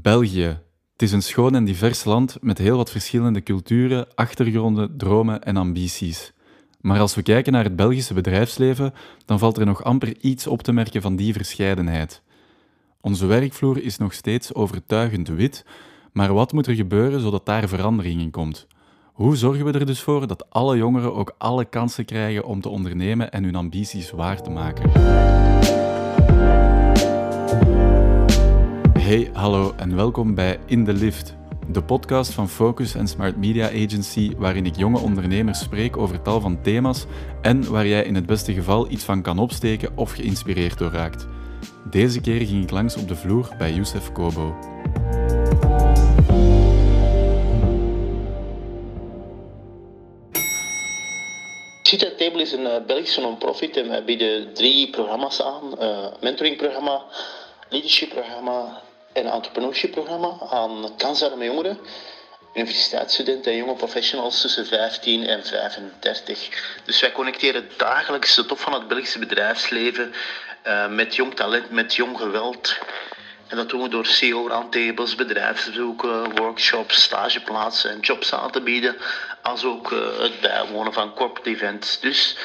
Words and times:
België. 0.00 0.60
Het 0.92 1.02
is 1.02 1.12
een 1.12 1.22
schoon 1.22 1.54
en 1.54 1.64
divers 1.64 2.04
land 2.04 2.36
met 2.40 2.58
heel 2.58 2.76
wat 2.76 2.90
verschillende 2.90 3.42
culturen, 3.42 4.14
achtergronden, 4.14 4.96
dromen 4.96 5.42
en 5.42 5.56
ambities. 5.56 6.32
Maar 6.80 7.00
als 7.00 7.14
we 7.14 7.22
kijken 7.22 7.52
naar 7.52 7.64
het 7.64 7.76
Belgische 7.76 8.14
bedrijfsleven, 8.14 8.94
dan 9.24 9.38
valt 9.38 9.58
er 9.58 9.66
nog 9.66 9.84
amper 9.84 10.16
iets 10.20 10.46
op 10.46 10.62
te 10.62 10.72
merken 10.72 11.02
van 11.02 11.16
die 11.16 11.32
verscheidenheid. 11.32 12.22
Onze 13.00 13.26
werkvloer 13.26 13.82
is 13.82 13.98
nog 13.98 14.12
steeds 14.12 14.54
overtuigend 14.54 15.28
wit, 15.28 15.64
maar 16.12 16.34
wat 16.34 16.52
moet 16.52 16.66
er 16.66 16.74
gebeuren 16.74 17.20
zodat 17.20 17.46
daar 17.46 17.68
verandering 17.68 18.20
in 18.20 18.30
komt? 18.30 18.66
Hoe 19.12 19.36
zorgen 19.36 19.64
we 19.64 19.78
er 19.78 19.86
dus 19.86 20.00
voor 20.00 20.26
dat 20.26 20.50
alle 20.50 20.76
jongeren 20.76 21.14
ook 21.14 21.34
alle 21.38 21.64
kansen 21.64 22.04
krijgen 22.04 22.44
om 22.44 22.60
te 22.60 22.68
ondernemen 22.68 23.32
en 23.32 23.44
hun 23.44 23.56
ambities 23.56 24.10
waar 24.10 24.42
te 24.42 24.50
maken? 24.50 24.90
Hey, 29.02 29.30
hallo 29.32 29.74
en 29.76 29.96
welkom 29.96 30.34
bij 30.34 30.58
In 30.66 30.84
the 30.84 30.92
Lift, 30.92 31.34
de 31.68 31.82
podcast 31.82 32.32
van 32.32 32.48
Focus 32.48 32.94
en 32.94 33.08
Smart 33.08 33.36
Media 33.36 33.66
Agency, 33.66 34.34
waarin 34.36 34.66
ik 34.66 34.76
jonge 34.76 34.98
ondernemers 34.98 35.60
spreek 35.60 35.96
over 35.96 36.22
tal 36.22 36.40
van 36.40 36.62
thema's 36.62 37.04
en 37.40 37.70
waar 37.70 37.86
jij 37.86 38.04
in 38.04 38.14
het 38.14 38.26
beste 38.26 38.52
geval 38.52 38.90
iets 38.90 39.04
van 39.04 39.22
kan 39.22 39.38
opsteken 39.38 39.96
of 39.96 40.12
geïnspireerd 40.12 40.78
door 40.78 40.90
raakt. 40.90 41.26
Deze 41.90 42.20
keer 42.20 42.46
ging 42.46 42.62
ik 42.62 42.70
langs 42.70 42.96
op 42.96 43.08
de 43.08 43.16
vloer 43.16 43.48
bij 43.58 43.72
Youssef 43.72 44.12
Kobo. 44.12 44.54
Cita 51.82 52.10
Table 52.16 52.40
is 52.42 52.52
een 52.52 52.64
uh, 52.64 52.86
Belgische 52.86 53.20
non-profit 53.20 53.76
en 53.76 53.88
wij 53.88 54.04
bieden 54.04 54.54
drie 54.54 54.90
programma's 54.90 55.42
aan. 55.42 55.62
Uh, 55.80 56.06
mentoringprogramma, 56.20 57.02
leadershipprogramma 57.68 58.82
en 59.12 59.26
entrepreneurshipprogramma 59.26 60.36
aan 60.50 60.96
kansarme 60.96 61.44
jongeren, 61.44 61.78
universiteitsstudenten 62.54 63.52
en 63.52 63.58
jonge 63.58 63.74
professionals 63.74 64.40
tussen 64.40 64.66
15 64.66 65.26
en 65.26 65.44
35. 65.44 66.80
Dus 66.84 67.00
wij 67.00 67.12
connecteren 67.12 67.68
dagelijks 67.76 68.34
de 68.34 68.46
top 68.46 68.58
van 68.58 68.72
het 68.72 68.88
Belgische 68.88 69.18
bedrijfsleven 69.18 70.12
uh, 70.66 70.88
met 70.88 71.16
jong 71.16 71.34
talent, 71.34 71.70
met 71.70 71.94
jong 71.94 72.18
geweld. 72.18 72.78
En 73.48 73.56
dat 73.56 73.68
doen 73.68 73.82
we 73.82 73.88
door 73.88 74.06
CEO-roundtables, 74.06 75.14
bedrijfsbezoeken, 75.14 76.36
workshops, 76.36 77.02
stageplaatsen 77.02 77.90
en 77.90 78.00
jobs 78.00 78.34
aan 78.34 78.50
te 78.50 78.60
bieden. 78.60 78.96
Als 79.42 79.64
ook 79.64 79.90
uh, 79.90 80.18
het 80.18 80.40
bijwonen 80.40 80.92
van 80.92 81.14
corporate 81.14 81.50
events. 81.50 82.00
Dus 82.00 82.36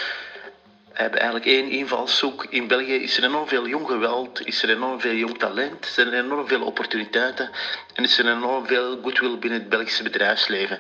hebben 0.98 1.20
eigenlijk 1.20 1.50
één 1.50 1.70
invalshoek. 1.70 2.48
In 2.50 2.68
België 2.68 2.94
is 2.94 3.18
er 3.18 3.24
enorm 3.24 3.48
veel 3.48 3.68
jong 3.68 3.88
geweld, 3.88 4.46
is 4.46 4.64
er 4.64 4.70
enorm 4.70 5.00
veel 5.00 5.14
jong 5.14 5.38
talent, 5.38 5.86
zijn 5.86 6.08
er 6.08 6.24
enorm 6.24 6.48
veel 6.48 6.62
opportuniteiten 6.62 7.50
en 7.94 8.04
is 8.04 8.20
er 8.20 8.32
enorm 8.32 8.66
veel 8.66 9.00
goodwill 9.02 9.38
binnen 9.40 9.60
het 9.60 9.70
Belgische 9.70 10.04
bedrijfsleven. 10.04 10.78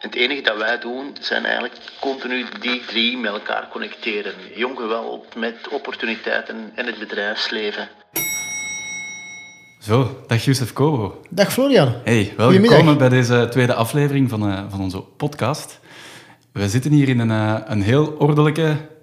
En 0.00 0.08
het 0.08 0.14
enige 0.14 0.40
dat 0.40 0.56
wij 0.56 0.78
doen, 0.78 1.16
zijn 1.20 1.44
eigenlijk 1.44 1.74
continu 2.00 2.44
die 2.60 2.84
drie 2.86 3.18
met 3.18 3.32
elkaar 3.32 3.68
connecteren. 3.68 4.32
Jong 4.54 4.76
geweld 4.78 5.34
met 5.34 5.68
opportuniteiten 5.70 6.72
en 6.74 6.86
het 6.86 6.98
bedrijfsleven. 6.98 7.88
Zo, 9.80 10.24
dag 10.26 10.44
Youssef 10.44 10.72
Kobo. 10.72 11.20
Dag 11.30 11.52
Florian. 11.52 11.94
Hey, 12.04 12.34
welkom 12.36 12.98
bij 12.98 13.08
deze 13.08 13.46
tweede 13.50 13.74
aflevering 13.74 14.30
van, 14.30 14.48
uh, 14.48 14.62
van 14.68 14.80
onze 14.80 15.00
podcast. 15.00 15.80
We 16.52 16.68
zitten 16.68 16.90
hier 16.90 17.08
in 17.08 17.18
een, 17.18 17.30
uh, 17.30 17.60
een 17.64 17.82
heel 17.82 18.14
ordelijke 18.18 18.94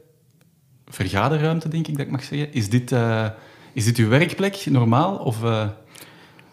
vergaderruimte, 0.93 1.67
denk 1.67 1.87
ik 1.87 1.97
dat 1.97 2.05
ik 2.05 2.11
mag 2.11 2.23
zeggen. 2.23 2.53
Is 2.53 2.69
dit, 2.69 2.91
uh, 2.91 3.27
is 3.73 3.85
dit 3.85 3.97
uw 3.97 4.09
werkplek 4.09 4.65
normaal? 4.69 5.15
Of, 5.15 5.43
uh... 5.43 5.67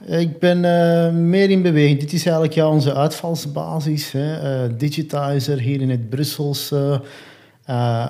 Ik 0.06 0.38
ben 0.38 0.56
uh, 0.56 1.20
meer 1.20 1.50
in 1.50 1.62
beweging. 1.62 2.00
Dit 2.00 2.12
is 2.12 2.24
eigenlijk 2.24 2.54
ja, 2.54 2.68
onze 2.68 2.94
uitvalsbasis. 2.94 4.12
Hè. 4.12 4.76
Digitizer 4.76 5.58
hier 5.58 5.80
in 5.80 5.90
het 5.90 6.10
Brussels. 6.10 6.68
we 6.68 7.00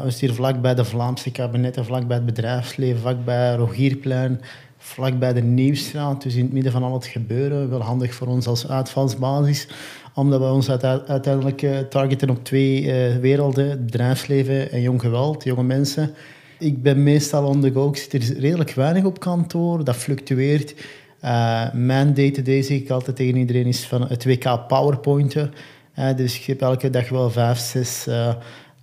zitten 0.02 0.26
hier 0.26 0.34
vlakbij 0.34 0.74
de 0.74 0.84
Vlaamse 0.84 1.30
kabinetten, 1.30 1.84
vlakbij 1.84 2.16
het 2.16 2.26
bedrijfsleven, 2.26 3.00
vlakbij 3.00 3.54
Rogierplein, 3.54 4.40
vlakbij 4.82 5.32
de 5.32 5.42
Nieuwstraat. 5.42 6.22
Dus 6.22 6.34
in 6.34 6.44
het 6.44 6.52
midden 6.52 6.72
van 6.72 6.82
al 6.82 6.92
het 6.92 7.06
gebeuren. 7.06 7.70
Wel 7.70 7.82
handig 7.82 8.14
voor 8.14 8.26
ons 8.26 8.46
als 8.46 8.68
uitvalsbasis 8.68 9.68
omdat 10.14 10.40
we 10.40 10.46
ons 10.46 10.70
uiteindelijk 10.70 11.62
uh, 11.62 11.78
targeten 11.78 12.30
op 12.30 12.44
twee 12.44 12.82
uh, 12.82 13.16
werelden, 13.16 13.70
het 13.70 13.84
bedrijfsleven 13.84 14.70
en 14.70 14.80
jong 14.80 15.00
geweld, 15.00 15.44
jonge 15.44 15.62
mensen. 15.62 16.14
Ik 16.58 16.82
ben 16.82 17.02
meestal 17.02 17.46
on 17.46 17.60
the 17.60 17.72
go, 17.72 17.88
ik 17.88 17.96
zit 17.96 18.34
redelijk 18.38 18.70
weinig 18.70 19.04
op 19.04 19.20
kantoor, 19.20 19.84
dat 19.84 19.96
fluctueert. 19.96 20.74
Uh, 21.24 21.72
mijn 21.72 22.14
day-to-day, 22.14 22.62
zeg 22.62 22.78
ik 22.78 22.90
altijd 22.90 23.16
tegen 23.16 23.36
iedereen, 23.36 23.66
is 23.66 23.86
van 23.86 24.08
het 24.08 24.24
WK 24.24 24.66
PowerPointen. 24.66 25.52
dus 26.16 26.38
ik 26.38 26.44
heb 26.44 26.60
elke 26.60 26.90
dag 26.90 27.08
wel 27.08 27.30
vijf, 27.30 27.58
zes 27.58 28.08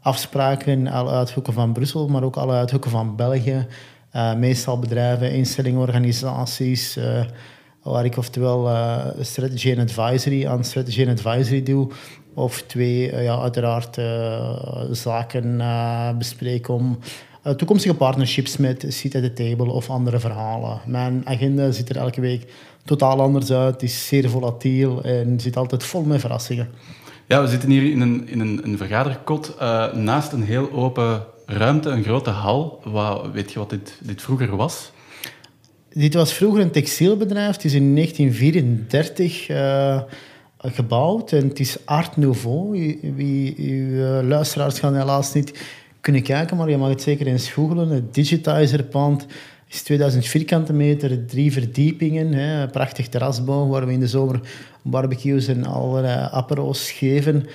afspraken 0.02 0.88
alle 0.88 1.12
uithoeken 1.12 1.54
van 1.54 1.74
Brussel, 1.74 2.08
maar 2.08 2.24
ook 2.24 2.36
alle 2.36 2.54
uithoeken 2.54 2.92
van 2.92 3.16
België. 3.16 3.68
Meestal 4.38 4.80
bedrijven, 4.80 5.32
instellingen, 5.32 5.80
organisaties 5.80 7.00
waar 7.84 8.06
ik 8.06 8.18
oftewel 8.18 8.70
uh, 8.70 9.06
strategy 9.22 9.76
advisory 9.80 10.48
aan 10.48 10.64
strategy 10.64 11.08
advisory 11.10 11.64
doe, 11.64 11.92
of 12.34 12.62
twee, 12.62 13.22
ja, 13.22 13.40
uiteraard 13.40 14.00
zaken 14.92 15.62
bespreken 16.18 16.74
om 16.74 17.00
toekomstige 17.58 17.96
partnerships 17.96 18.58
met 18.58 18.86
Seat 18.88 19.16
at 19.16 19.22
the 19.22 19.34
Table 19.34 19.72
of 19.72 19.90
andere 19.90 20.20
verhalen. 20.20 20.80
Mijn 20.86 21.22
agenda 21.26 21.72
ziet 21.72 21.90
er 21.90 21.98
elke 21.98 22.22
week 22.22 22.54
totaal 22.86 23.22
anders 23.22 23.52
uit, 23.52 23.84
is 23.84 24.08
zeer 24.08 24.30
volatiel 24.30 25.04
en 25.04 25.40
zit 25.40 25.58
altijd 25.58 25.84
vol 25.84 26.04
met 26.04 26.20
verrassingen. 26.20 26.70
Ja, 27.28 27.42
we 27.42 27.48
zitten 27.48 27.70
hier 27.70 27.92
in 27.92 28.02
een, 28.02 28.28
in 28.30 28.40
een, 28.40 28.60
een 28.64 28.78
vergaderkot 28.78 29.56
naast 29.94 30.32
een 30.32 30.44
heel 30.44 30.72
open 30.72 31.24
ruimte, 31.48 31.90
een 31.90 32.04
grote 32.04 32.30
hal. 32.30 32.82
Wat, 32.84 33.32
weet 33.32 33.52
je 33.52 33.60
wat 33.60 33.70
dit, 33.70 33.94
dit 34.02 34.22
vroeger 34.22 34.56
was? 34.56 34.92
Dit 35.90 36.14
was 36.14 36.34
vroeger 36.34 36.62
een 36.62 36.72
textielbedrijf. 36.72 37.56
Het 37.56 37.66
is 37.66 37.74
in 37.74 37.96
1934 37.96 39.50
uh, 39.50 40.02
gebouwd 40.58 41.32
en 41.32 41.48
het 41.48 41.60
is 41.60 41.78
Art 41.86 42.18
Nouveau. 42.18 42.72
Wie, 43.16 43.56
uw 43.58 44.20
uh, 44.20 44.28
luisteraars 44.28 44.80
gaan 44.80 44.96
helaas 44.96 45.34
niet 45.34 45.60
kunnen 46.02 46.22
kijken, 46.22 46.58
maar 46.58 46.70
je 46.70 46.78
mag 46.78 46.90
het 46.90 47.02
zeker 47.02 47.28
eens 47.28 47.50
googlen. 47.50 47.90
Het 47.90 48.14
Digitizerpand 48.14 49.26
is 49.70 49.82
2000 49.82 50.26
vierkante 50.26 50.74
meter, 50.74 51.26
drie 51.26 51.52
verdiepingen, 51.52 52.34
hè, 52.34 52.62
een 52.62 52.72
prachtig 52.72 53.08
terrasbouw 53.08 53.68
waar 53.68 53.86
we 53.86 53.94
in 53.94 54.00
de 54.00 54.08
zomer 54.08 54.40
barbecues 54.82 55.48
en 55.48 55.66
allerlei 55.66 56.28
apero's 56.32 56.92
geven. 56.92 57.46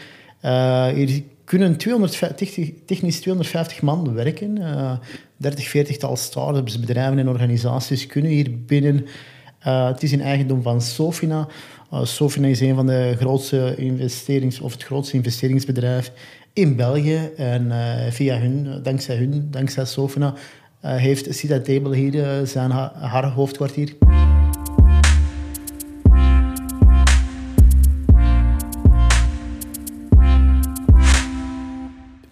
Hier 0.95 1.23
kunnen 1.53 1.77
250, 1.77 2.73
technisch 2.87 3.21
250 3.21 3.83
man 3.83 4.15
werken. 4.15 4.57
Uh, 4.57 4.93
30, 5.37 5.69
40 5.69 5.97
tal 5.97 6.17
start-ups, 6.17 6.81
bedrijven 6.81 7.19
en 7.19 7.29
organisaties 7.29 8.07
kunnen 8.07 8.31
hier 8.31 8.65
binnen. 8.67 9.07
Uh, 9.67 9.87
het 9.87 10.03
is 10.03 10.13
in 10.13 10.21
eigendom 10.21 10.63
van 10.63 10.83
Sofina. 10.83 11.49
Uh, 11.93 12.05
Sofina 12.05 12.47
is 12.47 12.61
een 12.61 12.75
van 12.75 12.87
de 12.87 13.15
grootste 13.19 13.75
investerings, 13.77 14.61
of 14.61 14.73
het 14.73 14.85
grootste 14.85 15.17
investeringsbedrijf 15.17 16.13
in 16.53 16.77
België. 16.77 17.31
En 17.37 17.67
uh, 17.67 18.11
via 18.11 18.39
hun, 18.39 18.83
dankzij 18.83 19.17
hun, 19.17 19.49
dankzij 19.51 19.85
Sofina, 19.85 20.35
heeft 20.81 21.35
Cita 21.35 21.61
Table 21.61 21.97
hier 21.97 22.47
zijn 22.47 22.71
haar 22.71 23.29
hoofdkwartier. 23.29 23.93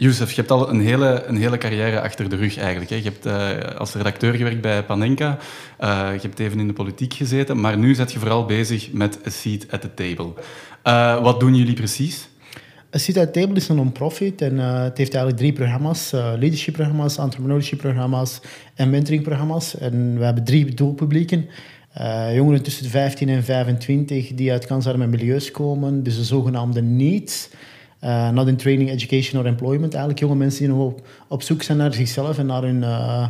Youssef, 0.00 0.30
je 0.30 0.36
hebt 0.36 0.50
al 0.50 0.70
een 0.70 0.80
hele, 0.80 1.24
een 1.26 1.36
hele 1.36 1.58
carrière 1.58 2.00
achter 2.00 2.28
de 2.28 2.36
rug 2.36 2.58
eigenlijk. 2.58 2.90
Hè. 2.90 2.96
Je 2.96 3.02
hebt 3.02 3.26
uh, 3.26 3.78
als 3.78 3.94
redacteur 3.94 4.34
gewerkt 4.34 4.60
bij 4.60 4.84
Panenka, 4.84 5.38
uh, 5.80 6.08
je 6.12 6.20
hebt 6.20 6.38
even 6.38 6.60
in 6.60 6.66
de 6.66 6.72
politiek 6.72 7.14
gezeten, 7.14 7.60
maar 7.60 7.78
nu 7.78 7.94
zit 7.94 8.12
je 8.12 8.18
vooral 8.18 8.44
bezig 8.44 8.92
met 8.92 9.18
A 9.26 9.30
Seat 9.30 9.66
at 9.70 9.80
the 9.80 9.94
Table. 9.94 10.32
Uh, 10.84 11.22
wat 11.22 11.40
doen 11.40 11.54
jullie 11.54 11.74
precies? 11.74 12.28
A 12.94 12.98
Seat 12.98 13.16
at 13.16 13.32
the 13.32 13.40
Table 13.40 13.56
is 13.56 13.68
een 13.68 13.76
non-profit 13.76 14.42
en 14.42 14.58
het 14.58 14.98
heeft 14.98 15.14
eigenlijk 15.14 15.36
drie 15.36 15.52
programma's. 15.52 16.10
leadership-programma's, 16.10 17.18
entrepreneurship-programma's 17.18 18.40
en 18.74 18.90
mentoring-programma's. 18.90 19.78
En 19.78 20.18
we 20.18 20.24
hebben 20.24 20.44
drie 20.44 20.74
doelpublieken. 20.74 21.48
jongeren 22.34 22.62
tussen 22.62 22.82
de 22.82 22.90
15 22.90 23.28
en 23.28 23.44
25 23.44 24.34
die 24.34 24.52
uit 24.52 24.66
kansarme 24.66 25.06
milieus 25.06 25.50
komen, 25.50 26.02
dus 26.02 26.16
de 26.16 26.24
zogenaamde 26.24 26.82
NEETs. 26.82 27.48
Uh, 28.04 28.30
not 28.30 28.48
in 28.48 28.56
training, 28.56 28.90
education 28.90 29.40
or 29.40 29.46
employment. 29.46 29.92
Eigenlijk 29.92 30.20
jonge 30.20 30.34
mensen 30.34 30.64
die 30.64 30.74
nog 30.74 30.94
op, 31.28 31.42
zoek 31.42 31.62
zijn 31.62 31.78
naar 31.78 31.94
zichzelf 31.94 32.38
en 32.38 32.46
naar, 32.46 32.62
hun, 32.62 32.82
uh, 32.82 33.26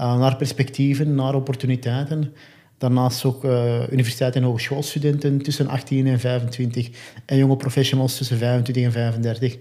uh, 0.00 0.18
naar 0.18 0.36
perspectieven, 0.36 1.14
naar 1.14 1.34
opportuniteiten. 1.34 2.32
Daarnaast 2.78 3.24
ook 3.24 3.44
universiteit- 3.90 4.36
en 4.36 4.42
hogeschoolstudenten 4.42 5.42
tussen 5.42 5.68
18 5.68 6.06
en 6.06 6.20
25 6.20 6.90
en 7.26 7.36
jonge 7.36 7.56
professionals 7.56 8.16
tussen 8.16 8.38
25 8.38 8.84
en 8.84 8.92
35. 8.92 9.56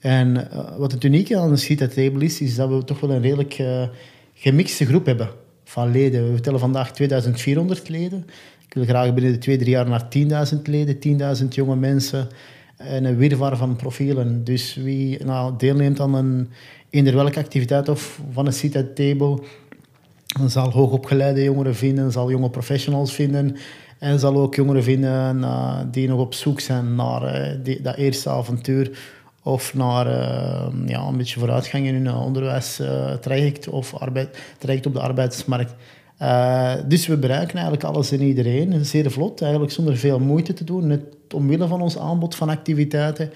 En 0.00 0.48
wat 0.78 0.92
het 0.92 1.04
unieke 1.04 1.38
aan 1.38 1.58
Seat 1.58 1.82
at 1.82 1.94
Table 1.94 2.24
is, 2.24 2.40
is 2.40 2.54
dat 2.54 2.68
we 2.68 2.84
toch 2.84 3.00
wel 3.00 3.10
een 3.10 3.22
redelijk 3.22 3.62
gemixte 4.34 4.86
groep 4.86 5.06
hebben 5.06 5.28
van 5.64 5.90
leden. 5.90 6.32
We 6.32 6.40
tellen 6.40 6.60
vandaag 6.60 6.92
2400 6.92 7.88
leden. 7.88 8.26
Ik 8.66 8.74
wil 8.74 8.84
graag 8.84 9.14
binnen 9.14 9.32
de 9.32 9.38
twee, 9.38 9.56
drie 9.56 9.70
jaar 9.70 9.88
naar 9.88 10.08
10.000 10.54 10.62
leden, 10.62 10.98
10.000 11.42 11.48
jonge 11.48 11.76
mensen 11.76 12.20
en 12.20 12.28
een 12.76 13.16
wirwar 13.16 13.56
van 13.56 13.76
profielen. 13.76 14.44
Dus 14.44 14.74
wie 14.74 15.24
nou, 15.24 15.54
deelneemt 15.56 16.00
aan 16.00 16.14
een 16.14 16.50
eender 16.90 17.14
welke 17.14 17.38
activiteit 17.38 17.88
of 17.88 18.20
van 18.32 18.46
een 18.46 18.52
seat 18.52 18.76
at 18.76 18.96
table, 18.96 19.38
dan 20.38 20.50
zal 20.50 20.70
hoogopgeleide 20.70 21.42
jongeren 21.42 21.74
vinden, 21.74 22.12
zal 22.12 22.30
jonge 22.30 22.50
professionals 22.50 23.12
vinden 23.12 23.56
en 23.98 24.18
zal 24.18 24.36
ook 24.36 24.54
jongeren 24.54 24.82
vinden 24.82 25.38
uh, 25.38 25.78
die 25.90 26.08
nog 26.08 26.20
op 26.20 26.34
zoek 26.34 26.60
zijn 26.60 26.94
naar 26.94 27.22
uh, 27.22 27.64
die, 27.64 27.82
dat 27.82 27.96
eerste 27.96 28.30
avontuur 28.30 28.98
of 29.42 29.74
naar 29.74 30.06
ja, 30.86 31.00
een 31.00 31.16
beetje 31.16 31.38
vooruitgang 31.38 31.86
in 31.86 31.94
hun 31.94 32.14
onderwijstraject 32.14 33.68
of 33.68 33.94
arbeid, 33.94 34.38
traject 34.58 34.86
op 34.86 34.92
de 34.92 35.00
arbeidsmarkt. 35.00 35.74
Dus 36.86 37.06
we 37.06 37.16
bereiken 37.16 37.54
eigenlijk 37.54 37.84
alles 37.84 38.12
en 38.12 38.22
iedereen, 38.22 38.84
zeer 38.84 39.10
vlot, 39.10 39.42
eigenlijk 39.42 39.72
zonder 39.72 39.96
veel 39.96 40.18
moeite 40.18 40.52
te 40.52 40.64
doen, 40.64 40.86
net 40.86 41.02
omwille 41.34 41.66
van 41.66 41.80
ons 41.80 41.98
aanbod 41.98 42.34
van 42.34 42.48
activiteiten. 42.48 43.30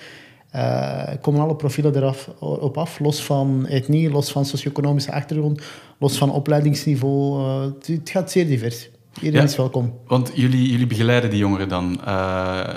komen 1.20 1.40
alle 1.40 1.56
profielen 1.56 1.96
eraf 1.96 2.28
op 2.38 2.78
af, 2.78 2.98
los 2.98 3.22
van 3.22 3.66
etnie, 3.66 4.10
los 4.10 4.32
van 4.32 4.44
socio-economische 4.44 5.12
achtergrond, 5.12 5.62
los 5.98 6.19
van 6.19 6.32
opleidingsniveau. 6.32 7.42
het 7.86 8.10
gaat 8.10 8.30
zeer 8.30 8.46
divers. 8.46 8.88
Iedereen 9.22 9.46
is 9.46 9.56
welkom. 9.56 9.94
Want 10.06 10.30
jullie, 10.34 10.70
jullie 10.70 10.86
begeleiden 10.86 11.30
die 11.30 11.38
jongeren 11.38 11.69
dan. 11.69 12.00
Uh, 12.04 12.69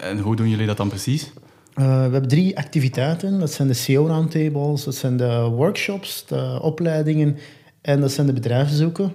en 0.00 0.18
hoe 0.18 0.36
doen 0.36 0.48
jullie 0.48 0.66
dat 0.66 0.76
dan 0.76 0.88
precies? 0.88 1.32
Uh, 1.74 1.84
we 1.84 2.12
hebben 2.12 2.28
drie 2.28 2.56
activiteiten. 2.56 3.38
Dat 3.40 3.52
zijn 3.52 3.68
de 3.68 3.74
CEO 3.74 4.06
roundtables, 4.06 4.84
dat 4.84 4.94
zijn 4.94 5.16
de 5.16 5.40
workshops, 5.40 6.26
de 6.26 6.58
opleidingen 6.62 7.38
en 7.80 8.00
dat 8.00 8.12
zijn 8.12 8.26
de 8.26 8.32
bedrijfszoeken. 8.32 9.12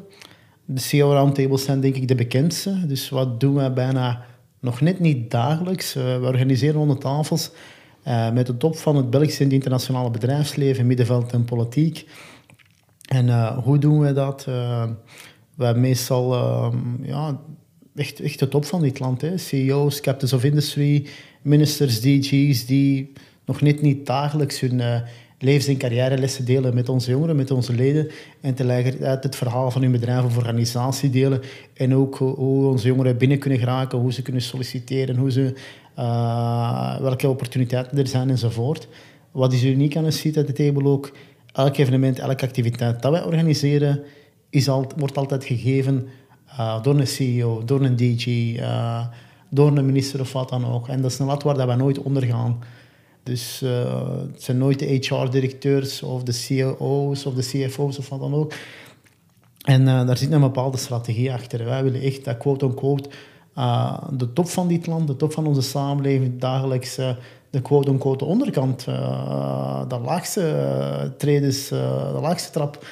De 0.65 0.79
CEO 0.79 1.11
roundtables 1.11 1.63
zijn 1.63 1.79
denk 1.79 1.95
ik 1.95 2.07
de 2.07 2.15
bekendste. 2.15 2.87
Dus 2.87 3.09
wat 3.09 3.39
doen 3.39 3.55
we 3.55 3.71
bijna 3.71 4.25
nog 4.59 4.81
net 4.81 4.99
niet 4.99 5.31
dagelijks? 5.31 5.95
Uh, 5.95 6.19
we 6.19 6.25
organiseren 6.25 6.75
ronde 6.75 6.97
tafels 6.97 7.51
met 8.33 8.45
de 8.45 8.57
top 8.57 8.77
van 8.77 8.95
het 8.95 9.09
Belgische 9.09 9.39
en 9.39 9.45
het 9.45 9.53
internationale 9.53 10.11
bedrijfsleven, 10.11 10.87
middenveld 10.87 11.31
en 11.31 11.45
politiek. 11.45 12.07
En 13.07 13.53
hoe 13.53 13.77
doen 13.77 13.99
we 13.99 14.13
dat? 14.13 14.47
we 15.55 15.65
hebben 15.65 15.81
meestal 15.81 16.33
uh, 16.33 16.73
ja, 17.01 17.39
echt, 17.95 18.19
echt 18.19 18.39
de 18.39 18.47
top 18.47 18.65
van 18.65 18.81
dit 18.81 18.99
land. 18.99 19.21
Hè. 19.21 19.37
CEO's, 19.37 20.01
captains 20.01 20.33
of 20.33 20.43
industry, 20.43 21.07
ministers, 21.41 22.01
DG's, 22.01 22.65
die 22.65 23.11
nog 23.45 23.61
net 23.61 23.81
niet 23.81 24.05
dagelijks 24.05 24.59
hun 24.59 24.81
levens- 25.43 25.67
en 25.67 25.77
carrièrelessen 25.77 26.45
delen 26.45 26.73
met 26.73 26.89
onze 26.89 27.11
jongeren, 27.11 27.35
met 27.35 27.51
onze 27.51 27.73
leden. 27.73 28.11
En 28.41 28.53
tegelijkertijd 28.53 29.23
het 29.23 29.35
verhaal 29.35 29.71
van 29.71 29.81
hun 29.81 29.91
bedrijf 29.91 30.25
of 30.25 30.37
organisatie 30.37 31.09
delen. 31.09 31.41
En 31.73 31.95
ook 31.95 32.17
hoe 32.17 32.67
onze 32.67 32.87
jongeren 32.87 33.17
binnen 33.17 33.39
kunnen 33.39 33.59
geraken, 33.59 33.97
hoe 33.97 34.13
ze 34.13 34.21
kunnen 34.21 34.41
solliciteren, 34.41 35.15
hoe 35.15 35.31
ze, 35.31 35.53
uh, 35.99 36.99
welke 36.99 37.29
opportuniteiten 37.29 37.97
er 37.97 38.07
zijn 38.07 38.29
enzovoort. 38.29 38.87
Wat 39.31 39.53
is 39.53 39.63
uniek 39.63 39.97
aan 39.97 40.05
een 40.05 40.13
site 40.13 40.39
at 40.39 40.45
the 40.45 40.53
table 40.53 40.89
ook? 40.89 41.11
Elk 41.53 41.77
evenement, 41.77 42.19
elke 42.19 42.45
activiteit 42.45 43.01
dat 43.01 43.11
wij 43.11 43.23
organiseren 43.23 44.03
is 44.49 44.67
wordt 44.97 45.17
altijd 45.17 45.45
gegeven 45.45 46.07
uh, 46.49 46.83
door 46.83 46.99
een 46.99 47.07
CEO, 47.07 47.63
door 47.65 47.81
een 47.81 47.95
DG, 47.95 48.27
uh, 48.27 49.05
door 49.49 49.77
een 49.77 49.85
minister 49.85 50.19
of 50.19 50.33
wat 50.33 50.49
dan 50.49 50.65
ook. 50.65 50.87
En 50.87 51.01
dat 51.01 51.11
is 51.11 51.19
een 51.19 51.25
lat 51.25 51.43
waar 51.43 51.57
dat 51.57 51.67
we 51.67 51.75
nooit 51.75 51.99
onder 51.99 52.23
gaan. 52.23 52.59
Dus 53.23 53.61
uh, 53.63 54.09
het 54.31 54.43
zijn 54.43 54.57
nooit 54.57 54.79
de 54.79 54.85
HR-directeurs 54.85 56.03
of 56.03 56.23
de 56.23 56.31
CEO's 56.31 57.25
of 57.25 57.33
de 57.33 57.41
CFO's 57.41 57.97
of 57.97 58.09
wat 58.09 58.19
dan 58.19 58.33
ook. 58.33 58.53
En 59.65 59.85
daar 59.85 60.17
zit 60.17 60.31
een 60.31 60.41
bepaalde 60.41 60.77
strategie 60.77 61.33
achter. 61.33 61.65
Wij 61.65 61.83
willen 61.83 62.01
echt 62.01 62.25
dat 62.25 62.37
quote-unquote 62.37 63.09
de 64.11 64.33
top 64.33 64.49
van 64.49 64.67
dit 64.67 64.87
land, 64.87 65.07
de 65.07 65.15
top 65.15 65.33
van 65.33 65.47
onze 65.47 65.61
samenleving, 65.61 66.39
dagelijks 66.39 66.95
de 67.49 67.61
quote-unquote 67.61 68.25
onderkant, 68.25 68.85
de 69.87 69.99
laagste 70.03 71.13
tredes, 71.17 71.67
de 71.67 72.19
laagste 72.21 72.51
trap 72.51 72.85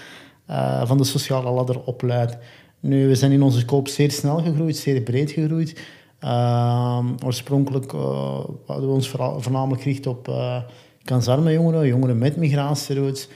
uh, 0.51 0.86
van 0.86 0.98
de 0.98 1.04
sociale 1.04 1.51
ladder 1.51 1.83
opleidt. 1.83 2.38
Nu, 2.80 3.07
we 3.07 3.16
zijn 3.16 3.31
in 3.31 3.42
onze 3.42 3.60
scope 3.60 3.89
zeer 3.89 4.12
snel 4.12 4.38
gegroeid, 4.38 4.78
zeer 4.78 5.01
breed 5.01 5.31
gegroeid. 5.31 5.80
Uh, 6.23 7.06
oorspronkelijk 7.25 7.94
uh, 7.94 8.39
hadden 8.65 8.88
we 8.88 8.94
ons 8.94 9.09
voornamelijk 9.38 9.81
gericht 9.81 10.07
op 10.07 10.27
uh, 10.27 10.57
kansarme 11.03 11.51
jongeren, 11.51 11.88
jongeren 11.88 12.18
met 12.18 12.38
migratieroutes. 12.38 13.27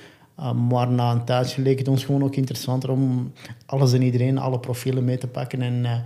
maar 0.70 0.92
na 0.92 1.12
een 1.12 1.26
tijdje 1.26 1.62
leek 1.62 1.78
het 1.78 1.88
ons 1.88 2.06
gewoon 2.06 2.24
ook 2.24 2.36
interessanter 2.36 2.92
om 2.92 3.32
alles 3.66 3.94
en 3.94 4.02
iedereen, 4.02 4.38
alle 4.38 4.60
profielen 4.60 5.06
mee 5.06 5.18
te 5.18 5.28
pakken. 5.28 5.62
En 5.62 6.04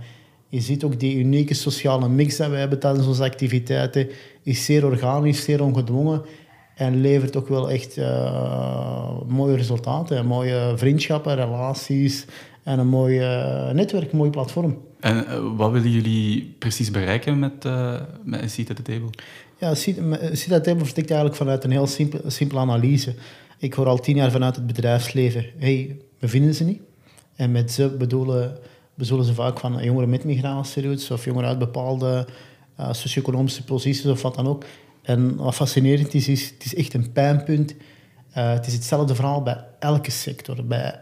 je 0.48 0.60
ziet 0.60 0.84
ook 0.84 1.00
die 1.00 1.16
unieke 1.16 1.54
sociale 1.54 2.08
mix 2.08 2.36
dat 2.36 2.50
we 2.50 2.56
hebben 2.56 2.78
tijdens 2.78 3.06
onze 3.06 3.22
activiteiten, 3.22 4.08
is 4.42 4.64
zeer 4.64 4.84
organisch, 4.84 5.44
zeer 5.44 5.62
ongedwongen. 5.62 6.22
En 6.74 7.00
levert 7.00 7.36
ook 7.36 7.48
wel 7.48 7.70
echt 7.70 7.96
mooie 9.26 9.56
resultaten. 9.56 10.26
Mooie 10.26 10.72
vriendschappen, 10.76 11.34
relaties 11.34 12.26
en 12.62 12.78
een 12.78 12.88
mooi 12.88 13.18
netwerk, 13.72 14.12
een 14.12 14.18
mooi 14.18 14.30
platform. 14.30 14.78
En 15.00 15.24
uh, 15.28 15.56
wat 15.56 15.70
willen 15.70 15.90
jullie 15.90 16.54
precies 16.58 16.90
bereiken 16.90 17.38
met, 17.38 17.64
uh, 17.64 18.00
met 18.24 18.42
een 18.42 18.50
Seat 18.50 18.70
at 18.70 18.76
the 18.76 18.82
Table? 18.82 19.10
Ja, 19.58 19.74
Seat 19.74 19.98
at 19.98 20.46
the 20.46 20.60
Table 20.60 20.84
vertrekt 20.84 21.10
eigenlijk 21.10 21.38
vanuit 21.38 21.64
een 21.64 21.70
heel 21.70 21.86
simpele, 21.86 22.30
simpele 22.30 22.60
analyse. 22.60 23.14
Ik 23.58 23.74
hoor 23.74 23.86
al 23.86 23.98
tien 23.98 24.16
jaar 24.16 24.30
vanuit 24.30 24.56
het 24.56 24.66
bedrijfsleven, 24.66 25.44
hey, 25.58 25.96
we 26.18 26.28
vinden 26.28 26.54
ze 26.54 26.64
niet. 26.64 26.80
En 27.36 27.52
met 27.52 27.72
ze 27.72 27.88
bedoelen, 27.88 28.58
bedoelen 28.94 29.26
ze 29.26 29.34
vaak 29.34 29.58
van 29.58 29.84
jongeren 29.84 30.08
met 30.08 30.24
migratieroutes 30.24 31.10
of 31.10 31.24
jongeren 31.24 31.48
uit 31.48 31.58
bepaalde 31.58 32.26
socio-economische 32.90 33.64
posities 33.64 34.06
of 34.06 34.22
wat 34.22 34.34
dan 34.34 34.46
ook. 34.46 34.64
En 35.02 35.36
wat 35.36 35.54
fascinerend 35.54 36.14
is, 36.14 36.28
is 36.28 36.50
het 36.50 36.64
is 36.64 36.74
echt 36.74 36.94
een 36.94 37.12
pijnpunt. 37.12 37.74
Uh, 38.36 38.52
het 38.52 38.66
is 38.66 38.72
hetzelfde 38.72 39.14
verhaal 39.14 39.42
bij 39.42 39.64
elke 39.78 40.10
sector, 40.10 40.64
bij 40.64 41.00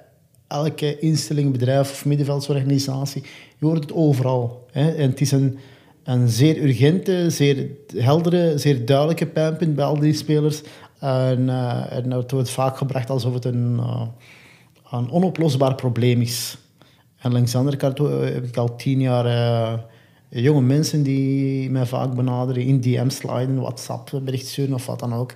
elke 0.49 0.99
instelling, 0.99 1.53
bedrijf 1.53 1.91
of 1.91 2.05
middenveldsorganisatie. 2.05 3.23
Je 3.59 3.67
hoort 3.67 3.83
het 3.83 3.93
overal. 3.93 4.67
Hè? 4.71 4.91
En 4.91 5.11
het 5.11 5.21
is 5.21 5.33
een, 5.33 5.59
een 6.05 6.29
zeer 6.29 6.63
urgente, 6.63 7.31
zeer 7.31 7.67
heldere, 7.97 8.59
zeer 8.59 8.85
duidelijke 8.87 9.27
pijnpunt 9.27 9.75
bij 9.75 9.85
al 9.85 9.99
die 9.99 10.13
spelers. 10.13 10.63
En, 10.99 11.41
uh, 11.41 11.85
het 11.89 12.31
wordt 12.31 12.51
vaak 12.51 12.77
gebracht 12.77 13.11
alsof 13.11 13.35
het 13.35 13.45
een, 13.45 13.77
uh, 13.81 14.03
een 14.91 15.11
onoplosbaar 15.11 15.75
probleem 15.75 16.21
is. 16.21 16.59
En 17.19 17.33
langs 17.33 17.53
de 17.53 17.59
andere 17.59 17.77
kant 17.77 17.99
heb 17.99 18.45
ik 18.45 18.57
al 18.57 18.77
tien 18.77 19.01
jaar 19.01 19.87
jonge 20.29 20.61
mensen 20.61 21.03
die 21.03 21.71
mij 21.71 21.87
vaak 21.87 22.15
benaderen, 22.15 22.63
in 22.63 22.81
DM 22.81 23.09
sliden, 23.09 23.61
WhatsApp 23.61 24.21
bericht 24.23 24.47
sturen 24.47 24.75
of 24.75 24.87
wat 24.87 24.99
dan 24.99 25.15
ook. 25.15 25.35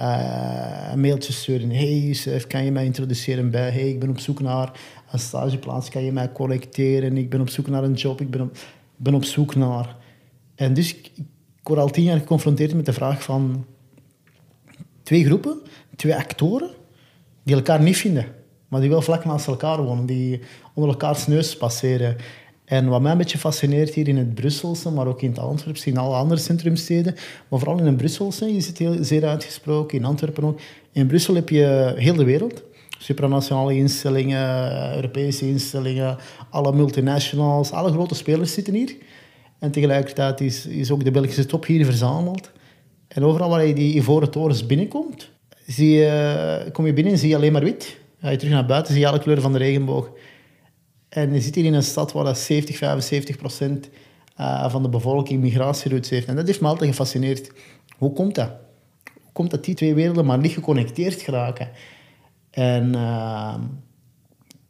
Uh, 0.00 0.88
een 0.92 1.00
mailtje 1.00 1.32
sturen. 1.32 1.70
Hey 1.70 1.98
Yusuf, 1.98 2.46
kan 2.46 2.64
je 2.64 2.72
mij 2.72 2.84
introduceren 2.84 3.50
bij... 3.50 3.70
Hey, 3.70 3.88
ik 3.88 4.00
ben 4.00 4.08
op 4.08 4.18
zoek 4.18 4.40
naar 4.40 4.80
een 5.12 5.18
stageplaats. 5.18 5.88
Kan 5.88 6.04
je 6.04 6.12
mij 6.12 6.32
collecteren? 6.32 7.16
Ik 7.16 7.30
ben 7.30 7.40
op 7.40 7.48
zoek 7.48 7.66
naar 7.66 7.84
een 7.84 7.92
job. 7.92 8.20
Ik 8.20 8.30
ben 8.30 8.40
op, 8.40 8.56
ben 8.96 9.14
op 9.14 9.24
zoek 9.24 9.54
naar... 9.54 9.96
En 10.54 10.74
dus 10.74 10.94
ik, 10.94 11.10
ik 11.14 11.24
word 11.62 11.80
al 11.80 11.90
tien 11.90 12.04
jaar 12.04 12.18
geconfronteerd 12.18 12.74
met 12.74 12.86
de 12.86 12.92
vraag 12.92 13.22
van... 13.22 13.66
Twee 15.02 15.24
groepen, 15.24 15.60
twee 15.96 16.14
actoren, 16.14 16.70
die 17.42 17.54
elkaar 17.54 17.82
niet 17.82 17.96
vinden. 17.96 18.26
Maar 18.68 18.80
die 18.80 18.90
wel 18.90 19.02
vlak 19.02 19.24
naast 19.24 19.46
elkaar 19.46 19.82
wonen. 19.82 20.06
Die 20.06 20.40
onder 20.74 20.90
elkaars 20.90 21.26
neus 21.26 21.56
passeren. 21.56 22.16
En 22.64 22.88
wat 22.88 23.00
mij 23.00 23.12
een 23.12 23.18
beetje 23.18 23.38
fascineert 23.38 23.94
hier 23.94 24.08
in 24.08 24.16
het 24.16 24.34
Brusselse, 24.34 24.90
maar 24.90 25.06
ook 25.06 25.22
in 25.22 25.28
het 25.28 25.38
Antwerpse, 25.38 25.90
in 25.90 25.96
alle 25.96 26.16
andere 26.16 26.40
centrumsteden, 26.40 27.14
maar 27.48 27.58
vooral 27.58 27.78
in 27.78 27.86
het 27.86 27.96
Brusselse 27.96 28.50
is 28.50 28.66
het 28.66 28.78
heel, 28.78 28.96
zeer 29.00 29.26
uitgesproken, 29.26 29.98
in 29.98 30.04
Antwerpen 30.04 30.44
ook. 30.44 30.60
In 30.92 31.06
Brussel 31.06 31.34
heb 31.34 31.48
je 31.48 31.92
heel 31.96 32.14
de 32.14 32.24
wereld. 32.24 32.62
Supranationale 32.98 33.76
instellingen, 33.76 34.94
Europese 34.94 35.48
instellingen, 35.48 36.16
alle 36.50 36.72
multinationals, 36.72 37.70
alle 37.70 37.92
grote 37.92 38.14
spelers 38.14 38.52
zitten 38.52 38.74
hier. 38.74 38.94
En 39.58 39.70
tegelijkertijd 39.70 40.40
is, 40.40 40.66
is 40.66 40.90
ook 40.90 41.04
de 41.04 41.10
Belgische 41.10 41.46
top 41.46 41.66
hier 41.66 41.84
verzameld. 41.84 42.50
En 43.08 43.24
overal 43.24 43.48
waar 43.48 43.66
je 43.66 43.74
die 43.74 43.94
ivoren 43.94 44.30
torens 44.30 44.66
binnenkomt, 44.66 45.30
zie 45.66 45.90
je, 45.90 46.68
kom 46.72 46.86
je 46.86 46.92
binnen 46.92 47.12
en 47.12 47.18
zie 47.18 47.28
je 47.28 47.36
alleen 47.36 47.52
maar 47.52 47.64
wit. 47.64 47.96
Ga 48.20 48.30
je 48.30 48.36
terug 48.36 48.52
naar 48.52 48.66
buiten, 48.66 48.92
zie 48.92 49.02
je 49.02 49.08
alle 49.08 49.18
kleuren 49.18 49.42
van 49.42 49.52
de 49.52 49.58
regenboog. 49.58 50.10
En 51.14 51.32
je 51.32 51.40
zit 51.40 51.54
hier 51.54 51.64
in 51.64 51.74
een 51.74 51.82
stad 51.82 52.12
waar 52.12 52.24
dat 52.24 52.38
70, 52.38 52.76
75 52.76 53.36
procent 53.36 53.88
uh, 54.40 54.70
van 54.70 54.82
de 54.82 54.88
bevolking 54.88 55.40
migratieroutes 55.40 56.10
heeft. 56.10 56.26
En 56.26 56.36
dat 56.36 56.46
heeft 56.46 56.60
me 56.60 56.68
altijd 56.68 56.90
gefascineerd. 56.90 57.50
Hoe 57.98 58.12
komt 58.12 58.34
dat? 58.34 58.50
Hoe 59.04 59.32
komt 59.32 59.50
dat 59.50 59.64
die 59.64 59.74
twee 59.74 59.94
werelden 59.94 60.24
maar 60.24 60.38
niet 60.38 60.52
geconnecteerd 60.52 61.22
geraken? 61.22 61.68
En 62.50 62.86
uh, 62.94 63.54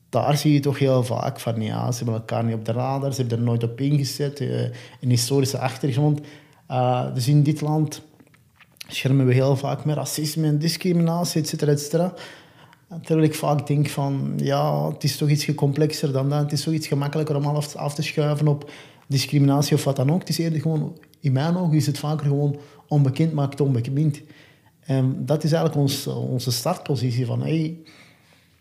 daar 0.09 0.37
zie 0.37 0.53
je 0.53 0.61
toch 0.61 0.79
heel 0.79 1.05
vaak 1.05 1.41
van, 1.41 1.61
ja, 1.61 1.93
ze 1.93 1.97
hebben 1.97 2.15
elkaar 2.15 2.45
niet 2.45 2.55
op 2.55 2.65
de 2.65 2.73
radar, 2.73 3.13
ze 3.13 3.21
hebben 3.21 3.39
er 3.39 3.45
nooit 3.45 3.63
op 3.63 3.81
ingezet, 3.81 4.41
uh, 4.41 4.61
een 5.01 5.11
historische 5.11 5.59
achtergrond. 5.59 6.21
Uh, 6.71 7.15
dus 7.15 7.29
in 7.29 7.43
dit 7.43 7.61
land 7.61 8.03
schermen 8.89 9.27
we 9.27 9.35
heel 9.35 9.57
vaak 9.57 9.85
met 9.85 9.97
racisme 9.97 10.47
en 10.47 10.59
discriminatie, 10.59 11.41
et 11.41 11.49
cetera, 11.49 11.73
et 11.73 11.81
cetera. 11.81 12.15
Terwijl 13.03 13.27
ik 13.27 13.35
vaak 13.35 13.67
denk 13.67 13.89
van, 13.89 14.33
ja, 14.37 14.89
het 14.89 15.05
is 15.05 15.17
toch 15.17 15.29
iets 15.29 15.55
complexer 15.55 16.13
dan 16.13 16.29
dat. 16.29 16.41
Het 16.41 16.53
is 16.53 16.63
toch 16.63 16.75
iets 16.75 16.87
gemakkelijker 16.87 17.37
om 17.37 17.45
alles 17.45 17.77
af 17.77 17.95
te 17.95 18.03
schuiven 18.03 18.49
op 18.49 18.71
discriminatie 19.07 19.77
of 19.77 19.85
wat 19.85 19.97
dan 19.97 20.13
ook. 20.13 20.21
Het 20.21 20.29
is 20.29 20.39
eerder 20.39 20.61
gewoon, 20.61 20.99
in 21.21 21.33
mijn 21.33 21.57
ogen 21.57 21.77
is 21.77 21.87
het 21.87 21.99
vaker 21.99 22.27
gewoon 22.27 22.57
onbekend 22.89 23.33
maakt 23.33 23.61
onbekend. 23.61 24.21
En 24.81 25.27
dat 25.27 25.45
is 25.45 25.53
eigenlijk 25.53 25.83
ons, 25.83 26.07
onze 26.07 26.51
startpositie 26.51 27.27
van, 27.27 27.41
hey, 27.43 27.77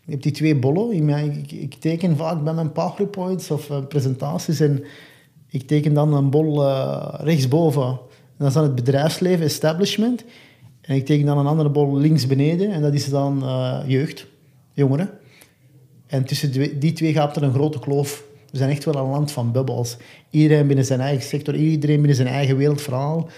je 0.04 0.10
hebt 0.10 0.22
die 0.22 0.32
twee 0.32 0.56
bollen. 0.56 1.08
Ik, 1.46 1.74
teken 1.74 2.16
vaak 2.16 2.44
bij 2.44 2.54
mijn 2.54 2.72
PowerPoints 2.72 3.50
of 3.50 3.70
uh, 3.70 3.86
presentaties 3.88 4.60
en 4.60 4.84
ik 5.48 5.66
teken 5.66 5.94
dan 5.94 6.14
een 6.14 6.30
bol 6.30 6.62
uh, 6.62 7.14
rechtsboven. 7.18 7.82
En 7.82 7.98
dat 8.36 8.48
is 8.48 8.54
dan 8.54 8.62
het 8.62 8.74
bedrijfsleven, 8.74 9.44
establishment. 9.44 10.24
En 10.86 10.94
ik 10.94 11.06
teken 11.06 11.26
dan 11.26 11.38
een 11.38 11.46
andere 11.46 11.70
bol 11.70 11.96
links 11.96 12.26
beneden 12.26 12.72
en 12.72 12.82
dat 12.82 12.94
is 12.94 13.08
dan 13.08 13.42
uh, 13.42 13.80
jeugd, 13.86 14.26
jongeren. 14.72 15.10
En 16.06 16.24
tussen 16.24 16.78
die 16.78 16.92
twee 16.92 17.12
gaat 17.12 17.36
er 17.36 17.42
een 17.42 17.52
grote 17.52 17.78
kloof. 17.78 18.24
We 18.50 18.56
zijn 18.58 18.70
echt 18.70 18.84
wel 18.84 18.94
een 18.94 19.10
land 19.10 19.32
van 19.32 19.52
bubbels. 19.52 19.96
Iedereen 20.30 20.66
binnen 20.66 20.84
zijn 20.84 21.00
eigen 21.00 21.24
sector, 21.24 21.54
iedereen 21.54 21.96
binnen 21.96 22.16
zijn 22.16 22.28
eigen 22.28 22.56
wereldverhaal. 22.56 23.28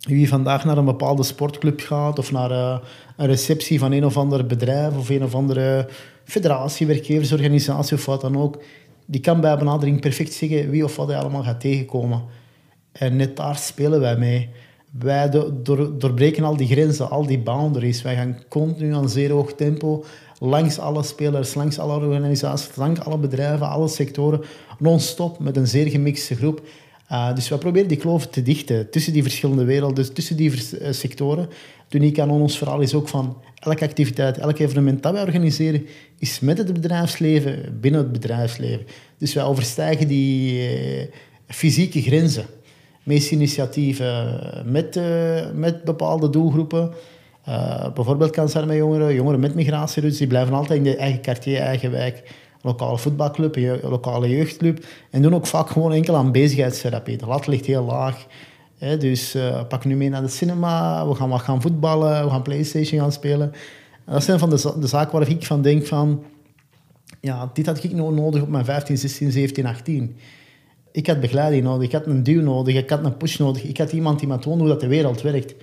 Wie 0.00 0.28
vandaag 0.28 0.64
naar 0.64 0.78
een 0.78 0.84
bepaalde 0.84 1.22
sportclub 1.22 1.80
gaat 1.80 2.18
of 2.18 2.32
naar 2.32 2.50
uh, 2.50 2.78
een 3.16 3.26
receptie 3.26 3.78
van 3.78 3.92
een 3.92 4.04
of 4.04 4.16
ander 4.16 4.46
bedrijf 4.46 4.96
of 4.96 5.08
een 5.08 5.22
of 5.24 5.34
andere 5.34 5.88
federatie, 6.24 6.86
werkgeversorganisatie 6.86 7.96
of 7.96 8.06
wat 8.06 8.20
dan 8.20 8.36
ook, 8.36 8.62
die 9.06 9.20
kan 9.20 9.40
bij 9.40 9.58
benadering 9.58 10.00
perfect 10.00 10.32
zeggen 10.32 10.70
wie 10.70 10.84
of 10.84 10.96
wat 10.96 11.08
hij 11.08 11.18
allemaal 11.18 11.42
gaat 11.42 11.60
tegenkomen. 11.60 12.22
En 12.92 13.16
net 13.16 13.36
daar 13.36 13.56
spelen 13.56 14.00
wij 14.00 14.16
mee. 14.16 14.48
Wij 14.98 15.30
door, 15.62 15.98
doorbreken 15.98 16.44
al 16.44 16.56
die 16.56 16.66
grenzen, 16.66 17.10
al 17.10 17.26
die 17.26 17.38
boundaries. 17.38 18.02
Wij 18.02 18.14
gaan 18.14 18.38
continu 18.48 18.94
aan 18.94 19.08
zeer 19.08 19.30
hoog 19.30 19.52
tempo 19.52 20.04
langs 20.38 20.78
alle 20.78 21.02
spelers, 21.02 21.54
langs 21.54 21.78
alle 21.78 22.06
organisaties, 22.06 22.76
langs 22.76 23.00
alle 23.00 23.18
bedrijven, 23.18 23.68
alle 23.68 23.88
sectoren, 23.88 24.40
non-stop 24.78 25.38
met 25.38 25.56
een 25.56 25.66
zeer 25.66 25.86
gemixte 25.86 26.34
groep. 26.34 26.62
Uh, 27.12 27.34
dus 27.34 27.48
we 27.48 27.58
proberen 27.58 27.88
die 27.88 27.96
kloof 27.96 28.26
te 28.26 28.42
dichten 28.42 28.90
tussen 28.90 29.12
die 29.12 29.22
verschillende 29.22 29.64
werelden, 29.64 29.94
dus 29.94 30.12
tussen 30.12 30.36
die 30.36 30.50
uh, 30.50 30.92
sectoren. 30.92 31.48
Het 31.84 31.94
unieke 31.94 32.28
ons 32.28 32.58
verhaal 32.58 32.80
is 32.80 32.94
ook 32.94 33.08
van 33.08 33.42
elke 33.54 33.84
activiteit, 33.84 34.38
elk 34.38 34.58
evenement 34.58 35.02
dat 35.02 35.12
wij 35.12 35.22
organiseren, 35.22 35.86
is 36.18 36.40
met 36.40 36.58
het 36.58 36.72
bedrijfsleven, 36.72 37.78
binnen 37.80 38.00
het 38.00 38.12
bedrijfsleven. 38.12 38.86
Dus 39.18 39.34
wij 39.34 39.44
overstijgen 39.44 40.08
die 40.08 40.52
uh, 40.52 41.04
fysieke 41.46 42.02
grenzen. 42.02 42.46
Meeste 43.06 43.34
initiatieven 43.34 44.40
met, 44.64 45.00
met 45.54 45.84
bepaalde 45.84 46.30
doelgroepen. 46.30 46.92
bijvoorbeeld 47.94 48.30
kansen 48.30 48.66
met 48.66 48.76
jongeren, 48.76 49.14
jongeren 49.14 49.40
met 49.40 49.54
migratieroutes, 49.54 50.18
die 50.18 50.28
blijven 50.28 50.54
altijd 50.54 50.78
in 50.78 50.84
de 50.84 50.96
eigen 50.96 51.20
quartier, 51.20 51.58
eigen 51.58 51.90
wijk 51.90 52.22
lokale 52.66 52.98
voetbalclub, 52.98 53.56
een 53.56 53.80
lokale 53.82 54.28
jeugdclub. 54.28 54.84
En 55.10 55.22
doen 55.22 55.34
ook 55.34 55.46
vaak 55.46 55.70
gewoon 55.70 55.92
enkel 55.92 56.16
aan 56.16 56.32
bezigheidstherapie. 56.32 57.16
De 57.16 57.26
lat 57.26 57.46
ligt 57.46 57.66
heel 57.66 57.84
laag. 57.84 58.26
Hè, 58.78 58.96
dus 58.96 59.34
uh, 59.34 59.66
pak 59.68 59.84
nu 59.84 59.96
mee 59.96 60.08
naar 60.08 60.22
de 60.22 60.28
cinema, 60.28 61.08
we 61.08 61.14
gaan 61.14 61.28
wat 61.28 61.40
gaan 61.40 61.62
voetballen, 61.62 62.24
we 62.24 62.30
gaan 62.30 62.42
Playstation 62.42 63.00
gaan 63.00 63.12
spelen. 63.12 63.52
En 64.04 64.12
dat 64.12 64.24
zijn 64.24 64.38
van 64.38 64.50
de, 64.50 64.74
de 64.80 64.86
zaken 64.86 65.18
waar 65.18 65.28
ik 65.28 65.46
van 65.46 65.62
denk 65.62 65.86
van... 65.86 66.24
Ja, 67.20 67.50
dit 67.52 67.66
had 67.66 67.84
ik 67.84 67.92
nog 67.92 68.12
nodig 68.12 68.42
op 68.42 68.48
mijn 68.48 68.64
15, 68.64 68.98
16, 68.98 69.32
17, 69.32 69.66
18. 69.66 70.16
Ik 70.96 71.06
had 71.06 71.20
begeleiding 71.20 71.64
nodig, 71.64 71.86
ik 71.86 71.92
had 71.92 72.06
een 72.06 72.22
duw 72.22 72.42
nodig, 72.42 72.74
ik 72.74 72.90
had 72.90 73.04
een 73.04 73.16
push 73.16 73.36
nodig. 73.36 73.62
Ik 73.62 73.78
had 73.78 73.92
iemand 73.92 74.18
die 74.18 74.28
me 74.28 74.38
toonde 74.38 74.58
hoe 74.58 74.68
dat 74.68 74.80
de 74.80 74.86
wereld 74.86 75.22
werkt. 75.22 75.54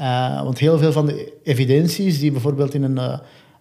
Uh, 0.00 0.42
want 0.42 0.58
heel 0.58 0.78
veel 0.78 0.92
van 0.92 1.06
de 1.06 1.32
evidenties 1.42 2.18
die 2.18 2.32
bijvoorbeeld 2.32 2.74
in 2.74 2.82
een, 2.82 2.96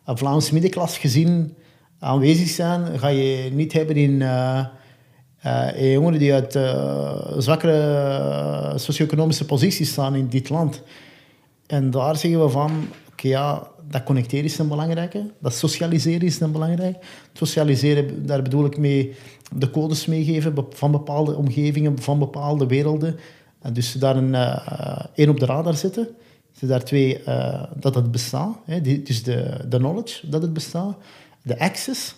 een 0.05 0.17
Vlaams 0.17 0.51
middenklas 0.51 0.97
gezien 0.97 1.55
aanwezig 1.99 2.47
zijn, 2.47 2.99
ga 2.99 3.07
je 3.07 3.49
niet 3.53 3.73
hebben 3.73 3.95
in 3.95 4.11
uh, 4.21 4.65
jongeren 5.93 6.19
die 6.19 6.33
uit 6.33 6.59
zwakkere 7.37 8.73
socio-economische 8.75 9.45
posities 9.45 9.89
staan 9.89 10.15
in 10.15 10.27
dit 10.27 10.49
land. 10.49 10.81
En 11.67 11.91
daar 11.91 12.17
zeggen 12.17 12.41
we 12.41 12.49
van, 12.49 12.71
oké 13.11 13.27
ja, 13.27 13.67
dat 13.89 14.03
connecteren 14.03 14.45
is 14.45 14.57
een 14.57 14.67
belangrijke, 14.67 15.31
dat 15.39 15.53
socialiseren 15.53 16.27
is 16.27 16.39
een 16.39 16.51
belangrijk. 16.51 16.97
Socialiseren, 17.33 18.25
daar 18.25 18.41
bedoel 18.41 18.65
ik 18.65 18.77
mee 18.77 19.15
de 19.55 19.69
codes 19.69 20.05
meegeven 20.05 20.65
van 20.69 20.91
bepaalde 20.91 21.35
omgevingen, 21.35 21.99
van 21.99 22.19
bepaalde 22.19 22.67
werelden. 22.67 23.15
En 23.61 23.73
dus 23.73 23.91
daar 23.91 24.15
een 24.15 24.35
één 25.15 25.29
op 25.29 25.39
de 25.39 25.45
radar 25.45 25.75
zetten. 25.75 26.07
Dus 26.59 26.69
daar 26.69 26.83
twee, 26.83 27.21
dat 27.79 27.95
het 27.95 28.11
bestaat, 28.11 28.57
hè, 28.65 28.81
dus 28.81 29.23
de, 29.23 29.65
de 29.69 29.77
knowledge 29.77 30.29
dat 30.29 30.41
het 30.41 30.53
bestaat 30.53 30.97
de 31.43 31.59
access, 31.59 32.15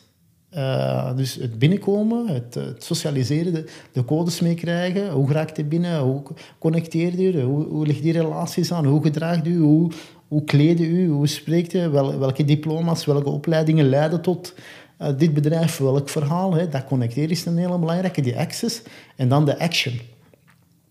dus 1.16 1.36
het 1.36 1.60
binnenkomen, 1.60 2.28
het, 2.28 2.54
het 2.54 2.84
socialiseren, 2.84 3.54
de, 3.54 3.66
de, 3.92 4.06
codes 4.06 4.40
meekrijgen. 4.40 5.12
Hoe 5.12 5.32
raakt 5.32 5.58
je 5.58 5.64
binnen? 5.64 6.00
Hoe 6.00 6.24
connecteert 6.60 7.20
u? 7.20 7.42
Hoe, 7.42 7.66
hoe 7.66 7.86
ligt 7.86 8.02
die 8.02 8.12
relaties 8.12 8.72
aan? 8.72 8.86
Hoe 8.86 9.02
gedraagt 9.02 9.48
u? 9.48 9.58
Hoe, 9.58 9.92
hoe 10.28 10.44
kleed 10.44 10.80
u? 10.80 11.08
Hoe 11.08 11.28
spreekt 11.28 11.74
u? 11.74 11.90
Wel, 11.90 12.20
welke 12.20 12.46
diploma's, 12.46 13.06
welke 13.06 13.30
opleidingen 13.30 13.90
leiden 13.90 14.22
tot 14.22 14.54
uh, 15.02 15.08
dit 15.18 15.34
bedrijf? 15.34 15.78
Welk 15.78 16.10
verhaal? 16.10 16.54
Hè? 16.54 16.70
Dat 16.70 16.86
connecteren 16.86 17.30
is 17.30 17.46
een 17.46 17.58
hele 17.58 17.80
belangrijke, 17.80 18.22
die 18.22 18.38
access. 18.38 18.82
En 19.16 19.30
dan 19.30 19.46
de 19.46 19.60
action. 19.60 20.00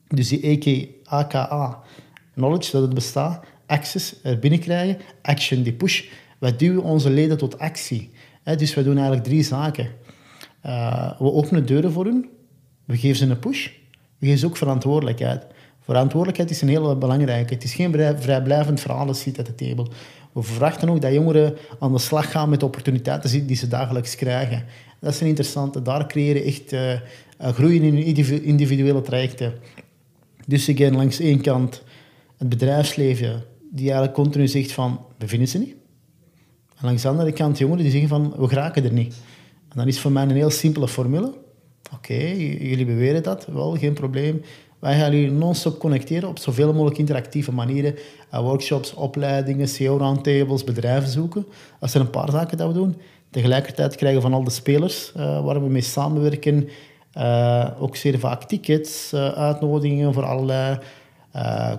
Dus 0.09 0.29
die 0.29 1.01
AKA, 1.05 1.83
knowledge 2.35 2.71
dat 2.71 2.83
het 2.83 2.95
bestaat, 2.95 3.45
access 3.67 4.15
er 4.23 4.39
binnenkrijgen, 4.39 4.99
action, 5.23 5.63
die 5.63 5.73
push. 5.73 6.05
Wij 6.39 6.57
duwen 6.57 6.83
onze 6.83 7.11
leden 7.11 7.39
tot 7.39 7.59
actie 7.59 8.11
dus 8.45 8.75
we 8.75 8.83
doen 8.83 8.95
eigenlijk 8.95 9.25
drie 9.25 9.43
zaken. 9.43 9.89
Uh, 10.67 11.19
we 11.19 11.33
openen 11.33 11.67
deuren 11.67 11.93
voor 11.93 12.05
hun, 12.05 12.29
we 12.85 12.97
geven 12.97 13.17
ze 13.17 13.27
een 13.27 13.39
push, 13.39 13.69
we 14.19 14.27
geven 14.27 14.39
ze 14.39 14.47
ook 14.47 14.57
verantwoordelijkheid. 14.57 15.47
Verantwoordelijkheid 15.85 16.51
is 16.51 16.61
een 16.61 16.69
hele 16.69 16.97
belangrijke. 16.97 17.55
Het 17.55 17.65
is 17.65 17.75
geen 17.75 17.93
vrijblijvend 18.19 18.81
verhaal 18.81 19.15
ziet 19.15 19.39
at 19.39 19.47
de 19.47 19.55
table. 19.55 19.87
We 20.33 20.43
verwachten 20.43 20.89
ook 20.89 21.01
dat 21.01 21.13
jongeren 21.13 21.57
aan 21.79 21.93
de 21.93 21.99
slag 21.99 22.31
gaan 22.31 22.49
met 22.49 22.61
de 22.61 22.67
opportuniteiten 22.67 23.47
die 23.47 23.57
ze 23.57 23.69
dagelijks 23.69 24.15
krijgen. 24.15 24.65
Dat 25.01 25.13
is 25.13 25.21
een 25.21 25.27
interessante. 25.27 25.83
Daar 25.83 26.07
creëren 26.07 26.45
echt 26.45 26.73
uh, 26.73 26.99
groeien 27.39 27.83
in 27.83 27.95
hun 27.95 28.43
individuele 28.43 29.01
trajecten. 29.01 29.53
Dus 30.47 30.69
again, 30.69 30.97
langs 30.97 31.19
één 31.21 31.41
kant 31.41 31.83
het 32.39 32.49
bedrijfsleven, 32.49 33.45
die 33.71 33.85
eigenlijk 33.85 34.15
continu 34.15 34.49
zegt 34.49 34.73
van, 34.73 35.01
we 35.19 35.29
vinden 35.29 35.49
ze 35.49 35.59
niet. 35.59 35.75
En 36.77 36.85
langs 36.85 37.03
de 37.03 37.09
andere 37.09 37.33
kant 37.33 37.59
jongeren 37.59 37.83
die 37.83 37.93
zeggen 37.93 38.09
van, 38.09 38.35
we 38.37 38.49
geraken 38.49 38.85
er 38.85 38.93
niet. 38.93 39.15
En 39.69 39.77
dan 39.77 39.89
is 39.89 40.01
voor 40.01 40.13
mij 40.13 40.23
een 40.23 40.31
heel 40.31 40.51
simpele 40.51 40.89
formule. 40.89 41.35
Oké, 41.95 42.15
jullie 42.15 42.87
beweren 42.87 43.23
dat, 43.23 43.47
wel, 43.47 43.77
geen 43.77 43.93
probleem. 43.93 44.43
Wij 44.85 44.99
gaan 44.99 45.13
jullie 45.13 45.31
non-stop 45.31 45.79
connecteren 45.79 46.29
op 46.29 46.39
zoveel 46.39 46.73
mogelijk 46.73 46.99
interactieve 46.99 47.53
manieren. 47.53 47.95
Uh, 48.35 48.41
workshops, 48.41 48.95
opleidingen, 48.95 49.69
CEO-roundtables, 49.69 50.65
bedrijven 50.65 51.11
zoeken. 51.11 51.47
Dat 51.81 51.91
zijn 51.91 52.05
een 52.05 52.11
paar 52.11 52.31
zaken 52.31 52.59
dat 52.59 52.69
we 52.69 52.75
doen. 52.75 52.97
Tegelijkertijd 53.31 53.97
krijgen 53.97 54.21
we 54.21 54.27
van 54.27 54.35
al 54.35 54.45
de 54.45 54.51
spelers 54.51 55.13
uh, 55.17 55.45
waar 55.45 55.63
we 55.63 55.69
mee 55.69 55.83
samenwerken 55.83 56.69
uh, 57.17 57.71
ook 57.79 57.97
zeer 57.97 58.19
vaak 58.19 58.45
tickets, 58.45 59.15
uitnodigingen 59.15 60.15
voor 60.15 60.25
allerlei 60.25 60.79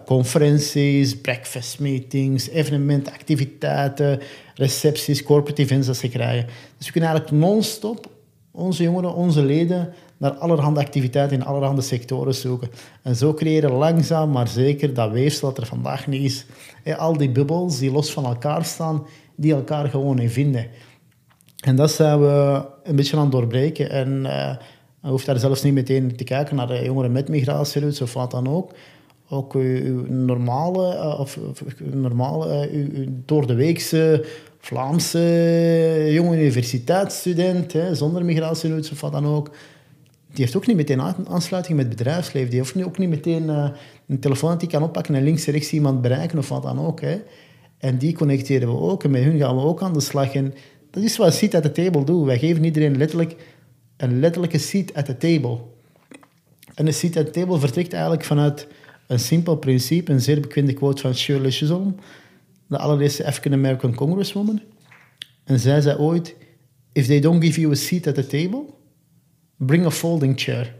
conferenties, 0.05 1.21
breakfast 1.21 1.79
meetings, 1.79 2.49
evenementactiviteiten, 2.49 4.19
recepties, 4.55 5.23
corporate 5.23 5.61
events 5.61 5.87
dat 5.87 5.97
ze 5.97 6.09
krijgen. 6.09 6.45
Dus 6.77 6.85
we 6.85 6.91
kunnen 6.91 7.09
eigenlijk 7.09 7.41
non-stop 7.43 8.09
onze 8.51 8.83
jongeren, 8.83 9.13
onze 9.13 9.43
leden, 9.43 9.93
naar 10.17 10.31
allerhande 10.31 10.79
activiteiten 10.79 11.37
in 11.37 11.45
allerhande 11.45 11.81
sectoren 11.81 12.35
zoeken. 12.35 12.69
En 13.01 13.15
zo 13.15 13.33
creëren 13.33 13.71
langzaam 13.71 14.31
maar 14.31 14.47
zeker 14.47 14.93
dat 14.93 15.11
weefsel 15.11 15.47
dat 15.47 15.57
er 15.57 15.65
vandaag 15.65 16.07
niet 16.07 16.23
is. 16.23 16.45
al 16.97 17.17
die 17.17 17.31
bubbels 17.31 17.79
die 17.79 17.91
los 17.91 18.11
van 18.11 18.25
elkaar 18.25 18.65
staan, 18.65 19.05
die 19.35 19.53
elkaar 19.53 19.89
gewoon 19.89 20.15
niet 20.15 20.31
vinden. 20.31 20.67
En 21.63 21.75
dat 21.75 21.91
zijn 21.91 22.19
we 22.19 22.65
een 22.83 22.95
beetje 22.95 23.15
aan 23.15 23.23
het 23.23 23.31
doorbreken. 23.31 23.89
En 23.89 24.09
uh, 24.23 24.55
je 25.01 25.09
hoeft 25.09 25.25
daar 25.25 25.39
zelfs 25.39 25.63
niet 25.63 25.73
meteen 25.73 26.15
te 26.15 26.23
kijken 26.23 26.55
naar 26.55 26.67
de 26.67 26.83
jongeren 26.83 27.11
met 27.11 27.29
migratieroutes 27.29 28.01
of 28.01 28.13
wat 28.13 28.31
dan 28.31 28.47
ook 28.47 28.71
ook 29.29 29.53
uw, 29.53 30.05
normale, 30.07 30.93
uh, 30.93 31.19
of, 31.19 31.39
normale 31.93 32.69
uw, 32.71 33.05
door 33.25 33.47
de 33.47 33.55
weekse 33.55 34.25
Vlaamse 34.59 36.07
jonge 36.09 36.37
universiteitsstudent, 36.37 37.73
hè, 37.73 37.95
zonder 37.95 38.25
migratienoods 38.25 38.91
of 38.91 39.01
wat 39.01 39.11
dan 39.11 39.25
ook, 39.25 39.49
die 40.35 40.43
heeft 40.43 40.55
ook 40.55 40.67
niet 40.67 40.75
meteen 40.75 41.01
aansluiting 41.27 41.77
met 41.77 41.87
het 41.87 41.97
bedrijfsleven. 41.97 42.49
Die 42.49 42.59
heeft 42.59 42.83
ook 42.83 42.97
niet 42.97 43.09
meteen 43.09 43.43
uh, 43.43 43.69
een 44.07 44.19
telefoon 44.19 44.57
die 44.57 44.69
kan 44.69 44.83
oppakken 44.83 45.15
en 45.15 45.23
links 45.23 45.47
en 45.47 45.53
rechts 45.53 45.71
iemand 45.71 46.01
bereiken 46.01 46.37
of 46.37 46.49
wat 46.49 46.63
dan 46.63 46.79
ook. 46.79 47.01
Hè. 47.01 47.21
En 47.77 47.97
die 47.97 48.13
connecteren 48.13 48.67
we 48.67 48.79
ook 48.79 49.03
en 49.03 49.11
met 49.11 49.23
hun 49.23 49.37
gaan 49.37 49.55
we 49.55 49.61
ook 49.61 49.81
aan 49.81 49.93
de 49.93 49.99
slag. 49.99 50.33
En 50.33 50.53
dat 50.91 51.03
is 51.03 51.17
wat 51.17 51.33
Seat 51.33 51.55
at 51.55 51.63
the 51.63 51.71
Table 51.71 52.03
doet. 52.03 52.25
Wij 52.25 52.39
geven 52.39 52.63
iedereen 52.63 52.97
letterlijk 52.97 53.35
een 53.97 54.19
letterlijke 54.19 54.57
seat 54.57 54.93
at 54.93 55.05
the 55.05 55.17
table. 55.17 55.59
En 56.73 56.87
een 56.87 56.93
seat 56.93 57.17
at 57.17 57.25
the 57.25 57.31
table 57.31 57.59
vertrekt 57.59 57.93
eigenlijk 57.93 58.23
vanuit 58.23 58.67
een 59.07 59.19
simpel 59.19 59.55
principe, 59.55 60.11
een 60.11 60.21
zeer 60.21 60.39
bekende 60.39 60.73
quote 60.73 61.01
van 61.01 61.15
Shirley 61.15 61.51
Chisholm, 61.51 61.95
de 62.67 62.77
allereerste 62.77 63.25
African-American 63.25 63.95
Congresswoman. 63.95 64.61
En 65.43 65.59
zij 65.59 65.81
zei 65.81 65.97
ooit, 65.97 66.35
if 66.91 67.05
they 67.05 67.19
don't 67.19 67.43
give 67.43 67.59
you 67.59 67.71
a 67.71 67.75
seat 67.75 68.07
at 68.07 68.15
the 68.15 68.27
table, 68.27 68.65
bring 69.57 69.85
a 69.85 69.91
folding 69.91 70.39
chair. 70.39 70.73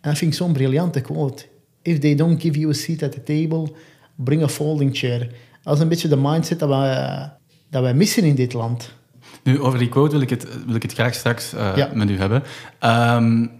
En 0.00 0.10
dat 0.10 0.18
vind 0.18 0.32
ik 0.32 0.38
zo'n 0.38 0.52
briljante 0.52 1.00
quote. 1.00 1.46
If 1.82 1.98
they 1.98 2.14
don't 2.14 2.40
give 2.40 2.58
you 2.58 2.70
a 2.70 2.74
seat 2.74 3.02
at 3.02 3.12
the 3.12 3.22
table, 3.22 3.72
bring 4.14 4.42
a 4.42 4.48
folding 4.48 4.96
chair. 4.96 5.30
Dat 5.62 5.74
is 5.74 5.80
een 5.80 5.88
beetje 5.88 6.08
de 6.08 6.16
mindset 6.16 6.58
dat 6.58 6.68
wij, 6.68 7.32
dat 7.70 7.82
wij 7.82 7.94
missen 7.94 8.24
in 8.24 8.34
dit 8.34 8.52
land. 8.52 8.94
Nu, 9.42 9.60
over 9.60 9.78
die 9.78 9.88
quote 9.88 10.10
wil 10.10 10.20
ik 10.20 10.30
het, 10.30 10.64
wil 10.66 10.74
ik 10.74 10.82
het 10.82 10.92
graag 10.92 11.14
straks 11.14 11.54
uh, 11.54 11.92
met 11.92 12.10
u 12.10 12.18
hebben. 12.18 12.42
Um, 12.80 13.50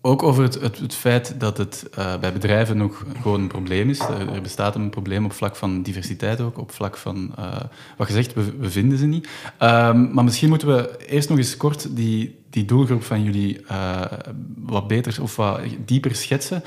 ook 0.00 0.22
over 0.22 0.42
het, 0.42 0.60
het, 0.60 0.78
het, 0.78 0.94
feit 0.94 1.34
dat 1.38 1.58
het 1.58 1.90
uh, 1.98 2.18
bij 2.18 2.32
bedrijven 2.32 2.76
nog 2.76 3.04
gewoon 3.20 3.40
een 3.40 3.48
probleem 3.48 3.90
is. 3.90 3.98
Er 3.98 4.42
bestaat 4.42 4.74
een 4.74 4.90
probleem 4.90 5.24
op 5.24 5.32
vlak 5.32 5.56
van 5.56 5.82
diversiteit 5.82 6.40
ook, 6.40 6.58
op 6.58 6.72
vlak 6.72 6.96
van 6.96 7.34
uh, 7.38 7.56
wat 7.96 8.06
gezegd, 8.06 8.34
we, 8.34 8.56
we 8.58 8.70
vinden 8.70 8.98
ze 8.98 9.06
niet. 9.06 9.28
Um, 9.60 10.12
maar 10.12 10.24
misschien 10.24 10.48
moeten 10.48 10.68
we 10.68 11.06
eerst 11.06 11.28
nog 11.28 11.38
eens 11.38 11.56
kort 11.56 11.96
die, 11.96 12.41
die 12.52 12.64
doelgroep 12.64 13.02
van 13.02 13.22
jullie 13.22 13.60
uh, 13.70 14.02
wat 14.56 14.86
beter 14.88 15.22
of 15.22 15.36
wat 15.36 15.60
dieper 15.84 16.14
schetsen. 16.14 16.62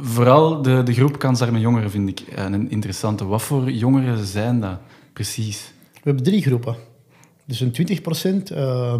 Vooral 0.00 0.62
de, 0.62 0.82
de 0.82 0.92
groep 0.92 1.18
kansarme 1.18 1.60
jongeren 1.60 1.90
vind 1.90 2.08
ik 2.08 2.22
een 2.34 2.70
interessante. 2.70 3.26
Wat 3.26 3.42
voor 3.42 3.70
jongeren 3.70 4.26
zijn 4.26 4.60
dat 4.60 4.78
precies? 5.12 5.72
We 5.92 6.00
hebben 6.02 6.22
drie 6.22 6.42
groepen. 6.42 6.76
Dus 7.44 7.60
een 7.60 7.72
20 7.72 8.00
procent 8.00 8.52
uh, 8.52 8.94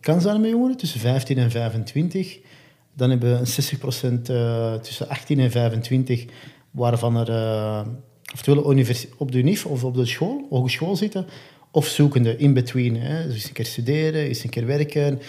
kansarme 0.00 0.48
jongeren 0.48 0.76
tussen 0.76 1.00
15 1.00 1.38
en 1.38 1.50
25. 1.50 2.38
Dan 2.94 3.10
hebben 3.10 3.32
we 3.32 3.38
een 3.38 4.18
60% 4.18 4.30
uh, 4.30 4.74
tussen 4.74 5.08
18 5.08 5.38
en 5.38 5.50
25, 5.50 6.24
waarvan 6.70 7.16
er 7.16 7.30
uh, 7.30 7.80
oftewel 8.32 8.62
op 9.16 9.32
de 9.32 9.38
UNIF 9.38 9.66
of 9.66 9.84
op 9.84 9.94
de 9.94 10.06
school, 10.06 10.46
hogeschool 10.50 10.96
zitten, 10.96 11.26
of 11.72 11.86
zoekende 11.86 12.36
in 12.36 12.52
between. 12.52 12.96
Hè. 12.96 13.26
Dus 13.28 13.44
een 13.44 13.52
keer 13.52 13.66
studeren, 13.66 14.22
eens 14.22 14.44
een 14.44 14.50
keer 14.50 14.66
werken, 14.66 15.20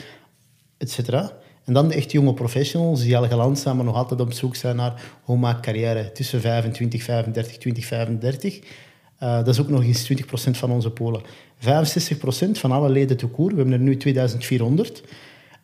etc. 0.77 0.97
En 1.63 1.73
dan 1.73 1.87
de 1.87 1.95
echt 1.95 2.11
jonge 2.11 2.33
professionals 2.33 3.01
die 3.01 3.17
al 3.17 3.27
geland 3.27 3.59
zijn, 3.59 3.75
maar 3.75 3.85
nog 3.85 3.95
altijd 3.95 4.19
op 4.19 4.33
zoek 4.33 4.55
zijn 4.55 4.75
naar 4.75 5.01
hoe 5.23 5.37
maak 5.37 5.61
carrière 5.61 6.11
tussen 6.11 6.41
25, 6.41 7.03
35, 7.03 7.57
20, 7.57 7.85
35. 7.85 8.59
Uh, 8.59 9.35
dat 9.35 9.47
is 9.47 9.59
ook 9.59 9.69
nog 9.69 9.83
eens 9.83 10.11
20% 10.11 10.23
van 10.51 10.71
onze 10.71 10.89
polen. 10.89 11.21
65% 11.21 11.25
van 12.51 12.71
alle 12.71 12.89
leden 12.89 13.17
te 13.17 13.27
koer, 13.27 13.49
we 13.49 13.55
hebben 13.55 13.73
er 13.73 13.79
nu 13.79 13.97
2400 13.97 15.03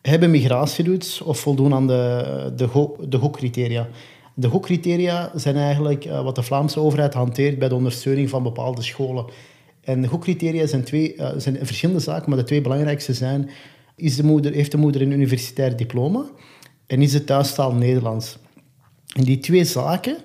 hebben 0.02 0.30
migratieroutes 0.30 1.20
of 1.20 1.38
voldoen 1.38 1.74
aan 1.74 1.86
de, 1.86 2.52
de, 2.56 2.88
de 3.08 3.16
hoekcriteria. 3.16 3.88
De 4.34 4.46
hoekcriteria 4.46 5.30
zijn 5.34 5.56
eigenlijk 5.56 6.04
uh, 6.04 6.22
wat 6.22 6.34
de 6.34 6.42
Vlaamse 6.42 6.80
overheid 6.80 7.14
hanteert 7.14 7.58
bij 7.58 7.68
de 7.68 7.74
ondersteuning 7.74 8.28
van 8.28 8.42
bepaalde 8.42 8.82
scholen. 8.82 9.24
En 9.90 10.02
de 10.02 10.08
hoekcriteria 10.08 10.66
zijn, 10.66 10.84
twee, 10.84 11.16
uh, 11.16 11.30
zijn 11.36 11.58
verschillende 11.62 12.00
zaken, 12.00 12.28
maar 12.28 12.38
de 12.38 12.44
twee 12.44 12.60
belangrijkste 12.60 13.14
zijn... 13.14 13.50
Is 13.96 14.16
de 14.16 14.24
moeder, 14.24 14.52
heeft 14.52 14.70
de 14.70 14.76
moeder 14.76 15.02
een 15.02 15.10
universitair 15.10 15.76
diploma 15.76 16.24
en 16.86 17.02
is 17.02 17.12
de 17.12 17.24
thuistaal 17.24 17.72
Nederlands? 17.72 18.38
En 19.14 19.24
die 19.24 19.38
twee 19.38 19.64
zaken 19.64 20.16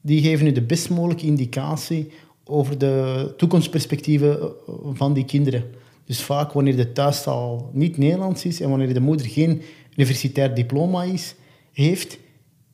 die 0.00 0.22
geven 0.22 0.46
u 0.46 0.52
de 0.52 0.62
best 0.62 0.90
mogelijke 0.90 1.26
indicatie 1.26 2.10
over 2.44 2.78
de 2.78 3.32
toekomstperspectieven 3.36 4.40
eh, 4.40 4.48
van 4.92 5.12
die 5.12 5.24
kinderen. 5.24 5.64
Dus 6.04 6.22
vaak 6.22 6.52
wanneer 6.52 6.76
de 6.76 6.92
thuistaal 6.92 7.70
niet 7.72 7.96
Nederlands 7.96 8.44
is 8.44 8.60
en 8.60 8.70
wanneer 8.70 8.94
de 8.94 9.00
moeder 9.00 9.26
geen 9.26 9.62
universitair 9.96 10.54
diploma 10.54 11.02
is, 11.02 11.34
heeft, 11.72 12.18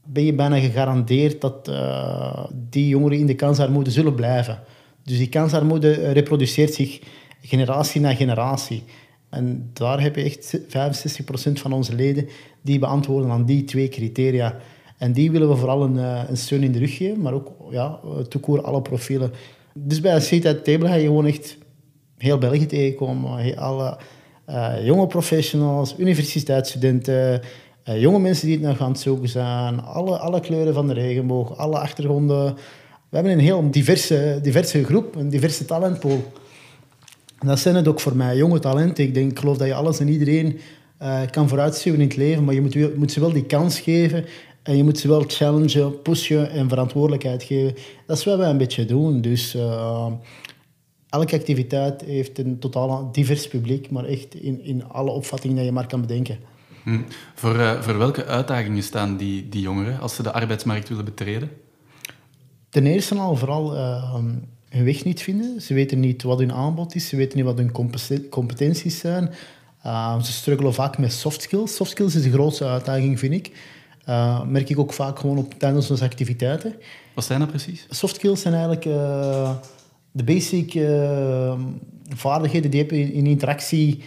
ben 0.04 0.24
je 0.24 0.34
bijna 0.34 0.58
gegarandeerd 0.58 1.40
dat 1.40 1.68
uh, 1.68 2.44
die 2.52 2.88
jongeren 2.88 3.18
in 3.18 3.26
de 3.26 3.34
kansarmoede 3.34 3.90
zullen 3.90 4.14
blijven. 4.14 4.62
Dus 5.10 5.18
die 5.18 5.28
kansarmoede 5.28 5.92
reproduceert 5.92 6.74
zich 6.74 7.00
generatie 7.42 8.00
na 8.00 8.14
generatie. 8.14 8.82
En 9.30 9.70
daar 9.72 10.00
heb 10.00 10.16
je 10.16 10.22
echt 10.22 10.60
65% 10.68 11.52
van 11.52 11.72
onze 11.72 11.94
leden 11.94 12.28
die 12.62 12.78
beantwoorden 12.78 13.30
aan 13.30 13.44
die 13.44 13.64
twee 13.64 13.88
criteria. 13.88 14.56
En 14.98 15.12
die 15.12 15.30
willen 15.30 15.48
we 15.48 15.56
vooral 15.56 15.82
een, 15.82 15.98
eh, 15.98 16.22
een 16.28 16.36
steun 16.36 16.62
in 16.62 16.72
de 16.72 16.78
rug 16.78 16.96
geven, 16.96 17.20
maar 17.20 17.32
ook 17.32 17.48
ja, 17.70 18.00
toekoor 18.28 18.62
alle 18.62 18.82
profielen. 18.82 19.32
Dus 19.74 20.00
bij 20.00 20.14
een 20.14 20.46
at 20.46 20.64
table 20.64 20.88
ga 20.88 20.94
je 20.94 21.06
gewoon 21.06 21.26
echt 21.26 21.58
heel 22.16 22.38
België 22.38 22.66
tegenkomen. 22.66 23.56
Alle 23.56 23.98
jonge 24.82 25.06
professionals, 25.06 25.94
universiteitsstudenten, 25.98 27.40
jonge 27.84 28.18
mensen 28.18 28.46
die 28.46 28.56
het 28.56 28.66
nog 28.66 28.80
aan 28.80 28.90
het 28.90 29.00
zoeken 29.00 29.28
zijn, 29.28 29.80
alle, 29.80 30.18
alle 30.18 30.40
kleuren 30.40 30.74
van 30.74 30.86
de 30.86 30.94
regenboog, 30.94 31.56
alle 31.56 31.78
achtergronden. 31.78 32.56
We 33.10 33.16
hebben 33.16 33.32
een 33.32 33.38
heel 33.38 33.70
diverse, 33.70 34.38
diverse 34.42 34.84
groep, 34.84 35.14
een 35.14 35.28
diverse 35.28 35.64
talentpool. 35.64 36.32
En 37.38 37.46
dat 37.46 37.58
zijn 37.58 37.74
het 37.74 37.88
ook 37.88 38.00
voor 38.00 38.16
mij, 38.16 38.36
jonge 38.36 38.58
talenten. 38.58 39.04
Ik, 39.04 39.14
denk, 39.14 39.30
ik 39.30 39.38
geloof 39.38 39.56
dat 39.56 39.66
je 39.66 39.74
alles 39.74 40.00
en 40.00 40.08
iedereen 40.08 40.58
uh, 41.02 41.20
kan 41.30 41.48
vooruitstuwen 41.48 42.00
in 42.00 42.08
het 42.08 42.16
leven, 42.16 42.44
maar 42.44 42.54
je 42.54 42.60
moet, 42.60 42.96
moet 42.96 43.12
ze 43.12 43.20
wel 43.20 43.32
die 43.32 43.46
kans 43.46 43.80
geven 43.80 44.24
en 44.62 44.76
je 44.76 44.84
moet 44.84 44.98
ze 44.98 45.08
wel 45.08 45.24
challengen, 45.26 46.02
pushen 46.02 46.50
en 46.50 46.68
verantwoordelijkheid 46.68 47.42
geven. 47.42 47.74
Dat 48.06 48.18
is 48.18 48.24
wat 48.24 48.38
wij 48.38 48.50
een 48.50 48.58
beetje 48.58 48.84
doen. 48.84 49.20
Dus 49.20 49.56
elke 51.08 51.36
activiteit 51.36 52.00
heeft 52.00 52.38
een 52.38 52.58
totaal 52.58 53.08
divers 53.12 53.48
publiek, 53.48 53.90
maar 53.90 54.04
echt 54.04 54.34
in, 54.34 54.64
in 54.64 54.84
alle 54.84 55.10
opvattingen 55.10 55.56
die 55.56 55.64
je 55.64 55.72
maar 55.72 55.86
kan 55.86 56.00
bedenken. 56.00 56.38
Hm. 56.82 57.00
Voor, 57.34 57.56
uh, 57.56 57.82
voor 57.82 57.98
welke 57.98 58.24
uitdagingen 58.24 58.82
staan 58.82 59.16
die, 59.16 59.48
die 59.48 59.62
jongeren 59.62 60.00
als 60.00 60.14
ze 60.14 60.22
de 60.22 60.32
arbeidsmarkt 60.32 60.88
willen 60.88 61.04
betreden? 61.04 61.50
Ten 62.70 62.86
eerste 62.86 63.14
al 63.14 63.36
vooral 63.36 63.74
uh, 63.74 64.14
hun 64.68 64.84
weg 64.84 65.04
niet 65.04 65.22
vinden. 65.22 65.60
Ze 65.60 65.74
weten 65.74 66.00
niet 66.00 66.22
wat 66.22 66.38
hun 66.38 66.52
aanbod 66.52 66.94
is, 66.94 67.08
ze 67.08 67.16
weten 67.16 67.36
niet 67.36 67.46
wat 67.46 67.58
hun 67.58 67.72
competenties 68.28 68.98
zijn. 68.98 69.30
Uh, 69.86 70.22
ze 70.22 70.32
struggelen 70.32 70.74
vaak 70.74 70.98
met 70.98 71.12
soft 71.12 71.42
skills. 71.42 71.74
Soft 71.74 71.90
skills 71.90 72.14
is 72.14 72.22
de 72.22 72.30
grootste 72.30 72.64
uitdaging, 72.64 73.18
vind 73.18 73.32
ik. 73.32 73.50
Uh, 74.08 74.42
merk 74.44 74.68
ik 74.68 74.78
ook 74.78 74.92
vaak 74.92 75.18
gewoon 75.18 75.38
op, 75.38 75.54
tijdens 75.58 75.90
onze 75.90 76.04
activiteiten. 76.04 76.74
Wat 77.14 77.24
zijn 77.24 77.40
dat 77.40 77.48
precies? 77.48 77.86
Soft 77.90 78.14
skills 78.14 78.40
zijn 78.40 78.54
eigenlijk 78.54 78.84
de 80.12 80.24
basic 80.24 80.74
uh, 80.74 81.60
vaardigheden 82.08 82.70
die 82.70 82.80
je 82.80 82.86
hebt 82.86 83.12
in, 83.14 83.26
interactie 83.26 84.02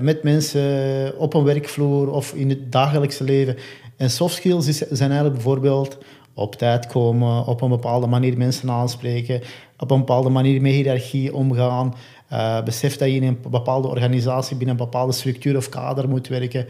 met 0.00 0.22
mensen 0.22 1.18
op 1.18 1.34
een 1.34 1.44
werkvloer 1.44 2.10
of 2.10 2.32
in 2.32 2.48
het 2.48 2.72
dagelijkse 2.72 3.24
leven. 3.24 3.56
En 3.96 4.10
soft 4.10 4.34
skills 4.34 4.66
is, 4.66 4.78
zijn 4.78 5.10
eigenlijk 5.10 5.34
bijvoorbeeld 5.34 5.98
op 6.34 6.54
tijd 6.54 6.86
komen, 6.86 7.46
op 7.46 7.60
een 7.60 7.68
bepaalde 7.68 8.06
manier 8.06 8.36
mensen 8.36 8.70
aanspreken, 8.70 9.40
op 9.78 9.90
een 9.90 9.98
bepaalde 9.98 10.28
manier 10.28 10.62
met 10.62 10.72
hiërarchie 10.72 11.34
omgaan. 11.34 11.94
Uh, 12.32 12.62
besef 12.62 12.96
dat 12.96 13.08
je 13.08 13.14
in 13.14 13.22
een 13.22 13.38
bepaalde 13.50 13.88
organisatie 13.88 14.56
binnen 14.56 14.76
een 14.76 14.84
bepaalde 14.84 15.12
structuur 15.12 15.56
of 15.56 15.68
kader 15.68 16.08
moet 16.08 16.28
werken. 16.28 16.66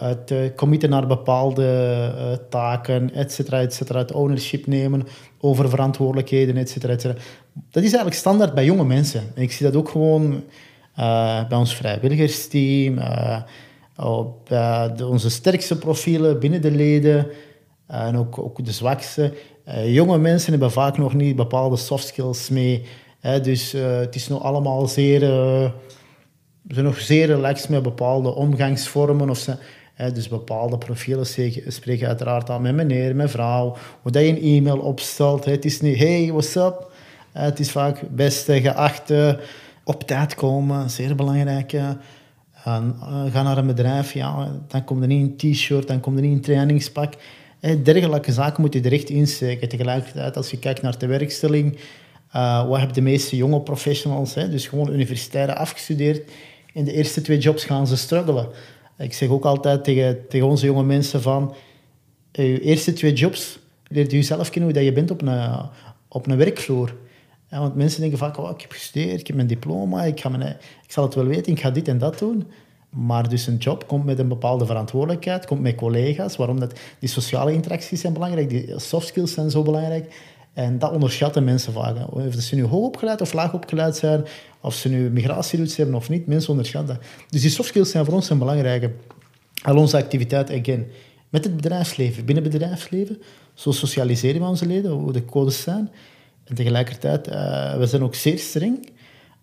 Het 0.00 0.30
uh, 0.30 0.38
committen 0.56 0.90
naar 0.90 1.06
bepaalde 1.06 2.46
taken, 2.48 3.14
et 3.14 3.32
cetera, 3.32 3.60
et 3.60 3.74
cetera. 3.74 3.98
Het 3.98 4.12
ownership 4.12 4.66
nemen 4.66 5.06
over 5.40 5.68
verantwoordelijkheden, 5.68 6.56
et 6.56 6.70
cetera, 6.70 6.92
et 6.92 7.00
cetera. 7.00 7.20
Dat 7.52 7.82
is 7.82 7.88
eigenlijk 7.88 8.16
standaard 8.16 8.54
bij 8.54 8.64
jonge 8.64 8.84
mensen. 8.84 9.22
En 9.34 9.42
ik 9.42 9.52
zie 9.52 9.66
dat 9.66 9.76
ook 9.76 9.88
gewoon 9.88 10.42
bij 11.48 11.58
ons 11.58 11.74
vrijwilligersteam, 11.76 12.98
op 13.96 14.50
onze 15.02 15.30
sterkste 15.30 15.78
profielen 15.78 16.38
binnen 16.38 16.62
de 16.62 16.70
leden 16.70 17.26
en 17.86 18.16
ook, 18.16 18.38
ook 18.38 18.64
de 18.64 18.72
zwakste. 18.72 19.34
jonge 19.86 20.18
mensen 20.18 20.50
hebben 20.50 20.70
vaak 20.70 20.98
nog 20.98 21.14
niet 21.14 21.36
bepaalde 21.36 21.76
soft 21.76 22.06
skills 22.06 22.48
mee. 22.48 22.86
dus 23.42 23.72
het 23.72 24.14
is 24.14 24.28
nog 24.28 24.42
allemaal 24.42 24.86
zeer 24.86 25.22
we 26.62 26.74
zijn 26.74 26.86
nog 26.86 27.00
zeer 27.00 27.26
relaxed 27.26 27.68
met 27.68 27.82
bepaalde 27.82 28.34
omgangsvormen. 28.34 29.30
Of 29.30 29.38
ze, 29.38 29.56
hè, 29.94 30.12
dus 30.12 30.28
bepaalde 30.28 30.78
profielen 30.78 31.26
spreken 31.66 32.06
uiteraard 32.06 32.50
aan 32.50 32.62
met 32.62 32.74
meneer, 32.74 33.16
met 33.16 33.30
vrouw. 33.30 33.76
Hoe 34.02 34.12
dat 34.12 34.22
je 34.22 34.28
een 34.28 34.42
e-mail 34.42 34.78
opstelt. 34.78 35.44
Hè. 35.44 35.50
Het 35.50 35.64
is 35.64 35.80
niet, 35.80 35.98
hey, 35.98 36.28
what's 36.32 36.54
up? 36.54 36.90
Het 37.32 37.60
is 37.60 37.70
vaak 37.70 38.02
beste, 38.10 38.60
geachte, 38.60 39.40
op 39.84 40.02
tijd 40.02 40.34
komen, 40.34 40.90
zeer 40.90 41.14
belangrijk. 41.14 41.72
En, 41.72 42.96
ga 43.32 43.42
naar 43.42 43.58
een 43.58 43.66
bedrijf, 43.66 44.12
ja, 44.12 44.48
dan 44.68 44.84
komt 44.84 45.02
er 45.02 45.08
niet 45.08 45.42
een 45.42 45.52
t-shirt, 45.52 45.88
dan 45.88 46.00
komt 46.00 46.16
er 46.16 46.22
niet 46.22 46.32
een 46.32 46.40
trainingspak. 46.40 47.14
Dergelijke 47.82 48.32
zaken 48.32 48.60
moet 48.60 48.72
je 48.72 48.80
er 48.80 48.92
echt 48.92 49.08
insteken. 49.08 49.68
Tegelijkertijd, 49.68 50.36
als 50.36 50.50
je 50.50 50.58
kijkt 50.58 50.82
naar 50.82 50.98
de 50.98 51.06
werkstelling, 51.06 51.78
uh, 52.36 52.68
wat 52.68 52.76
hebben 52.76 52.94
de 52.94 53.00
meeste 53.00 53.36
jonge 53.36 53.60
professionals, 53.60 54.34
hè, 54.34 54.48
dus 54.48 54.66
gewoon 54.66 54.92
universitair 54.92 55.54
afgestudeerd, 55.54 56.30
in 56.72 56.84
de 56.84 56.92
eerste 56.92 57.20
twee 57.20 57.38
jobs 57.38 57.64
gaan 57.64 57.86
ze 57.86 57.96
struggelen. 57.96 58.48
Ik 58.98 59.12
zeg 59.12 59.28
ook 59.28 59.44
altijd 59.44 59.84
tegen, 59.84 60.28
tegen 60.28 60.46
onze 60.46 60.66
jonge 60.66 60.82
mensen 60.84 61.22
van... 61.22 61.54
Je 62.32 62.60
eerste 62.60 62.92
twee 62.92 63.12
jobs 63.12 63.58
leert 63.88 64.10
je 64.10 64.16
jezelf 64.16 64.50
kennen 64.50 64.70
hoe 64.70 64.78
dat 64.78 64.88
je 64.88 64.92
bent 64.92 65.10
op 65.10 65.22
een, 65.22 65.68
op 66.08 66.26
een 66.26 66.36
werkvloer. 66.36 66.94
want 67.48 67.74
mensen 67.74 68.00
denken 68.00 68.18
vaak, 68.18 68.38
oh, 68.38 68.50
ik 68.50 68.60
heb 68.60 68.72
gestudeerd, 68.72 69.20
ik 69.20 69.26
heb 69.26 69.36
mijn 69.36 69.48
diploma, 69.48 70.04
ik, 70.04 70.20
ga 70.20 70.28
mijn, 70.28 70.42
ik 70.82 70.92
zal 70.92 71.04
het 71.04 71.14
wel 71.14 71.26
weten, 71.26 71.52
ik 71.52 71.60
ga 71.60 71.70
dit 71.70 71.88
en 71.88 71.98
dat 71.98 72.18
doen. 72.18 72.46
Maar 72.96 73.28
dus 73.28 73.46
een 73.46 73.56
job 73.56 73.86
komt 73.86 74.04
met 74.04 74.18
een 74.18 74.28
bepaalde 74.28 74.66
verantwoordelijkheid, 74.66 75.46
komt 75.46 75.60
met 75.60 75.74
collega's. 75.74 76.36
Waarom 76.36 76.60
dat, 76.60 76.78
die 76.98 77.08
sociale 77.08 77.52
interacties 77.52 78.00
zijn 78.00 78.12
belangrijk, 78.12 78.48
die 78.48 78.72
soft 78.76 79.06
skills 79.06 79.32
zijn 79.32 79.50
zo 79.50 79.62
belangrijk. 79.62 80.14
En 80.52 80.78
dat 80.78 80.92
onderschatten 80.92 81.44
mensen 81.44 81.72
vaak. 81.72 82.12
Of 82.14 82.34
ze 82.34 82.54
nu 82.54 82.64
hoog 82.64 82.86
opgeleid 82.86 83.20
of 83.20 83.32
laag 83.32 83.52
opgeleid 83.54 83.96
zijn, 83.96 84.24
of 84.60 84.74
ze 84.74 84.88
nu 84.88 85.10
migratieroutes 85.10 85.76
hebben 85.76 85.94
of 85.94 86.08
niet, 86.08 86.26
mensen 86.26 86.50
onderschatten 86.50 86.94
dat. 86.94 87.04
Dus 87.28 87.40
die 87.40 87.50
soft 87.50 87.68
skills 87.68 87.90
zijn 87.90 88.04
voor 88.04 88.14
ons 88.14 88.30
een 88.30 88.38
belangrijke. 88.38 88.90
Al 89.62 89.76
onze 89.76 89.96
activiteiten, 89.96 90.60
again, 90.60 90.86
met 91.28 91.44
het 91.44 91.56
bedrijfsleven, 91.56 92.24
binnen 92.24 92.44
het 92.44 92.52
bedrijfsleven, 92.52 93.22
zo 93.54 93.70
socialiseren 93.70 94.40
we 94.40 94.46
onze 94.46 94.66
leden, 94.66 94.90
hoe 94.90 95.12
de 95.12 95.24
codes 95.24 95.62
zijn. 95.62 95.90
En 96.44 96.54
tegelijkertijd, 96.54 97.28
uh, 97.28 97.76
we 97.76 97.86
zijn 97.86 98.02
ook 98.02 98.14
zeer 98.14 98.38
streng 98.38 98.88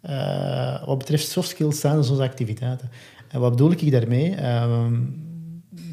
uh, 0.10 0.86
wat 0.86 0.98
betreft 0.98 1.30
soft 1.30 1.50
skills 1.50 1.80
tijdens 1.80 2.10
onze 2.10 2.24
activiteiten. 2.24 2.90
En 3.30 3.40
wat 3.40 3.52
bedoel 3.52 3.72
ik 3.72 3.92
daarmee? 3.92 4.36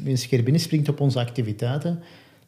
Als 0.09 0.21
je 0.21 0.27
keer 0.27 0.43
binnenspringt 0.43 0.89
op 0.89 0.99
onze 0.99 1.19
activiteiten, 1.19 1.99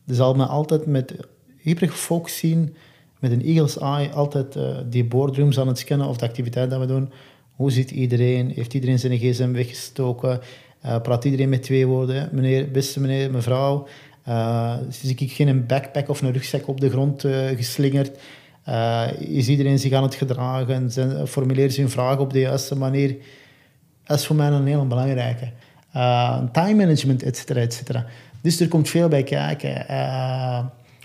dan 0.05 0.15
zal 0.15 0.35
men 0.35 0.47
altijd 0.47 0.85
met 0.85 1.15
hyper 1.57 1.89
gefocust 1.89 2.35
zien, 2.35 2.75
met 3.19 3.31
een 3.31 3.41
eagle's 3.41 3.77
eye, 3.77 4.09
altijd 4.09 4.55
uh, 4.55 4.77
die 4.89 5.03
boardrooms 5.03 5.59
aan 5.59 5.67
het 5.67 5.77
scannen 5.77 6.07
of 6.07 6.17
de 6.17 6.25
activiteit 6.25 6.69
dat 6.69 6.79
we 6.79 6.85
doen. 6.85 7.11
Hoe 7.55 7.71
zit 7.71 7.91
iedereen? 7.91 8.51
Heeft 8.55 8.73
iedereen 8.73 8.99
zijn 8.99 9.17
gsm 9.17 9.51
weggestoken? 9.51 10.39
Uh, 10.85 11.01
praat 11.01 11.25
iedereen 11.25 11.49
met 11.49 11.63
twee 11.63 11.87
woorden? 11.87 12.29
Meneer, 12.31 12.71
beste 12.71 12.99
meneer, 12.99 13.31
mevrouw, 13.31 13.87
uh, 14.27 14.75
zie 14.89 15.15
ik 15.15 15.31
geen 15.31 15.65
backpack 15.65 16.09
of 16.09 16.21
een 16.21 16.31
rugzak 16.31 16.67
op 16.67 16.81
de 16.81 16.89
grond 16.89 17.25
geslingerd? 17.55 18.11
is 19.19 19.47
iedereen 19.47 19.79
zich 19.79 19.91
aan 19.91 20.03
het 20.03 20.15
gedragen? 20.15 20.91
Zijn, 20.91 21.27
formuleren 21.27 21.71
ze 21.71 21.81
hun 21.81 21.89
vragen 21.89 22.19
op 22.19 22.33
de 22.33 22.39
juiste 22.39 22.75
manier? 22.75 23.15
Dat 24.09 24.19
is 24.19 24.25
voor 24.25 24.35
mij 24.35 24.47
een 24.47 24.67
heel 24.67 24.87
belangrijke. 24.87 25.51
time 26.51 26.73
management, 26.75 27.23
et 27.23 27.37
cetera, 27.37 27.59
et 27.59 27.73
cetera. 27.73 28.05
Dus 28.41 28.59
er 28.59 28.67
komt 28.67 28.89
veel 28.89 29.07
bij 29.07 29.23
kijken 29.23 29.85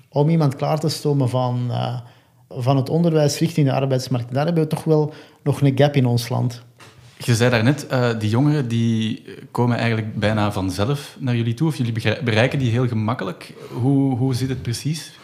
om 0.09 0.29
iemand 0.29 0.57
klaar 0.57 0.79
te 0.81 0.89
stomen 0.89 1.29
van, 1.29 1.67
uh, 1.71 2.01
van 2.49 2.77
het 2.77 2.89
onderwijs 2.89 3.39
richting 3.39 3.67
de 3.67 3.73
arbeidsmarkt. 3.73 4.35
Daar 4.35 4.45
hebben 4.45 4.63
we 4.63 4.69
toch 4.69 4.85
wel 4.85 5.13
nog 5.43 5.61
een 5.61 5.73
gap 5.79 5.95
in 5.95 6.07
ons 6.07 6.29
land. 6.29 6.63
Je 7.19 7.35
zei 7.35 7.51
daarnet, 7.51 7.87
uh, 7.93 8.19
die 8.19 8.31
jongeren 8.31 8.69
die 8.69 9.23
komen 9.51 9.77
eigenlijk 9.77 10.19
bijna 10.19 10.53
vanzelf 10.53 11.17
naar 11.19 11.37
jullie 11.37 11.55
toe, 11.55 11.69
of 11.69 11.77
jullie 11.77 12.23
bereiken 12.25 12.59
die 12.59 12.71
heel 12.71 12.89
gemakkelijk. 12.89 13.55
Hoe, 13.73 14.17
hoe 14.17 14.35
zit 14.35 14.49
het 14.49 14.63
precies? 14.63 15.19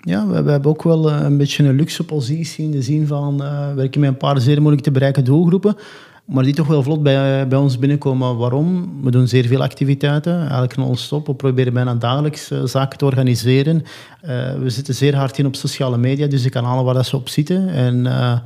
Ja, 0.00 0.26
we, 0.26 0.42
we, 0.42 0.50
hebben 0.50 0.70
ook 0.70 0.82
wel 0.82 1.10
eh, 1.10 1.20
een 1.20 1.36
beetje 1.36 1.64
een 1.64 1.74
luxe 1.74 2.04
positie 2.04 2.64
in 2.64 2.70
de 2.70 2.82
zin 2.82 3.06
van 3.06 3.42
uh, 3.42 3.74
werken 3.74 4.00
met 4.00 4.10
een 4.10 4.16
paar 4.16 4.40
zeer 4.40 4.60
moeilijk 4.60 4.82
te 4.82 4.90
bereiken 4.90 5.24
doelgroepen 5.24 5.76
maar 6.26 6.44
die 6.44 6.54
toch 6.54 6.66
wel 6.66 6.82
vlot 6.82 7.02
bij, 7.02 7.48
bij 7.48 7.58
ons 7.58 7.78
binnenkomen. 7.78 8.36
Waarom? 8.36 8.98
We 9.02 9.10
doen 9.10 9.28
zeer 9.28 9.46
veel 9.46 9.62
activiteiten, 9.62 10.40
eigenlijk 10.40 10.76
non-stop. 10.76 11.26
We 11.26 11.34
proberen 11.34 11.72
bijna 11.72 11.94
dagelijks 11.94 12.50
uh, 12.50 12.64
zaken 12.64 12.98
te 12.98 13.04
organiseren. 13.04 13.82
Uh, 14.24 14.54
we 14.54 14.70
zitten 14.70 14.94
zeer 14.94 15.16
hard 15.16 15.38
in 15.38 15.46
op 15.46 15.56
sociale 15.56 15.98
media, 15.98 16.26
dus 16.26 16.42
de 16.42 16.50
kanalen 16.50 16.84
waar 16.84 16.94
dat 16.94 17.06
ze 17.06 17.16
op 17.16 17.28
zitten. 17.28 17.68
En 17.68 18.04
uh, 18.04 18.38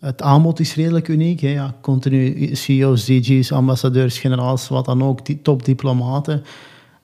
het 0.00 0.22
aanbod 0.22 0.60
is 0.60 0.74
redelijk 0.74 1.08
uniek. 1.08 1.40
Hè. 1.40 1.48
Ja, 1.48 1.74
continu 1.80 2.50
CEO's, 2.54 3.04
DG's, 3.04 3.52
ambassadeurs, 3.52 4.18
generaals, 4.18 4.68
wat 4.68 4.84
dan 4.84 5.02
ook, 5.02 5.26
die 5.26 5.42
topdiplomaten. 5.42 6.42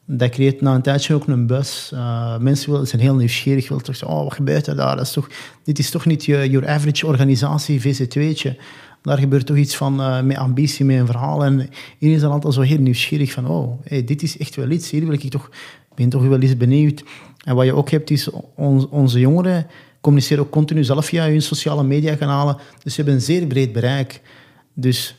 Dat 0.07 0.31
creëert 0.31 0.61
na 0.61 0.75
een 0.75 0.83
tijdje 0.83 1.15
ook 1.15 1.27
een 1.27 1.47
bus. 1.47 1.93
mensen 2.39 2.71
willen, 2.71 2.87
zijn 2.87 3.03
heel 3.03 3.15
nieuwsgierig, 3.15 3.69
willen 3.69 3.85
toch 3.85 3.97
zeggen, 3.97 4.17
oh, 4.17 4.25
wat 4.25 4.35
gebeurt 4.35 4.67
er 4.67 4.77
daar? 4.77 4.97
Dat 4.97 5.05
is 5.05 5.13
toch, 5.13 5.29
dit 5.65 5.79
is 5.79 5.91
toch 5.91 6.07
niet 6.07 6.25
je 6.25 6.51
your 6.51 6.69
average 6.69 7.07
organisatie, 7.07 7.81
VC2'tje 7.81 8.57
daar 9.05 9.19
gebeurt 9.19 9.47
toch 9.47 9.57
iets 9.57 9.77
van 9.77 10.01
uh, 10.01 10.23
met 10.23 10.37
ambitie, 10.37 10.85
met 10.85 10.99
een 10.99 11.07
verhaal. 11.07 11.45
En 11.45 11.53
iedereen 11.53 12.15
is 12.15 12.21
dan 12.21 12.31
altijd 12.31 12.55
zo 12.55 12.61
heel 12.61 12.79
nieuwsgierig 12.79 13.33
van, 13.33 13.49
oh, 13.49 13.81
hey, 13.85 14.05
dit 14.05 14.23
is 14.23 14.39
echt 14.39 14.55
wel 14.55 14.71
iets. 14.71 14.91
Hier 14.91 15.05
wil 15.05 15.13
ik 15.13 15.31
toch, 15.31 15.51
ben 15.95 16.09
toch 16.09 16.23
wel 16.23 16.41
eens 16.41 16.57
benieuwd. 16.57 17.05
En 17.45 17.55
wat 17.55 17.65
je 17.65 17.75
ook 17.75 17.91
hebt, 17.91 18.11
is 18.11 18.31
onze 18.91 19.21
jongeren 19.21 19.67
communiceren 20.01 20.45
ook 20.45 20.51
continu 20.51 20.85
zelf 20.85 21.07
via 21.07 21.27
hun 21.27 21.43
sociale 21.43 21.83
mediakanalen. 21.83 22.57
Dus 22.83 22.95
ze 22.95 23.01
hebben 23.01 23.15
een 23.15 23.27
zeer 23.27 23.47
breed 23.47 23.73
bereik. 23.73 24.21
Dus 24.75 25.17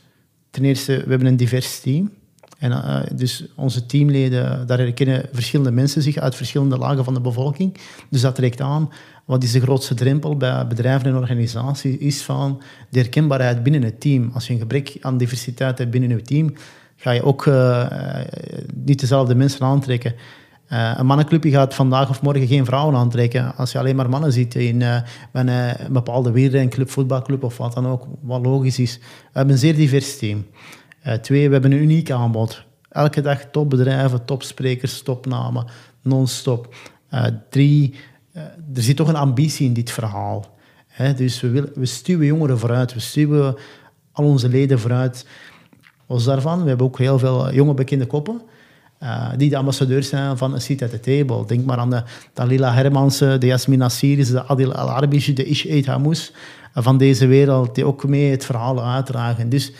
ten 0.50 0.64
eerste, 0.64 0.92
we 0.92 1.10
hebben 1.10 1.26
een 1.26 1.36
divers 1.36 1.80
team. 1.80 2.10
En 2.58 2.70
uh, 2.70 3.00
dus 3.14 3.44
onze 3.56 3.86
teamleden, 3.86 4.66
daar 4.66 4.78
herkennen 4.78 5.28
verschillende 5.32 5.70
mensen 5.70 6.02
zich 6.02 6.16
uit 6.16 6.34
verschillende 6.34 6.78
lagen 6.78 7.04
van 7.04 7.14
de 7.14 7.20
bevolking. 7.20 7.76
Dus 8.10 8.20
dat 8.20 8.34
trekt 8.34 8.60
aan. 8.60 8.90
Wat 9.26 9.42
is 9.42 9.52
de 9.52 9.60
grootste 9.60 9.94
drempel 9.94 10.36
bij 10.36 10.66
bedrijven 10.66 11.08
en 11.08 11.16
organisaties? 11.16 11.96
Is 11.96 12.22
van 12.22 12.62
de 12.90 12.98
herkenbaarheid 12.98 13.62
binnen 13.62 13.82
het 13.82 14.00
team. 14.00 14.30
Als 14.34 14.46
je 14.46 14.52
een 14.52 14.58
gebrek 14.58 14.96
aan 15.00 15.18
diversiteit 15.18 15.78
hebt 15.78 15.90
binnen 15.90 16.10
je 16.10 16.22
team, 16.22 16.54
ga 16.96 17.10
je 17.10 17.22
ook 17.22 17.46
uh, 17.46 17.86
niet 18.74 19.00
dezelfde 19.00 19.34
mensen 19.34 19.60
aantrekken. 19.60 20.14
Uh, 20.72 20.94
een 20.96 21.06
mannenclubje 21.06 21.50
gaat 21.50 21.74
vandaag 21.74 22.08
of 22.08 22.22
morgen 22.22 22.46
geen 22.46 22.64
vrouwen 22.64 22.94
aantrekken. 22.96 23.56
Als 23.56 23.72
je 23.72 23.78
alleen 23.78 23.96
maar 23.96 24.08
mannen 24.08 24.32
ziet 24.32 24.54
in 24.54 24.80
uh, 24.80 24.96
een, 25.32 25.48
een 25.48 25.92
bepaalde 25.92 26.30
wielrenclub, 26.30 26.90
voetbalclub 26.90 27.44
of 27.44 27.56
wat 27.56 27.74
dan 27.74 27.86
ook, 27.86 28.06
wat 28.20 28.46
logisch 28.46 28.78
is. 28.78 28.98
We 28.98 29.04
hebben 29.32 29.54
een 29.54 29.60
zeer 29.60 29.74
divers 29.74 30.18
team. 30.18 30.46
Twee, 31.20 31.46
we 31.46 31.52
hebben 31.52 31.72
een 31.72 31.82
uniek 31.82 32.10
aanbod. 32.10 32.64
Elke 32.90 33.20
dag 33.20 33.44
topbedrijven, 33.50 34.24
topsprekers, 34.24 35.02
topnamen, 35.02 35.66
non-stop. 36.02 36.74
drie, 37.50 37.92
eh, 37.92 37.98
er 38.74 38.82
zit 38.82 38.96
toch 38.96 39.08
een 39.08 39.16
ambitie 39.16 39.66
in 39.66 39.72
dit 39.72 39.90
verhaal. 39.90 40.56
dus 41.16 41.40
we, 41.40 41.48
willen, 41.48 41.70
we 41.74 41.86
stuwen 41.86 42.26
jongeren 42.26 42.58
vooruit, 42.58 42.94
we 42.94 43.00
stuwen 43.00 43.56
al 44.12 44.24
onze 44.24 44.48
leden 44.48 44.78
vooruit. 44.78 45.26
Los 46.06 46.24
daarvan, 46.24 46.62
we 46.62 46.68
hebben 46.68 46.86
ook 46.86 46.98
heel 46.98 47.18
veel 47.18 47.52
jonge 47.52 47.74
bekende 47.74 48.06
koppen. 48.06 48.40
Uh, 49.02 49.28
die 49.36 49.50
de 49.50 49.56
ambassadeurs 49.56 50.08
zijn 50.08 50.36
van 50.36 50.54
een 50.54 50.60
seat 50.60 50.82
at 50.82 50.90
the 50.90 51.00
table. 51.00 51.46
Denk 51.46 51.64
maar 51.64 51.78
aan 51.78 51.90
de 51.90 52.02
Dalila 52.32 52.72
Hermansen, 52.72 53.40
de 53.40 53.46
Yasmin 53.46 53.82
Assiris, 53.82 54.30
de 54.30 54.44
Adil 54.44 54.74
Al-Arbish, 54.74 55.28
de 55.28 55.44
Ish 55.44 55.66
Eid 55.66 55.86
Hamous 55.86 56.32
van 56.72 56.98
deze 56.98 57.26
wereld, 57.26 57.74
die 57.74 57.84
ook 57.84 58.06
mee 58.06 58.30
het 58.30 58.44
verhaal 58.44 58.84
uitdragen. 58.84 59.48
Dus 59.48 59.72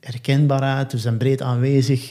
herkenbaarheid, 0.00 0.92
we 0.92 0.98
zijn 0.98 1.16
breed 1.16 1.42
aanwezig. 1.42 2.10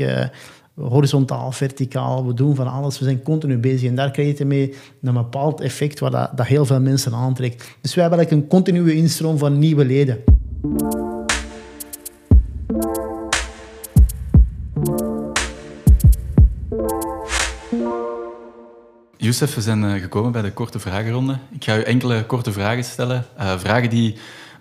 Horizontaal, 0.76 1.52
verticaal, 1.52 2.26
we 2.28 2.34
doen 2.34 2.56
van 2.56 2.68
alles, 2.68 3.00
we 3.00 3.06
zijn 3.06 3.22
continu 3.22 3.58
bezig. 3.58 3.90
En 3.90 3.96
daar 3.96 4.12
krijg 4.12 4.38
je 4.38 4.46
mee 4.46 4.76
een 5.02 5.14
bepaald 5.14 5.62
effect 5.62 6.00
waar 6.00 6.12
dat, 6.36 6.48
heel 6.48 6.66
veel 6.66 6.80
mensen 6.80 7.14
aantrekt. 7.14 7.78
Dus 7.82 7.96
we 7.96 8.02
hebben 8.02 8.20
eigenlijk 8.20 8.52
een 8.52 8.58
continue 8.58 8.96
instroom 8.96 9.38
van 9.38 9.60
nieuwe 9.60 9.86
leden. 9.86 10.24
Youssef, 19.18 19.56
we 19.56 19.62
zijn 19.62 19.84
eh, 19.84 20.02
gekomen 20.02 20.32
bij 20.32 20.42
de 20.42 20.52
korte 20.52 20.80
vragenronde. 20.80 21.38
Ik 21.52 21.64
ga 21.64 21.78
u 21.78 21.82
enkele 21.82 22.26
korte 22.26 22.52
vragen 22.52 22.84
stellen. 22.84 23.26
Uh, 23.40 23.58
vragen 23.60 23.90
die 23.90 24.16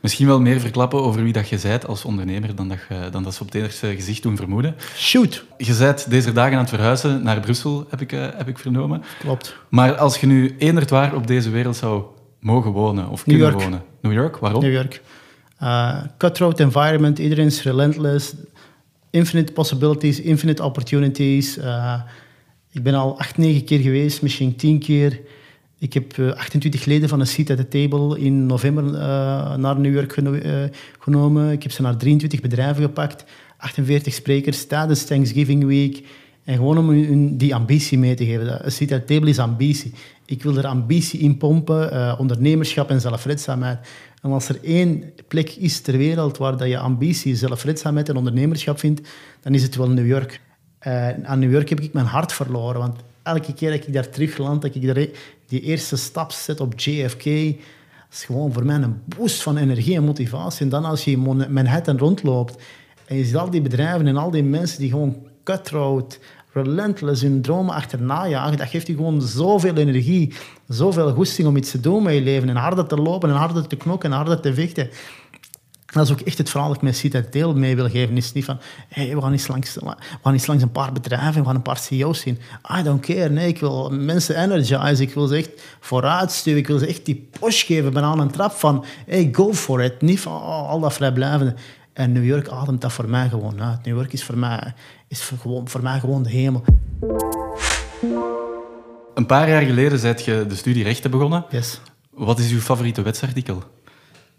misschien 0.04 0.26
wel 0.26 0.40
meer 0.40 0.60
verklappen 0.60 1.02
over 1.02 1.22
wie 1.22 1.32
dat 1.32 1.48
je 1.48 1.58
bent 1.62 1.86
als 1.86 2.04
ondernemer 2.04 2.54
dan 2.54 2.68
dat, 2.68 2.78
je, 2.88 3.08
dan 3.10 3.22
dat 3.22 3.34
ze 3.34 3.40
op 3.40 3.46
het 3.46 3.54
eerste 3.54 3.94
gezicht 3.94 4.22
doen 4.22 4.36
vermoeden. 4.36 4.74
Shoot! 4.96 5.44
Je 5.58 5.76
bent 5.78 6.10
deze 6.10 6.32
dagen 6.32 6.52
aan 6.52 6.60
het 6.60 6.68
verhuizen 6.68 7.22
naar 7.22 7.40
Brussel, 7.40 7.86
heb 7.90 8.00
ik, 8.00 8.12
uh, 8.12 8.26
heb 8.36 8.48
ik 8.48 8.58
vernomen. 8.58 9.02
Klopt. 9.18 9.56
Maar 9.68 9.96
als 9.96 10.16
je 10.16 10.26
nu 10.26 10.54
eenderd 10.58 10.90
waar 10.90 11.14
op 11.14 11.26
deze 11.26 11.50
wereld 11.50 11.76
zou 11.76 12.04
mogen 12.40 12.70
wonen 12.70 13.08
of 13.08 13.22
kunnen 13.22 13.52
wonen... 13.52 13.82
New 14.00 14.12
York, 14.12 14.36
waarom? 14.36 14.62
New 14.62 14.72
York. 14.72 15.02
Uh, 15.62 16.02
cutthroat 16.18 16.60
environment, 16.60 17.18
iedereen 17.18 17.46
is 17.46 17.62
relentless. 17.62 18.34
Infinite 19.10 19.52
possibilities, 19.52 20.20
infinite 20.20 20.64
opportunities. 20.64 21.58
Uh, 21.58 22.00
ik 22.70 22.82
ben 22.82 22.94
al 22.94 23.18
acht, 23.18 23.36
negen 23.36 23.64
keer 23.64 23.80
geweest, 23.80 24.22
misschien 24.22 24.56
tien 24.56 24.78
keer. 24.78 25.20
Ik 25.78 25.92
heb 25.92 26.18
28 26.18 26.80
eh, 26.80 26.86
leden 26.86 27.08
van 27.08 27.20
een 27.20 27.26
seat 27.26 27.50
at 27.50 27.56
the 27.56 27.68
table 27.68 28.18
in 28.18 28.46
november 28.46 28.84
uh, 28.84 29.54
naar 29.54 29.78
New 29.78 29.94
York 29.94 30.16
uh, 30.16 30.64
genomen. 30.98 31.50
Ik 31.52 31.62
heb 31.62 31.72
ze 31.72 31.82
naar 31.82 31.96
23 31.96 32.40
bedrijven 32.40 32.82
gepakt, 32.82 33.24
48 33.56 34.14
sprekers 34.14 34.66
tijdens 34.66 35.04
Thanksgiving 35.04 35.64
Week. 35.64 36.06
En 36.44 36.56
gewoon 36.56 36.78
om 36.78 36.88
hun 36.88 37.36
die 37.36 37.54
ambitie 37.54 37.98
mee 37.98 38.14
te 38.14 38.24
geven. 38.24 38.64
Een 38.64 38.72
seat 38.72 38.92
at 38.92 39.06
the 39.06 39.14
table 39.14 39.28
is 39.28 39.38
ambitie. 39.38 39.92
Ik 40.26 40.42
wil 40.42 40.56
er 40.56 40.66
ambitie 40.66 41.20
in 41.20 41.36
pompen, 41.36 42.18
ondernemerschap 42.18 42.90
en 42.90 43.00
zelfredzaamheid. 43.00 43.78
En 44.22 44.30
als 44.30 44.48
er 44.48 44.58
één 44.62 45.12
plek 45.28 45.50
is 45.50 45.80
ter 45.80 45.96
wereld 45.96 46.36
waar 46.36 46.56
dat 46.56 46.68
je 46.68 46.78
ambitie, 46.78 47.36
zelfredzaamheid 47.36 48.08
en 48.08 48.16
ondernemerschap 48.16 48.78
vindt, 48.78 49.08
dan 49.40 49.54
is 49.54 49.62
het 49.62 49.76
wel 49.76 49.88
New 49.88 50.06
York. 50.06 50.40
aan 51.24 51.38
New 51.38 51.52
York 51.52 51.68
heb 51.68 51.80
ik 51.80 51.92
mijn 51.92 52.06
hart 52.06 52.32
verloren, 52.32 52.80
want 52.80 52.96
elke 53.24 53.52
keer 53.52 53.70
dat 53.70 53.86
ik 53.86 53.92
daar 53.92 54.08
terugland, 54.08 54.62
dat 54.62 54.74
ik 54.74 54.86
daar 54.86 55.06
die 55.46 55.60
eerste 55.60 55.96
stap 55.96 56.32
zet 56.32 56.60
op 56.60 56.78
JFK, 56.80 57.24
is 58.10 58.24
gewoon 58.24 58.52
voor 58.52 58.64
mij 58.64 58.76
een 58.76 59.02
boost 59.04 59.42
van 59.42 59.56
energie 59.56 59.96
en 59.96 60.04
motivatie. 60.04 60.64
En 60.64 60.68
dan 60.68 60.84
als 60.84 61.04
je 61.04 61.10
in 61.10 61.52
Manhattan 61.52 61.98
rondloopt 61.98 62.62
en 63.06 63.16
je 63.16 63.24
ziet 63.24 63.36
al 63.36 63.50
die 63.50 63.62
bedrijven 63.62 64.06
en 64.06 64.16
al 64.16 64.30
die 64.30 64.42
mensen 64.42 64.80
die 64.80 64.90
gewoon 64.90 65.16
cutthroat, 65.44 66.18
relentless 66.52 67.22
hun 67.22 67.42
dromen 67.42 67.74
achterna 67.74 68.28
jagen, 68.28 68.56
dat 68.56 68.68
geeft 68.68 68.86
je 68.86 68.94
gewoon 68.94 69.22
zoveel 69.22 69.74
energie, 69.74 70.34
zoveel 70.68 71.12
goesting 71.12 71.48
om 71.48 71.56
iets 71.56 71.70
te 71.70 71.80
doen 71.80 72.02
met 72.02 72.14
je 72.14 72.20
leven 72.20 72.48
en 72.48 72.56
harder 72.56 72.86
te 72.86 72.96
lopen 72.96 73.28
en 73.28 73.36
harder 73.36 73.66
te 73.66 73.76
knokken 73.76 74.10
en 74.10 74.16
harder 74.16 74.40
te 74.40 74.54
vechten. 74.54 74.90
Dat 75.94 76.04
is 76.04 76.12
ook 76.12 76.20
echt 76.20 76.38
het 76.38 76.50
verhaal 76.50 76.68
dat 76.68 76.76
ik 76.76 76.82
met 76.82 76.96
Cita 76.96 77.22
Deel 77.30 77.54
mee 77.54 77.76
wil 77.76 77.88
geven. 77.88 78.16
is 78.16 78.32
niet 78.32 78.44
van, 78.44 78.58
hey, 78.88 79.14
we, 79.14 79.20
gaan 79.20 79.32
eens 79.32 79.48
langs, 79.48 79.74
we 79.74 79.94
gaan 80.22 80.32
eens 80.32 80.46
langs 80.46 80.62
een 80.62 80.72
paar 80.72 80.92
bedrijven, 80.92 81.40
we 81.40 81.46
gaan 81.46 81.54
een 81.54 81.62
paar 81.62 81.78
CEO's 81.78 82.20
zien. 82.20 82.38
I 82.78 82.82
don't 82.82 83.00
care. 83.00 83.28
Nee, 83.28 83.48
ik 83.48 83.60
wil 83.60 83.90
mensen 83.90 84.42
energize. 84.42 85.02
Ik 85.02 85.14
wil 85.14 85.26
ze 85.26 85.36
echt 85.36 85.50
vooruitstuwen. 85.80 86.58
Ik 86.58 86.66
wil 86.66 86.78
ze 86.78 86.86
echt 86.86 87.04
die 87.04 87.28
push 87.40 87.66
geven, 87.66 87.92
bijna 87.92 88.12
een 88.12 88.30
trap 88.30 88.52
van, 88.52 88.84
hey, 89.06 89.28
go 89.32 89.52
for 89.52 89.82
it. 89.82 90.00
Niet 90.00 90.20
van 90.20 90.32
oh, 90.32 90.68
al 90.68 90.80
dat 90.80 90.92
vrijblijvende. 90.92 91.54
En 91.92 92.12
New 92.12 92.24
York 92.24 92.48
ademt 92.48 92.80
dat 92.80 92.92
voor 92.92 93.08
mij 93.08 93.28
gewoon 93.28 93.62
uit. 93.62 93.84
New 93.84 93.96
York 93.96 94.12
is 94.12 94.24
voor 94.24 94.38
mij, 94.38 94.74
is 95.08 95.22
voor, 95.22 95.38
gewoon, 95.38 95.68
voor 95.68 95.82
mij 95.82 96.00
gewoon 96.00 96.22
de 96.22 96.30
hemel. 96.30 96.64
Een 99.14 99.26
paar 99.26 99.48
jaar 99.48 99.62
geleden 99.62 99.98
zijt 99.98 100.24
je 100.24 100.44
de 100.48 100.54
studie 100.54 100.84
rechten 100.84 101.10
begonnen. 101.10 101.44
Yes. 101.50 101.80
Wat 102.10 102.38
is 102.38 102.50
uw 102.50 102.60
favoriete 102.60 103.02
wetsartikel? 103.02 103.62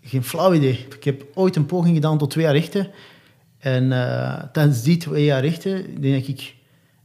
Geen 0.08 0.24
flauw 0.24 0.54
idee. 0.54 0.86
Ik 0.96 1.04
heb 1.04 1.26
ooit 1.34 1.56
een 1.56 1.66
poging 1.66 1.96
gedaan 1.96 2.18
tot 2.18 2.30
twee 2.30 2.44
jaar 2.44 2.54
rechten. 2.54 2.88
En 3.58 3.84
uh, 3.84 4.44
tijdens 4.44 4.82
die 4.82 4.98
twee 4.98 5.24
jaar 5.24 5.42
rechten, 5.42 6.02
denk 6.02 6.16
ik 6.16 6.28
ik 6.28 6.56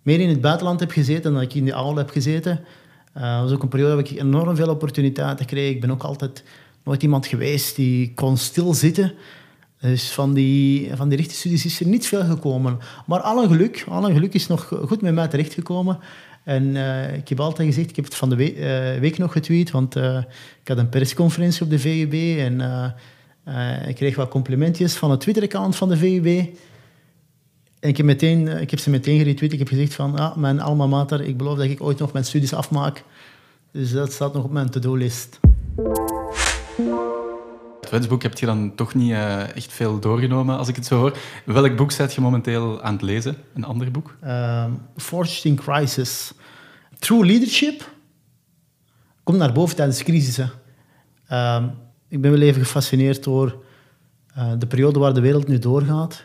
meer 0.03 0.21
in 0.21 0.29
het 0.29 0.41
buitenland 0.41 0.81
heb 0.81 0.91
gezeten 0.91 1.33
dan 1.33 1.43
ik 1.43 1.55
in 1.55 1.65
de 1.65 1.73
aula 1.73 1.97
heb 1.97 2.11
gezeten. 2.11 2.61
Uh, 3.17 3.23
dat 3.35 3.43
was 3.43 3.53
ook 3.53 3.63
een 3.63 3.69
periode 3.69 3.95
waar 3.95 4.05
ik 4.05 4.19
enorm 4.19 4.57
veel 4.57 4.69
opportuniteiten 4.69 5.47
kreeg. 5.47 5.71
Ik 5.71 5.81
ben 5.81 5.91
ook 5.91 6.03
altijd 6.03 6.45
nooit 6.85 7.03
iemand 7.03 7.27
geweest 7.27 7.77
die 7.77 8.15
kon 8.15 8.37
stilzitten. 8.37 9.13
Dus 9.81 10.11
van 10.11 10.35
die, 10.35 10.91
van 10.95 11.09
die 11.09 11.19
rechtenstudies 11.19 11.65
is 11.65 11.81
er 11.81 11.87
niet 11.87 12.07
veel 12.07 12.25
gekomen. 12.25 12.79
Maar 13.07 13.21
alle 13.21 13.47
geluk, 13.47 13.85
alle 13.89 14.13
geluk 14.13 14.35
is 14.35 14.47
nog 14.47 14.73
goed 14.87 15.03
met 15.03 15.15
mij 15.15 15.29
terechtgekomen. 15.29 15.99
En 16.51 16.65
uh, 16.75 17.17
ik 17.17 17.29
heb 17.29 17.41
altijd 17.41 17.69
gezegd, 17.69 17.91
ik 17.91 17.97
heb 17.97 18.05
het 18.05 18.15
van 18.15 18.29
de 18.29 18.37
week, 18.37 18.57
uh, 18.59 19.01
week 19.01 19.19
nog 19.19 19.33
getweet, 19.33 19.71
want 19.71 19.97
uh, 19.97 20.19
ik 20.63 20.69
had 20.69 20.79
een 20.79 20.89
persconferentie 20.89 21.63
op 21.63 21.71
de 21.71 21.79
VUB 21.79 22.13
en 22.39 22.61
ik 23.89 23.95
kreeg 23.95 24.17
wat 24.17 24.29
complimentjes 24.29 24.95
van 24.95 25.11
het 25.11 25.21
Twitter-account 25.21 25.77
van 25.77 25.89
de 25.89 25.97
VUB. 25.97 26.27
En 27.81 27.89
ik 27.89 27.97
heb, 27.97 28.07
meteen, 28.07 28.49
ik 28.49 28.71
heb 28.71 28.79
ze 28.79 28.91
meteen 28.91 29.19
geretweet. 29.19 29.53
Ik 29.53 29.59
heb 29.59 29.69
gezegd 29.69 29.95
van, 29.95 30.19
ah, 30.19 30.37
mijn 30.37 30.61
alma 30.61 30.87
mater, 30.87 31.21
ik 31.21 31.37
beloof 31.37 31.57
dat 31.57 31.67
ik 31.67 31.83
ooit 31.83 31.99
nog 31.99 32.13
mijn 32.13 32.25
studies 32.25 32.55
afmaak. 32.55 33.05
Dus 33.73 33.93
dat 33.93 34.13
staat 34.13 34.35
nog 34.35 34.45
op 34.45 34.51
mijn 34.51 34.71
to-do-list. 34.71 35.41
Het 37.91 37.99
wetsboek 37.99 38.23
heb 38.23 38.39
je 38.39 38.47
dan 38.47 38.75
toch 38.75 38.95
niet 38.95 39.13
echt 39.55 39.73
veel 39.73 39.99
doorgenomen, 39.99 40.59
als 40.59 40.69
ik 40.69 40.77
het 40.77 40.87
zo 40.87 40.99
hoor. 40.99 41.17
Welk 41.45 41.77
boek 41.77 41.91
zet 41.91 42.15
je 42.15 42.21
momenteel 42.21 42.83
aan 42.83 42.93
het 42.93 43.03
lezen? 43.03 43.37
Een 43.55 43.65
ander 43.65 43.91
boek? 43.91 44.17
Um, 44.25 44.79
Forged 44.97 45.45
in 45.45 45.57
Crisis. 45.57 46.33
True 46.99 47.27
Leadership 47.27 47.91
komt 49.23 49.39
naar 49.39 49.53
boven 49.53 49.77
tijdens 49.77 50.03
crisissen. 50.03 50.51
Uh, 51.31 51.65
ik 52.09 52.21
ben 52.21 52.31
wel 52.31 52.41
even 52.41 52.63
gefascineerd 52.63 53.25
door 53.25 53.63
uh, 54.39 54.53
de 54.59 54.67
periode 54.67 54.99
waar 54.99 55.15
de 55.15 55.21
wereld 55.21 55.49
nu 55.49 55.59
doorgaat. 55.59 56.25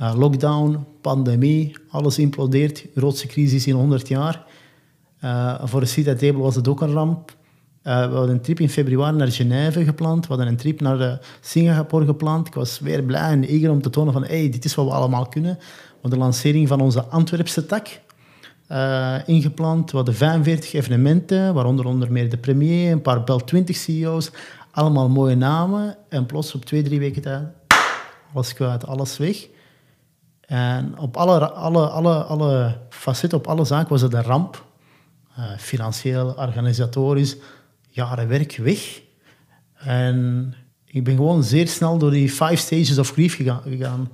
Uh, 0.00 0.14
lockdown, 0.16 0.86
pandemie, 1.00 1.76
alles 1.88 2.18
implodeert. 2.18 2.86
Grootste 2.94 3.26
crisis 3.26 3.66
in 3.66 3.74
100 3.74 4.08
jaar. 4.08 4.44
Voor 5.64 5.80
de 5.80 5.86
Cita 5.86 6.14
Table 6.14 6.42
was 6.42 6.54
het 6.54 6.68
ook 6.68 6.80
een 6.80 6.92
ramp. 6.92 7.40
We 7.82 7.90
hadden 7.90 8.28
een 8.28 8.40
trip 8.40 8.60
in 8.60 8.68
februari 8.68 9.16
naar 9.16 9.32
Genève 9.32 9.84
gepland. 9.84 10.26
We 10.26 10.28
hadden 10.28 10.46
een 10.46 10.56
trip 10.56 10.80
naar 10.80 11.20
Singapore 11.40 12.06
gepland. 12.06 12.46
Ik 12.46 12.54
was 12.54 12.78
weer 12.78 13.02
blij 13.02 13.30
en 13.30 13.44
eager 13.44 13.70
om 13.70 13.82
te 13.82 13.90
tonen 13.90 14.12
van 14.12 14.24
hey, 14.24 14.50
dit 14.50 14.64
is 14.64 14.74
wat 14.74 14.86
we 14.86 14.92
allemaal 14.92 15.26
kunnen. 15.26 15.58
We 16.02 16.08
de 16.08 16.16
lancering 16.16 16.68
van 16.68 16.80
onze 16.80 17.04
Antwerpse 17.04 17.66
tak 17.66 18.00
uh, 18.72 19.14
ingepland. 19.26 19.90
We 19.90 19.96
hadden 19.96 20.14
45 20.14 20.72
evenementen, 20.72 21.54
waaronder 21.54 21.86
onder 21.86 22.12
meer 22.12 22.30
de 22.30 22.36
premier, 22.36 22.92
een 22.92 23.02
paar 23.02 23.24
Bel 23.24 23.44
20 23.44 23.76
CEO's. 23.76 24.30
Allemaal 24.70 25.08
mooie 25.08 25.36
namen. 25.36 25.96
En 26.08 26.26
plots 26.26 26.54
op 26.54 26.64
twee, 26.64 26.82
drie 26.82 26.98
weken 26.98 27.22
tijd, 27.22 27.42
alles 28.32 28.54
kwijt, 28.54 28.86
alles 28.86 29.18
weg. 29.18 29.48
En 30.40 30.98
op 30.98 31.16
alle, 31.16 31.50
alle, 31.50 31.88
alle, 31.88 32.22
alle 32.22 32.78
facetten, 32.88 33.38
op 33.38 33.46
alle 33.46 33.64
zaken 33.64 33.88
was 33.88 34.00
het 34.00 34.14
een 34.14 34.22
ramp. 34.22 34.64
Financieel, 35.58 36.34
organisatorisch, 36.36 37.36
jaren 37.92 38.28
werk 38.28 38.56
weg. 38.56 39.00
En 39.74 40.54
ik 40.86 41.04
ben 41.04 41.16
gewoon 41.16 41.44
zeer 41.44 41.68
snel 41.68 41.98
door 41.98 42.10
die 42.10 42.28
five 42.28 42.56
stages 42.56 42.98
of 42.98 43.10
grief 43.10 43.36
gegaan. 43.36 44.10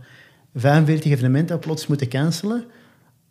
45 0.55 1.12
evenementen 1.12 1.59
plots 1.59 1.87
moeten 1.87 2.09
cancelen. 2.09 2.64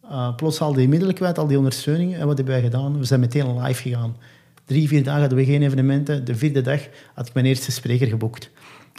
Uh, 0.03 0.36
plots 0.36 0.62
al 0.62 0.73
die 0.73 0.88
middelen 0.88 1.15
kwijt, 1.15 1.38
al 1.38 1.47
die 1.47 1.57
ondersteuningen. 1.57 2.19
En 2.19 2.27
wat 2.27 2.38
hebben 2.38 2.53
wij 2.55 2.63
gedaan? 2.63 2.99
We 2.99 3.05
zijn 3.05 3.19
meteen 3.19 3.62
live 3.62 3.81
gegaan. 3.81 4.17
Drie, 4.65 4.88
vier 4.88 5.03
dagen 5.03 5.19
hadden 5.19 5.38
we 5.38 5.45
geen 5.45 5.63
evenementen. 5.63 6.25
De 6.25 6.36
vierde 6.36 6.62
dag 6.62 6.88
had 7.13 7.27
ik 7.27 7.33
mijn 7.33 7.45
eerste 7.45 7.71
spreker 7.71 8.07
geboekt. 8.07 8.49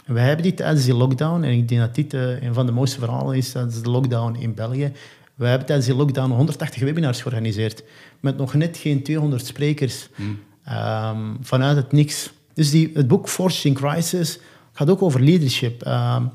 En 0.05 0.13
wij 0.13 0.23
hebben 0.23 0.43
dit 0.43 0.57
tijdens 0.57 0.85
die 0.85 0.93
lockdown, 0.93 1.43
en 1.43 1.51
ik 1.51 1.67
denk 1.67 1.81
dat 1.81 1.95
dit 1.95 2.13
uh, 2.13 2.41
een 2.41 2.53
van 2.53 2.65
de 2.65 2.71
mooiste 2.71 2.99
verhalen 2.99 3.35
is 3.35 3.51
tijdens 3.51 3.81
de 3.81 3.89
lockdown 3.89 4.35
in 4.35 4.53
België. 4.53 4.91
We 5.35 5.45
hebben 5.45 5.65
tijdens 5.67 5.87
die 5.87 5.97
lockdown 5.97 6.31
180 6.31 6.81
webinars 6.81 7.21
georganiseerd. 7.21 7.83
Met 8.19 8.37
nog 8.37 8.53
net 8.53 8.77
geen 8.77 9.03
200 9.03 9.45
sprekers. 9.45 10.09
Hmm. 10.15 10.39
Um, 10.71 11.37
vanuit 11.41 11.75
het 11.75 11.91
niks. 11.91 12.31
Dus 12.53 12.71
die, 12.71 12.91
het 12.93 13.07
boek 13.07 13.29
Forged 13.29 13.65
in 13.65 13.73
Crisis 13.73 14.39
gaat 14.73 14.89
ook 14.89 15.01
over 15.01 15.21
leadership. 15.21 15.87
Um, 15.87 16.31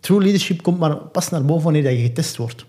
true 0.00 0.20
leadership 0.20 0.62
komt 0.62 0.78
maar 0.78 0.96
pas 0.96 1.30
naar 1.30 1.44
boven 1.44 1.64
wanneer 1.64 1.90
je 1.90 2.02
getest 2.02 2.36
wordt. 2.36 2.66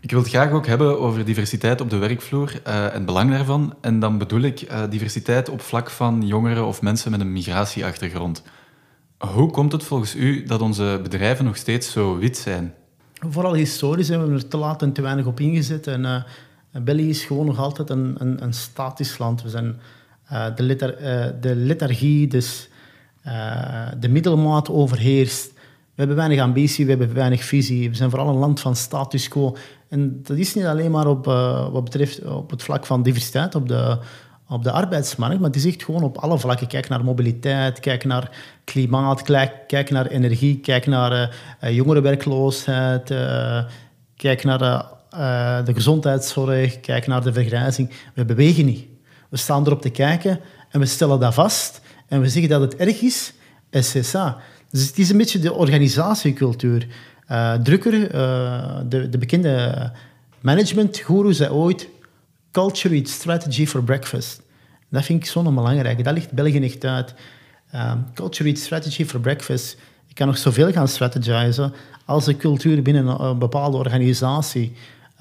Ik 0.00 0.18
wil 0.18 0.26
het 0.26 0.36
graag 0.36 0.50
ook 0.50 0.66
hebben 0.66 1.00
over 1.00 1.24
diversiteit 1.24 1.80
op 1.80 1.90
de 1.90 1.96
werkvloer 1.96 2.60
uh, 2.66 2.84
en 2.84 2.92
het 2.92 3.06
belang 3.06 3.30
daarvan. 3.30 3.74
En 3.80 3.98
dan 3.98 4.18
bedoel 4.18 4.40
ik 4.40 4.60
uh, 4.60 4.82
diversiteit 4.90 5.48
op 5.48 5.60
vlak 5.60 5.90
van 5.90 6.26
jongeren 6.26 6.66
of 6.66 6.82
mensen 6.82 7.10
met 7.10 7.20
een 7.20 7.32
migratieachtergrond. 7.32 8.42
Hoe 9.26 9.50
komt 9.50 9.72
het 9.72 9.82
volgens 9.82 10.14
u 10.14 10.42
dat 10.42 10.60
onze 10.60 11.00
bedrijven 11.02 11.44
nog 11.44 11.56
steeds 11.56 11.90
zo 11.90 12.18
wit 12.18 12.36
zijn? 12.36 12.74
Vooral 13.28 13.54
historisch 13.54 14.08
hebben 14.08 14.28
we 14.28 14.34
er 14.34 14.48
te 14.48 14.56
laat 14.56 14.82
en 14.82 14.92
te 14.92 15.02
weinig 15.02 15.26
op 15.26 15.40
ingezet. 15.40 15.86
En, 15.86 16.04
uh, 16.04 16.22
België 16.84 17.08
is 17.08 17.24
gewoon 17.24 17.46
nog 17.46 17.58
altijd 17.58 17.90
een, 17.90 18.14
een, 18.18 18.42
een 18.42 18.52
statisch 18.52 19.18
land. 19.18 19.42
We 19.42 19.48
zijn 19.48 19.80
de, 20.56 20.62
letar, 20.62 20.94
de 21.40 21.56
lethargie, 21.56 22.26
dus 22.26 22.68
de 24.00 24.08
middelmaat 24.08 24.70
overheerst. 24.70 25.52
We 25.54 25.60
hebben 25.94 26.16
weinig 26.16 26.40
ambitie, 26.40 26.84
we 26.84 26.90
hebben 26.90 27.14
weinig 27.14 27.44
visie. 27.44 27.90
We 27.90 27.96
zijn 27.96 28.10
vooral 28.10 28.28
een 28.28 28.38
land 28.38 28.60
van 28.60 28.76
status 28.76 29.28
quo. 29.28 29.56
En 29.88 30.20
dat 30.22 30.36
is 30.36 30.54
niet 30.54 30.64
alleen 30.64 30.90
maar 30.90 31.06
op, 31.06 31.24
wat 31.72 31.84
betreft 31.84 32.24
op 32.24 32.50
het 32.50 32.62
vlak 32.62 32.86
van 32.86 33.02
diversiteit 33.02 33.54
op 33.54 33.68
de, 33.68 33.98
op 34.52 34.64
de 34.64 34.70
arbeidsmarkt, 34.70 35.40
maar 35.40 35.54
is 35.54 35.64
echt 35.64 35.84
gewoon 35.84 36.02
op 36.02 36.18
alle 36.18 36.38
vlakken. 36.38 36.66
Kijk 36.66 36.88
naar 36.88 37.04
mobiliteit, 37.04 37.80
kijk 37.80 38.04
naar 38.04 38.30
klimaat, 38.64 39.22
kijk, 39.66 39.90
naar 39.90 40.06
energie, 40.06 40.60
kijk 40.60 40.86
naar 40.86 41.36
uh, 41.64 41.70
jongerenwerkloosheid, 41.70 43.10
uh, 43.10 43.64
kijk 44.16 44.44
naar 44.44 44.58
de 45.64 45.74
gezondheidszorg, 45.74 46.80
kijk 46.80 47.06
naar 47.06 47.22
de 47.22 47.32
vergrijzing. 47.32 47.90
We 48.14 48.24
bewegen 48.24 48.64
niet. 48.64 48.84
We 49.28 49.36
staan 49.36 49.66
erop 49.66 49.82
te 49.82 49.90
kijken 49.90 50.40
en 50.70 50.80
we 50.80 50.86
stellen 50.86 51.20
dat 51.20 51.34
vast 51.34 51.80
en 52.08 52.20
we 52.20 52.28
zeggen 52.28 52.50
dat 52.50 52.60
het 52.60 52.76
erg 52.76 53.00
is, 53.00 53.32
SSA. 53.70 54.36
Dus 54.70 54.86
het 54.86 54.98
is 54.98 55.10
een 55.10 55.16
beetje 55.16 55.38
de 55.38 55.52
organisatiecultuur. 55.52 56.86
Drucker, 57.62 58.14
uh, 58.14 58.78
de, 58.88 59.08
de, 59.08 59.18
bekende 59.18 59.90
managementguru, 60.40 61.32
zei 61.32 61.50
ooit: 61.50 61.88
Culture 62.50 62.94
eats 62.94 63.12
strategy 63.12 63.66
for 63.66 63.82
breakfast. 63.82 64.41
Dat 64.92 65.04
vind 65.04 65.22
ik 65.22 65.30
zo 65.30 65.42
belangrijk. 65.42 66.04
Dat 66.04 66.14
ligt 66.14 66.32
België 66.32 66.60
echt 66.60 66.84
uit. 66.84 67.14
Um, 67.74 68.06
culture 68.14 68.48
eats 68.48 68.62
strategy 68.62 69.04
for 69.04 69.20
breakfast. 69.20 69.76
Je 70.06 70.14
kan 70.14 70.26
nog 70.26 70.38
zoveel 70.38 70.72
gaan 70.72 70.88
strategizen. 70.88 71.72
Als 72.04 72.24
de 72.24 72.36
cultuur 72.36 72.82
binnen 72.82 73.22
een, 73.22 73.38
bepaalde 73.38 73.76
organisatie 73.76 74.72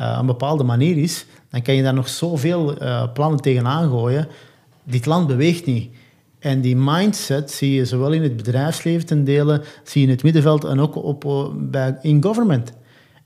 uh, 0.01 0.17
een 0.19 0.25
bepaalde 0.25 0.63
manier 0.63 0.97
is, 0.97 1.25
dan 1.49 1.61
kan 1.61 1.75
je 1.75 1.83
daar 1.83 1.93
nog 1.93 2.09
zoveel 2.09 2.77
plannen 3.13 3.39
tegenaan 3.39 3.89
gooien. 3.89 4.27
Dit 4.83 5.05
land 5.05 5.27
beweegt 5.27 5.65
niet. 5.65 5.89
En 6.41 6.61
die 6.61 6.75
mindset 6.75 7.51
zie 7.51 7.73
je 7.73 7.85
zowel 7.85 8.11
in 8.11 8.23
het 8.23 8.37
bedrijfsleven 8.37 9.05
ten 9.05 9.23
dele, 9.23 9.61
zie 9.83 10.01
je 10.01 10.07
in 10.07 10.13
het 10.13 10.23
middenveld 10.23 10.63
en 10.63 10.79
ook 10.79 10.95
op, 10.95 11.25
eh, 11.25 11.45
bij, 11.53 11.97
in 12.01 12.23
government. 12.23 12.73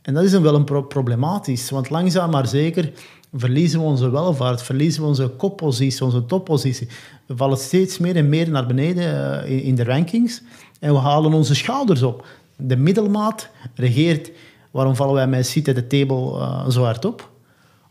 En 0.01 0.13
dat 0.13 0.23
is 0.23 0.31
dan 0.31 0.41
wel 0.41 0.55
een 0.55 0.63
pro 0.63 0.83
problematisch, 0.83 1.69
want 1.69 1.89
langzaam 1.89 2.31
maar 2.31 2.47
zeker 2.47 2.91
verliezen 3.35 3.79
we 3.79 3.85
onze 3.85 4.09
welvaart, 4.09 4.61
verliezen 4.61 5.01
we 5.01 5.07
onze 5.07 5.27
koppositie, 5.27 6.05
onze 6.05 6.25
toppositie. 6.25 6.87
We 7.25 7.37
vallen 7.37 7.57
steeds 7.57 7.97
meer 7.97 8.15
en 8.15 8.29
meer 8.29 8.49
naar 8.49 8.65
beneden 8.65 9.43
eh, 9.43 9.65
in, 9.65 9.75
de 9.75 9.83
rankings 9.83 10.41
en 10.79 10.93
we 10.93 10.99
halen 10.99 11.33
onze 11.33 11.55
schouders 11.55 12.01
op. 12.01 12.25
De 12.57 12.75
middelmaat 12.75 13.49
regeert. 13.75 14.31
Waarom 14.71 14.95
vallen 14.95 15.13
wij 15.13 15.27
met 15.27 15.47
Seat 15.47 15.67
at 15.67 15.75
the 15.75 15.87
Table 15.87 16.39
uh, 16.39 16.69
zo 16.69 16.83
hard 16.83 17.05
op? 17.05 17.29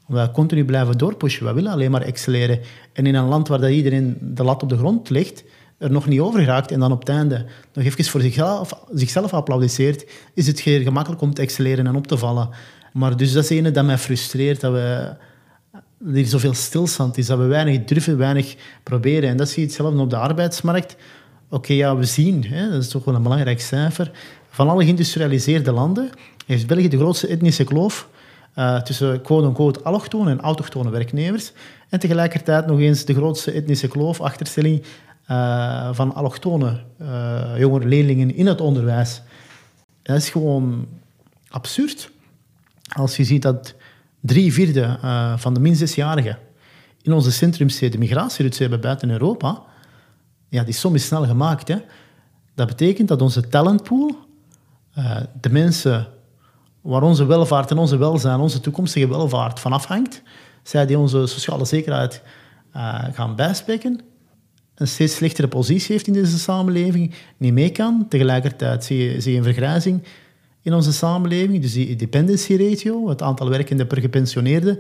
Omdat 0.09 0.27
we 0.27 0.33
continu 0.33 0.65
blijven 0.65 0.99
doorpushen. 0.99 1.47
We 1.47 1.53
willen 1.53 1.73
alleen 1.73 1.91
maar 1.91 2.03
excelleren. 2.03 2.61
En 2.93 3.07
in 3.07 3.15
een 3.15 3.29
land 3.29 3.49
waar 3.49 3.61
dat 3.61 3.71
iedereen 3.71 4.17
de 4.21 4.45
lat 4.45 4.63
op 4.63 4.69
de 4.69 4.77
grond 4.77 5.11
legt, 5.11 5.45
er 5.79 5.91
nog 5.91 6.07
niet 6.07 6.21
over 6.21 6.41
geraakt 6.41 6.71
en 6.71 6.81
dan 6.81 6.93
op 6.93 6.99
het 6.99 7.09
einde 7.09 7.45
nog 7.73 7.85
even 7.85 8.05
voor 8.05 8.21
zichzelf, 8.21 8.85
zichzelf 8.93 9.49
is 10.35 10.47
het 10.47 10.61
heel 10.61 10.83
gemakkelijk 10.83 11.23
om 11.23 11.35
te 11.35 11.43
excelleren 11.43 11.87
en 11.87 11.97
op 11.97 12.07
te 12.07 12.19
vallen. 12.19 12.49
Maar 12.93 13.17
dus 13.17 13.33
dat 13.33 13.43
is 13.43 13.51
ene 13.51 13.71
dat 13.71 13.85
mij 13.85 13.99
frustreert, 13.99 14.61
dat 14.61 14.73
we 14.73 15.15
er 16.07 16.17
is 16.17 16.31
zoveel 16.31 16.55
stilstand 16.55 17.19
is, 17.19 17.27
dat 17.27 17.39
we 17.39 17.45
weinig 17.45 17.85
durven, 17.85 18.19
weinig 18.19 18.57
proberen. 18.83 19.29
En 19.29 19.37
dat 19.37 19.49
zie 19.49 19.63
je 19.63 19.67
hetzelfde 19.67 20.01
op 20.01 20.11
de 20.11 20.17
arbeidsmarkt. 20.17 20.97
Oké, 21.49 21.73
ja, 21.73 21.97
we 21.97 22.05
zien, 22.05 22.45
hè, 22.45 22.71
dat 22.71 22.83
is 22.83 22.89
toch 22.89 23.05
wel 23.05 23.15
een 23.15 23.23
belangrijk 23.23 23.61
cijfer, 23.61 24.11
van 24.49 24.69
alle 24.69 24.83
geïndustrialiseerde 24.83 25.73
landen 25.73 26.11
heeft 26.47 26.67
België 26.67 26.89
de 26.89 26.97
grootste 26.97 27.27
etnische 27.27 27.65
kloof 27.65 28.09
uh, 28.59 28.81
tussen 28.81 29.21
quote-unquote 29.21 29.83
allochtone 29.83 30.31
en 30.31 30.41
autochtone 30.41 30.91
werknemers. 30.91 31.53
En 31.89 31.99
tegelijkertijd 31.99 32.67
nog 32.67 32.79
eens 32.79 33.05
de 33.05 33.15
grootste 33.15 33.51
etnische 33.51 33.89
kloof, 33.89 34.21
achterstelling 34.21 34.83
uh, 35.31 35.89
van 35.93 36.15
allochtone 36.15 36.81
uh, 37.03 37.59
jongere 37.59 37.87
leerlingen 37.87 38.35
in 38.35 38.47
het 38.47 38.61
onderwijs. 38.61 39.23
Dat 40.03 40.17
is 40.17 40.29
gewoon 40.29 40.87
absurd. 41.49 42.11
Als 42.97 43.17
je 43.17 43.25
ziet 43.25 43.43
dat 43.43 43.75
drie 44.27 44.53
vierde 44.53 44.99
van 45.37 45.55
de 45.55 45.61
min 45.61 45.77
zesjarigen 45.77 46.39
in 47.03 47.13
onze 47.13 47.33
centrumsteden 47.33 47.99
migratieroutes 47.99 48.59
hebben 48.59 48.81
buiten 48.81 49.11
Europa, 49.11 49.63
ja, 50.49 50.65
die 50.65 50.75
som 50.75 50.95
is 50.95 51.07
snel 51.07 51.27
gemaakt. 51.27 51.69
Hè. 51.69 51.77
Dat 52.55 52.67
betekent 52.67 53.09
dat 53.09 53.23
onze 53.23 53.49
talentpool, 53.49 54.17
de 55.41 55.51
mensen 55.51 56.07
waar 56.81 57.03
onze 57.03 57.25
welvaart 57.25 57.71
en 57.71 57.79
onze 57.79 57.97
welzijn, 57.97 58.41
onze 58.41 58.61
toekomstige 58.61 59.09
welvaart 59.09 59.61
van 59.61 59.73
afhangt, 59.73 60.23
zij 60.63 60.87
die 60.87 60.99
onze 60.99 61.27
sociale 61.27 61.65
zekerheid 61.65 62.23
uh, 62.77 63.05
gaan 63.13 63.37
bijspeken, 63.37 64.01
een 64.75 64.89
steeds 64.89 65.15
slechtere 65.15 65.49
positie 65.49 65.93
heeft 65.93 66.07
in 66.07 66.13
deze 66.13 66.39
samenleving, 66.39 67.15
niet 67.37 67.53
mee 67.53 67.71
kan. 67.71 68.07
Tegelijkertijd 68.09 68.85
zie 68.85 69.31
je 69.31 69.37
een 69.37 69.43
vergrijzing 69.43 70.03
in 70.65 70.75
onze 70.75 70.93
samenleving. 70.93 71.63
Dus 71.63 71.73
die 71.73 71.97
dependency 71.97 72.57
ratio, 72.57 73.09
het 73.09 73.23
aantal 73.23 73.49
werkenden 73.49 73.87
per 73.87 74.01
gepensioneerde, 74.01 74.79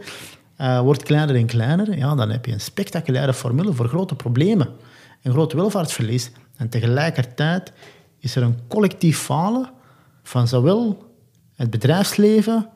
uh, 0.60 0.80
wordt 0.80 1.02
kleiner 1.02 1.36
en 1.36 1.46
kleiner. 1.46 1.96
Ja, 1.96 2.14
dan 2.14 2.30
heb 2.30 2.46
je 2.46 2.52
een 2.52 2.60
spectaculaire 2.60 3.34
formule 3.34 3.72
voor 3.72 3.88
grote 3.88 4.14
problemen. 4.14 4.68
Een 5.22 5.32
groot 5.32 5.52
welvaartsverlies. 5.52 6.30
En 6.56 6.68
tegelijkertijd 6.68 7.72
is 8.18 8.36
er 8.36 8.42
een 8.42 8.58
collectief 8.68 9.18
falen 9.18 9.70
van 10.22 10.48
zowel 10.48 11.12
het 11.54 11.70
bedrijfsleven, 11.70 12.68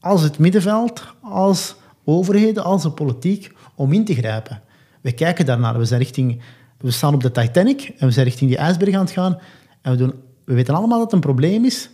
als 0.00 0.22
het 0.22 0.38
middenveld, 0.38 1.02
als 1.20 1.76
overheden, 2.04 2.64
als 2.64 2.82
de 2.82 2.90
politiek, 2.90 3.52
om 3.74 3.92
in 3.92 4.04
te 4.04 4.14
grijpen. 4.14 4.62
We 5.00 5.12
kijken 5.12 5.46
daarnaar. 5.46 5.78
We, 5.78 5.84
zijn 5.84 6.00
richting, 6.00 6.40
we 6.78 6.90
staan 6.90 7.14
op 7.14 7.22
de 7.22 7.30
Titanic 7.30 7.92
en 7.98 8.06
we 8.06 8.12
zijn 8.12 8.26
richting 8.26 8.50
die 8.50 8.58
ijsberg 8.58 8.94
aan 8.94 9.00
het 9.00 9.10
gaan. 9.10 9.38
En 9.82 9.90
we, 9.92 9.98
doen, 9.98 10.12
we 10.44 10.54
weten 10.54 10.74
allemaal 10.74 10.98
dat 10.98 11.06
het 11.06 11.14
een 11.14 11.20
probleem 11.20 11.64
is, 11.64 11.90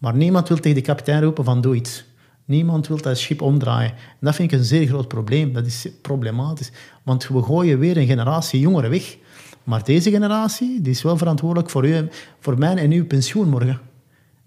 maar 0.00 0.14
niemand 0.14 0.48
wil 0.48 0.56
tegen 0.56 0.76
de 0.76 0.84
kapitein 0.84 1.22
roepen 1.22 1.44
van 1.44 1.60
doe 1.60 1.74
iets. 1.74 2.04
Niemand 2.44 2.88
wil 2.88 3.00
dat 3.00 3.18
schip 3.18 3.42
omdraaien. 3.42 3.90
En 3.90 3.96
dat 4.20 4.34
vind 4.34 4.52
ik 4.52 4.58
een 4.58 4.64
zeer 4.64 4.86
groot 4.86 5.08
probleem. 5.08 5.52
Dat 5.52 5.66
is 5.66 5.88
problematisch. 6.02 6.70
Want 7.02 7.28
we 7.28 7.42
gooien 7.42 7.78
weer 7.78 7.96
een 7.96 8.06
generatie 8.06 8.60
jongeren 8.60 8.90
weg. 8.90 9.16
Maar 9.64 9.84
deze 9.84 10.10
generatie 10.10 10.80
die 10.80 10.92
is 10.92 11.02
wel 11.02 11.16
verantwoordelijk 11.16 11.70
voor, 11.70 11.86
u, 11.86 12.08
voor 12.38 12.58
mijn 12.58 12.78
en 12.78 12.90
uw 12.90 13.06
pensioen 13.06 13.48
morgen. 13.48 13.80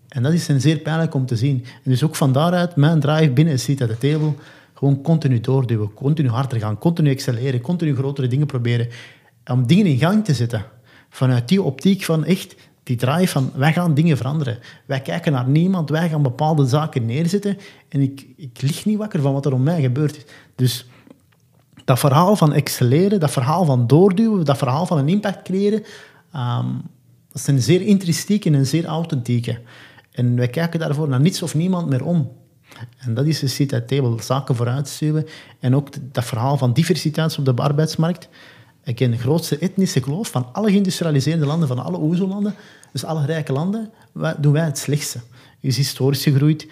En 0.08 0.24
dat 0.24 0.34
is 0.34 0.48
een 0.48 0.62
zeer 0.62 0.78
pijnlijk 0.78 1.14
om 1.14 1.26
te 1.26 1.36
zien. 1.36 1.64
En 1.84 1.92
dus 1.92 2.04
ook 2.04 2.16
van 2.16 2.32
daaruit, 2.32 2.76
mijn 2.76 3.00
drive 3.00 3.32
binnen 3.32 3.60
Seat 3.60 3.82
at 3.82 3.90
the 3.90 3.98
Table, 3.98 4.34
gewoon 4.74 5.02
continu 5.02 5.40
doorduwen, 5.40 5.94
continu 5.94 6.30
harder 6.30 6.60
gaan, 6.60 6.78
continu 6.78 7.10
excelleren, 7.10 7.62
continu 7.62 7.96
grotere 7.96 8.28
dingen 8.28 8.48
proberen. 8.48 8.88
Om 9.52 9.68
dingen 9.68 9.86
in 9.86 9.98
gang 9.98 10.26
te 10.26 10.34
zetten. 10.34 10.66
Vanuit 11.10 11.48
die 11.48 11.62
optiek 11.62 12.04
van 12.04 12.26
echt 12.26 12.56
die 12.84 12.96
drive 12.96 13.32
van 13.32 13.52
wij 13.56 13.74
gaan 13.74 13.94
dingen 13.94 14.18
veranderen. 14.18 14.60
Wij 14.86 15.02
kijken 15.02 15.32
naar 15.32 15.48
niemand, 15.48 15.90
wij 15.90 16.10
gaan 16.10 16.22
bepaalde 16.22 16.66
zaken 16.66 17.06
neerzetten. 17.06 17.58
En 17.90 18.02
ik, 18.02 18.26
ik 18.38 18.62
lig 18.62 18.86
niet 18.86 18.98
wakker 18.98 19.22
van 19.22 19.34
wat 19.34 19.46
er 19.46 19.54
om 19.54 19.64
mij 19.64 19.82
gebeurt. 19.82 20.26
Dus 20.56 20.86
dat 21.86 22.00
verhaal 22.00 22.36
van 22.36 22.54
excelleren, 22.54 23.20
dat 23.20 23.32
verhaal 23.32 23.66
van 23.66 23.88
doorduwen, 23.88 24.46
dat 24.46 24.58
verhaal 24.58 24.86
van 24.86 24.98
een 24.98 25.10
impact 25.10 25.42
creëren, 25.42 25.84
um, 26.36 26.82
dat 27.32 27.42
zijn 27.42 27.62
zeer 27.62 27.82
intrinsieke 27.82 28.52
en 28.52 28.66
zeer 28.66 28.86
authentieke. 28.86 29.60
En 30.12 30.36
wij 30.36 30.48
kijken 30.48 30.80
daarvoor 30.80 31.08
naar 31.08 31.20
niets 31.20 31.42
of 31.42 31.56
niemand 31.56 31.90
meer 31.90 32.06
om. 32.06 32.32
En 32.98 33.14
dat 33.14 33.26
is 33.26 33.40
de 33.40 33.48
seat 33.48 33.74
at 33.74 33.88
table, 33.88 34.22
zaken 34.22 34.56
vooruitstuwen. 34.56 35.26
En 35.60 35.76
ook 35.76 35.90
dat 36.12 36.26
verhaal 36.26 36.58
van 36.58 36.74
diversiteit 36.74 37.38
op 37.38 37.46
de 37.46 37.54
arbeidsmarkt. 37.56 38.30
Ik 38.84 38.96
ken 38.96 39.12
de 39.12 39.18
grootste 39.18 39.58
etnische 39.58 40.00
kloof 40.00 40.30
van 40.30 40.48
alle 40.52 40.70
geïndustrialiseerde 40.70 41.46
landen, 41.46 41.68
van 41.68 41.84
alle 41.84 42.00
OESO-landen, 42.00 42.56
dus 42.92 43.06
alle 43.06 43.26
rijke 43.26 43.54
landen, 43.54 43.90
doen 44.38 44.54
wij 44.54 44.66
het 44.66 44.78
slechtste. 44.78 45.20
is 45.60 45.78
historisch 45.78 46.24
gegroeid. 46.24 46.68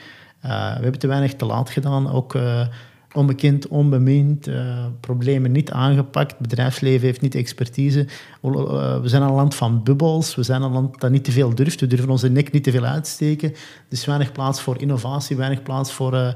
Uh, 0.46 0.50
we 0.76 0.82
hebben 0.82 1.00
te 1.00 1.08
weinig 1.08 1.36
te 1.36 1.46
laat 1.46 1.70
gedaan. 1.70 2.12
Ook 2.12 2.34
uh, 2.34 2.68
onbekend, 3.14 3.68
onbemind, 3.68 4.48
uh, 4.48 4.86
problemen 5.00 5.52
niet 5.52 5.72
aangepakt. 5.72 6.32
Het 6.32 6.40
bedrijfsleven 6.40 7.06
heeft 7.06 7.22
niet 7.22 7.36
expertise. 7.36 8.08
We 8.42 9.02
zijn 9.04 9.22
een 9.22 9.34
land 9.34 9.56
van 9.56 9.84
bubbels. 9.84 10.36
We 10.36 10.44
zijn 10.44 10.62
een 10.62 10.72
land 10.72 11.00
dat 11.00 11.12
niet 11.12 11.24
te 11.24 11.32
veel 11.32 11.56
durft. 11.56 11.80
We 11.80 11.88
durven 11.88 12.10
onze 12.10 12.30
nek 12.30 12.52
niet 12.52 12.64
te 12.64 12.72
veel 12.72 12.86
uitsteken. 12.86 13.50
Er 13.52 13.58
is 13.90 14.06
weinig 14.06 14.32
plaats 14.32 14.62
voor 14.62 14.82
innovatie, 14.82 15.36
weinig 15.36 15.64
plaats 15.64 15.92
voor 15.92 16.36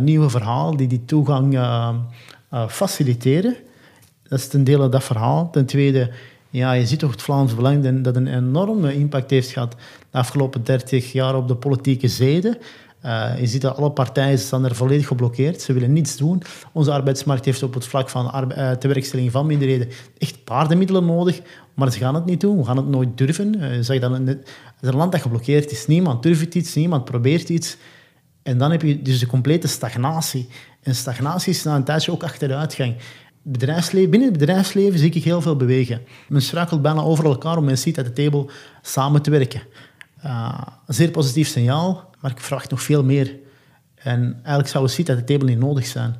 nieuwe 0.00 0.30
verhalen 0.30 0.76
die 0.76 0.88
die 0.88 1.04
toegang 1.04 1.58
faciliteren. 2.68 3.56
Dat 4.32 4.40
is 4.40 4.48
ten 4.48 4.64
dele 4.64 4.88
dat 4.88 5.04
verhaal. 5.04 5.50
Ten 5.50 5.66
tweede, 5.66 6.10
ja, 6.50 6.72
je 6.72 6.86
ziet 6.86 6.98
toch 6.98 7.10
het 7.10 7.22
Vlaams 7.22 7.54
Belang 7.54 8.02
dat 8.02 8.16
een 8.16 8.26
enorme 8.26 8.94
impact 8.94 9.30
heeft 9.30 9.50
gehad 9.50 9.76
de 10.10 10.18
afgelopen 10.18 10.64
30 10.64 11.12
jaar 11.12 11.36
op 11.36 11.48
de 11.48 11.54
politieke 11.54 12.08
zeden. 12.08 12.58
Uh, 13.04 13.40
je 13.40 13.46
ziet 13.46 13.60
dat 13.60 13.76
alle 13.76 13.90
partijen 13.90 14.38
staan 14.38 14.64
er 14.64 14.74
volledig 14.74 15.06
geblokkeerd. 15.06 15.62
Ze 15.62 15.72
willen 15.72 15.92
niets 15.92 16.16
doen. 16.16 16.42
Onze 16.72 16.92
arbeidsmarkt 16.92 17.44
heeft 17.44 17.62
op 17.62 17.74
het 17.74 17.86
vlak 17.86 18.08
van 18.08 18.52
uh, 18.56 18.70
tewerkstelling 18.70 19.30
van 19.30 19.46
minderheden 19.46 19.88
echt 20.18 20.44
paardenmiddelen 20.44 21.06
nodig, 21.06 21.40
maar 21.74 21.92
ze 21.92 21.98
gaan 21.98 22.14
het 22.14 22.24
niet 22.24 22.40
doen. 22.40 22.56
We 22.56 22.64
gaan 22.64 22.76
het 22.76 22.88
nooit 22.88 23.18
durven. 23.18 23.84
Zeg 23.84 24.00
dan, 24.00 24.26
het 24.26 24.50
een 24.80 24.96
land 24.96 25.12
dat 25.12 25.20
geblokkeerd 25.20 25.70
is. 25.70 25.86
Niemand 25.86 26.22
durft 26.22 26.54
iets, 26.54 26.74
niemand 26.74 27.04
probeert 27.04 27.48
iets. 27.48 27.76
En 28.42 28.58
dan 28.58 28.70
heb 28.70 28.82
je 28.82 29.02
dus 29.02 29.18
de 29.18 29.26
complete 29.26 29.68
stagnatie. 29.68 30.48
En 30.82 30.94
stagnatie 30.94 31.52
is 31.52 31.62
na 31.62 31.76
een 31.76 31.84
tijdje 31.84 32.12
ook 32.12 32.22
achteruitgang. 32.22 32.94
Binnen 33.42 34.22
het 34.22 34.32
bedrijfsleven 34.32 34.98
zie 34.98 35.10
ik 35.10 35.24
heel 35.24 35.40
veel 35.40 35.56
bewegen. 35.56 36.02
Men 36.28 36.42
struikelt 36.42 36.82
bijna 36.82 37.00
over 37.00 37.24
elkaar 37.24 37.56
om 37.56 37.64
men 37.64 37.78
ziet 37.78 37.98
at 37.98 38.04
de 38.04 38.12
table 38.12 38.46
samen 38.82 39.22
te 39.22 39.30
werken. 39.30 39.62
een 40.86 40.94
zeer 40.94 41.10
positief 41.10 41.48
signaal. 41.48 42.10
Maar 42.20 42.30
ik 42.30 42.40
verwacht 42.40 42.70
nog 42.70 42.82
veel 42.82 43.04
meer. 43.04 43.36
En 43.94 44.34
eigenlijk 44.34 44.68
zou 44.68 44.84
een 44.84 44.90
site 44.90 45.12
at 45.12 45.18
de 45.18 45.24
table 45.24 45.48
niet 45.48 45.58
nodig 45.58 45.86
zijn. 45.86 46.16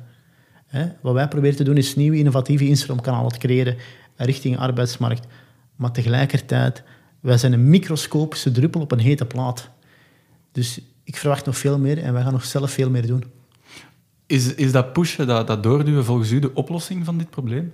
Wat 1.01 1.13
wij 1.13 1.27
proberen 1.27 1.55
te 1.55 1.63
doen 1.63 1.77
is 1.77 1.95
nieuwe 1.95 2.17
innovatieve 2.17 2.67
instroomkanalen 2.67 3.31
te 3.31 3.37
creëren 3.37 3.77
richting 4.15 4.57
arbeidsmarkt. 4.57 5.27
Maar 5.75 5.91
tegelijkertijd, 5.91 6.83
wij 7.19 7.37
zijn 7.37 7.53
een 7.53 7.69
microscopische 7.69 8.51
druppel 8.51 8.81
op 8.81 8.91
een 8.91 8.99
hete 8.99 9.25
plaat. 9.25 9.69
Dus 10.51 10.79
ik 11.03 11.17
verwacht 11.17 11.45
nog 11.45 11.57
veel 11.57 11.79
meer 11.79 11.97
en 12.03 12.13
wij 12.13 12.23
gaan 12.23 12.31
nog 12.31 12.45
zelf 12.45 12.71
veel 12.71 12.89
meer 12.89 13.07
doen. 13.07 13.23
Is, 14.33 14.53
is 14.53 14.71
dat 14.71 14.93
pushen, 14.93 15.27
dat, 15.27 15.47
dat 15.47 15.63
doorduwen 15.63 16.05
volgens 16.05 16.31
u 16.31 16.39
de 16.39 16.53
oplossing 16.53 17.05
van 17.05 17.17
dit 17.17 17.29
probleem? 17.29 17.73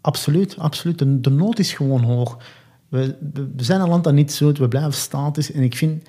Absoluut, 0.00 0.58
absoluut. 0.58 0.98
De, 0.98 1.20
de 1.20 1.30
nood 1.30 1.58
is 1.58 1.72
gewoon 1.72 2.02
hoog. 2.02 2.38
We, 2.88 3.16
we 3.56 3.64
zijn 3.64 3.80
een 3.80 3.88
land 3.88 4.04
dat 4.04 4.12
niet 4.12 4.38
doet, 4.38 4.58
we 4.58 4.68
blijven 4.68 4.92
statisch. 4.92 5.52
En 5.52 5.62
ik 5.62 5.76
vind 5.76 6.08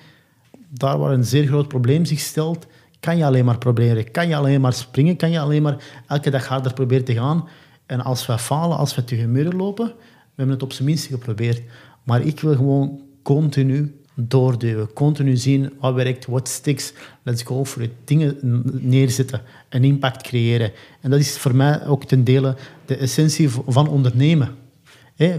daar 0.68 0.98
waar 0.98 1.12
een 1.12 1.24
zeer 1.24 1.46
groot 1.46 1.68
probleem 1.68 2.04
zich 2.04 2.18
stelt, 2.18 2.66
kan 3.00 3.16
je 3.16 3.24
alleen 3.24 3.44
maar 3.44 3.58
proberen. 3.58 4.10
Kan 4.10 4.28
je 4.28 4.36
alleen 4.36 4.60
maar 4.60 4.72
springen, 4.72 5.16
kan 5.16 5.30
je 5.30 5.40
alleen 5.40 5.62
maar 5.62 6.02
elke 6.06 6.30
dag 6.30 6.46
harder 6.46 6.72
proberen 6.72 7.04
te 7.04 7.14
gaan. 7.14 7.48
En 7.86 8.00
als 8.00 8.26
we 8.26 8.38
falen, 8.38 8.76
als 8.76 8.94
we 8.94 9.04
tegen 9.04 9.32
muren 9.32 9.56
lopen, 9.56 9.86
we 9.86 9.92
hebben 10.34 10.54
het 10.54 10.64
op 10.64 10.72
zijn 10.72 10.88
minst 10.88 11.06
geprobeerd. 11.06 11.62
Maar 12.02 12.22
ik 12.22 12.40
wil 12.40 12.54
gewoon 12.54 13.00
continu 13.22 14.00
doorduwen. 14.14 14.92
Continu 14.92 15.36
zien 15.36 15.72
wat 15.80 15.94
werkt, 15.94 16.26
wat 16.26 16.48
sticks. 16.48 16.92
Let's 17.22 17.42
go 17.42 17.64
for 17.64 17.82
it. 17.82 17.90
Dingen 18.04 18.38
neerzetten, 18.80 19.40
een 19.68 19.84
impact 19.84 20.22
creëren. 20.22 20.72
En 21.00 21.10
dat 21.10 21.20
is 21.20 21.38
voor 21.38 21.54
mij 21.54 21.86
ook 21.86 22.04
ten 22.04 22.24
dele 22.24 22.56
de 22.84 22.96
essentie 22.96 23.48
van 23.48 23.88
ondernemen. 23.88 24.48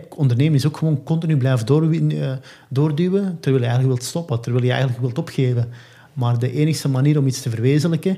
Ondernemen 0.09 0.53
is 0.53 0.67
ook 0.67 0.77
gewoon 0.77 1.03
continu 1.03 1.37
blijven 1.37 2.11
uh, 2.11 2.33
doorduwen 2.69 3.37
terwijl 3.39 3.63
je 3.63 3.69
eigenlijk 3.69 3.97
wilt 3.97 4.03
stoppen, 4.03 4.41
terwijl 4.41 4.63
je 4.63 4.71
eigenlijk 4.71 5.01
wilt 5.01 5.17
opgeven. 5.17 5.69
Maar 6.13 6.39
de 6.39 6.51
enige 6.51 6.89
manier 6.89 7.17
om 7.17 7.27
iets 7.27 7.41
te 7.41 7.49
verwezenlijken, 7.49 8.17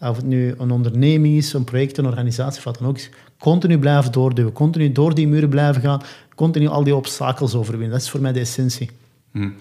of 0.00 0.16
het 0.16 0.26
nu 0.26 0.54
een 0.58 0.70
onderneming 0.70 1.36
is, 1.36 1.52
een 1.52 1.64
project, 1.64 1.98
een 1.98 2.06
organisatie, 2.06 2.62
wat 2.64 2.78
dan 2.78 2.88
ook 2.88 2.98
continu 3.38 3.78
blijven 3.78 4.12
doorduwen, 4.12 4.52
continu 4.52 4.92
door 4.92 5.14
die 5.14 5.28
muren 5.28 5.48
blijven 5.48 5.82
gaan, 5.82 6.02
continu 6.34 6.66
al 6.66 6.84
die 6.84 6.96
obstakels 6.96 7.54
overwinnen. 7.54 7.90
Dat 7.90 8.00
is 8.00 8.10
voor 8.10 8.20
mij 8.20 8.32
de 8.32 8.40
essentie. 8.40 8.90
Hmm. 9.32 9.54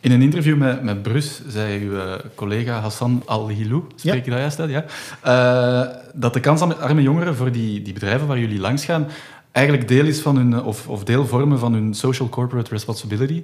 In 0.00 0.12
een 0.12 0.22
interview 0.22 0.56
met, 0.56 0.82
met 0.82 1.02
Brus 1.02 1.40
zei 1.48 1.84
uw 1.84 1.92
uh, 1.92 2.14
collega 2.34 2.80
Hassan 2.80 3.22
Al-Hilou, 3.24 3.82
spreek 3.94 4.24
je 4.24 4.30
dat 4.30 4.40
juist 4.40 4.60
uit? 4.60 4.70
Ja? 4.70 4.84
Uh, 5.26 5.94
dat 6.14 6.34
de 6.34 6.40
kans 6.40 6.60
aan 6.60 6.80
arme 6.80 7.02
jongeren 7.02 7.36
voor 7.36 7.52
die, 7.52 7.82
die 7.82 7.92
bedrijven 7.92 8.26
waar 8.26 8.38
jullie 8.38 8.60
langs 8.60 8.84
gaan 8.84 9.06
eigenlijk 9.52 9.88
deel 9.88 10.04
is 10.04 10.20
van 10.20 10.36
hun, 10.36 10.62
of, 10.62 10.88
of 10.88 11.04
deel 11.04 11.26
vormen 11.26 11.58
van 11.58 11.72
hun 11.72 11.94
social 11.94 12.28
corporate 12.28 12.70
responsibility. 12.70 13.42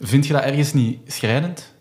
Vind 0.00 0.26
je 0.26 0.32
dat 0.32 0.42
ergens 0.42 0.72
niet 0.72 0.98
schrijnend? 1.06 1.74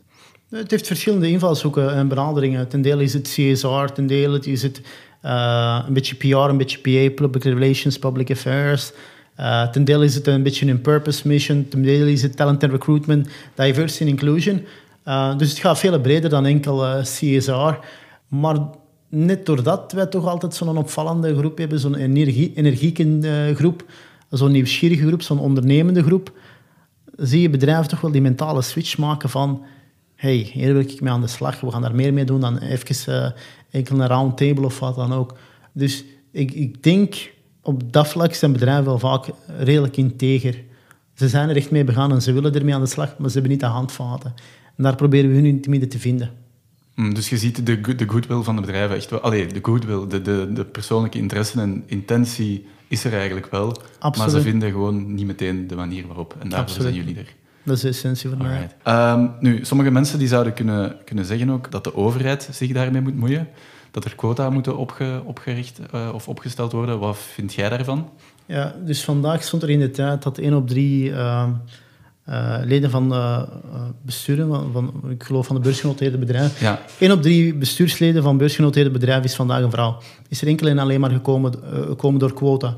Het 0.50 0.72
heeft 0.72 0.88
verschillende 0.88 1.30
invalshoeken 1.30 1.94
en 1.94 2.08
benaderingen. 2.08 2.68
Ten 2.68 2.82
dele 2.82 3.04
is 3.04 3.14
het 3.14 3.28
CSR, 3.28 3.86
ten 3.94 4.08
dele 4.08 4.40
is 4.40 4.62
het 4.62 4.82
een 5.22 5.94
beetje 5.94 6.16
PR, 6.16 6.36
een 6.36 6.58
beetje 6.58 6.78
PA, 6.78 7.14
public 7.14 7.44
relations, 7.44 8.00
public 8.00 8.32
affairs. 8.32 8.92
Ten 9.72 9.84
dele 9.84 10.06
is 10.06 10.16
het 10.16 10.28
een 10.28 10.44
beetje 10.44 10.68
een 10.68 10.82
purpose 10.82 11.28
mission. 11.28 11.68
Ten 11.70 11.82
dele 11.82 12.12
is 12.12 12.22
het 12.22 12.36
talent 12.36 12.64
and 12.64 12.72
recruitment, 12.72 13.28
diversity 13.56 14.02
and 14.02 14.12
inclusion. 14.12 14.66
dus 15.38 15.50
het 15.50 15.60
gaat 15.60 15.80
veel 15.80 16.00
breder 16.00 16.30
dan 16.30 16.46
enkel 16.46 17.02
CSR. 17.02 17.74
Maar 18.28 18.58
net 19.10 19.46
doordat 19.46 19.92
wij 19.92 20.06
toch 20.06 20.28
altijd 20.28 20.54
zo'n 20.54 20.78
opvallende 20.78 21.38
groep 21.38 21.58
hebben, 21.58 21.80
zo'n 21.80 21.96
energie, 21.96 22.52
energieke 22.56 23.54
groep, 23.56 23.86
zo'n 24.30 24.52
nieuwsgierige 24.52 25.08
groep, 25.08 25.22
zo'n 25.22 25.40
ondernemende 25.40 26.04
groep, 26.04 26.32
zie 27.18 27.42
je 27.42 27.50
bedrijven 27.50 27.88
toch 27.88 28.02
wel 28.02 28.12
die 28.12 28.22
mentale 28.22 28.62
switch 28.62 28.98
maken 28.98 29.30
van 29.30 29.66
hey, 30.16 30.50
hier 30.54 30.74
wil 30.74 30.82
ik 30.82 31.02
mee 31.02 31.14
aan 31.14 31.22
de 31.22 31.28
slag, 31.28 31.60
we 31.60 31.72
gaan 31.72 31.82
daar 31.82 31.96
meer 31.96 32.14
mee 32.14 32.26
doen 32.26 32.42
dan 32.42 32.58
even 32.58 33.34
enkel 33.72 34.00
een 34.00 34.08
roundtable 34.08 34.66
of 34.66 34.80
wat 34.80 34.96
dan 34.96 35.14
ook. 35.14 35.38
Dus 35.72 36.04
ik, 36.32 36.52
ik 36.52 36.84
denk, 36.84 37.34
op 37.66 37.94
dat 37.94 38.08
vlak 38.08 38.34
zijn 38.34 38.52
bedrijven 38.52 38.86
wel 38.86 39.00
vaak 39.00 39.26
redelijk 39.58 39.98
integer. 39.98 40.64
Ze 41.14 41.30
zijn 41.30 41.50
er 41.50 41.56
echt 41.56 41.72
mee 41.72 41.84
begaan 41.84 42.12
en 42.12 42.22
ze 42.22 42.34
willen 42.34 42.54
ermee 42.54 42.74
aan 42.74 42.82
de 42.82 42.88
slag, 42.88 43.18
maar 43.18 43.28
ze 43.28 43.34
hebben 43.34 43.52
niet 43.52 43.60
de 43.60 43.66
handvaten. 43.66 44.34
En 44.78 44.84
daar 44.84 44.96
proberen 44.96 45.30
we 45.30 45.36
hun 45.36 45.46
in 45.46 45.56
het 45.56 45.68
midden 45.68 45.90
te 45.90 46.00
vinden. 46.00 46.32
Mm, 46.96 47.14
dus 47.14 47.30
je 47.30 47.38
ziet 47.38 47.66
de, 47.66 47.96
de 47.96 48.08
goodwill 48.08 48.42
van 48.42 48.56
de 48.56 48.62
bedrijven 48.62 48.96
echt 48.96 49.10
wel. 49.10 49.20
Allee, 49.20 49.48
de 49.48 49.60
goodwill, 49.62 50.08
de, 50.08 50.22
de, 50.22 50.50
de 50.54 50.66
persoonlijke 50.66 51.18
interesse 51.18 51.62
en 51.62 51.84
intentie 51.86 52.66
is 52.88 53.04
er 53.04 53.14
eigenlijk 53.14 53.52
wel. 53.52 53.78
Maar 54.18 54.30
ze 54.30 54.42
vinden 54.42 54.72
gewoon 54.72 55.14
niet 55.14 55.26
meteen 55.26 55.68
de 55.68 55.76
manier 55.76 56.08
waarop. 56.08 56.36
En 56.40 56.50
daarvoor 56.50 56.82
zijn 56.82 56.94
jullie 56.94 57.18
er. 57.18 57.34
Dat 57.64 57.76
is 57.76 57.82
de 57.82 57.88
essentie 57.88 58.30
van 58.30 58.38
mij. 58.38 58.70
Um, 59.14 59.32
nu, 59.40 59.66
sommige 59.66 59.92
mensen 59.92 60.20
die 60.20 60.28
zouden 60.28 60.54
kunnen, 60.54 60.98
kunnen 61.06 61.26
zeggen 61.26 61.50
ook 61.50 61.72
dat 61.72 61.84
de 61.84 61.96
overheid 61.96 62.50
zich 62.52 62.72
daarmee 62.72 63.02
moet 63.02 63.16
moeien. 63.16 63.48
Dat 63.96 64.06
er 64.06 64.16
quota 64.16 64.50
moeten 64.50 64.78
opge, 64.78 65.22
opgericht 65.26 65.80
uh, 65.96 66.10
of 66.14 66.28
opgesteld 66.28 66.72
worden. 66.72 67.00
Wat 67.00 67.18
vind 67.18 67.54
jij 67.54 67.70
daarvan? 67.70 68.10
Ja, 68.46 68.76
dus 68.86 69.04
vandaag 69.04 69.44
stond 69.44 69.64
er 69.64 69.70
in 69.70 69.80
de 69.80 69.92
tijd 69.92 70.24
dat 70.24 70.38
één 70.38 70.54
op 70.54 70.68
drie 70.68 71.10
uh, 71.10 71.48
uh, 72.30 72.58
leden 72.64 72.90
van 72.90 73.14
besturen, 74.02 74.48
van, 74.48 74.70
van, 74.74 75.12
ik 75.12 75.24
geloof 75.24 75.48
van 75.48 75.56
de 75.56 75.62
beursgenoteerde 75.62 76.18
bedrijven, 76.18 76.66
ja. 76.66 76.82
één 77.00 77.12
op 77.12 77.22
drie 77.22 77.54
bestuursleden 77.54 78.24
van 78.24 78.38
beursgenoteerde 78.38 78.90
bedrijven 78.92 79.24
is 79.24 79.36
vandaag 79.36 79.62
een 79.62 79.72
vrouw. 79.72 79.98
Is 80.30 80.42
er 80.42 80.48
enkel 80.48 80.68
en 80.68 80.80
alleen 80.80 81.00
maar 81.00 81.12
gekomen, 81.12 81.54
gekomen 81.88 82.20
door 82.20 82.34
quota. 82.34 82.76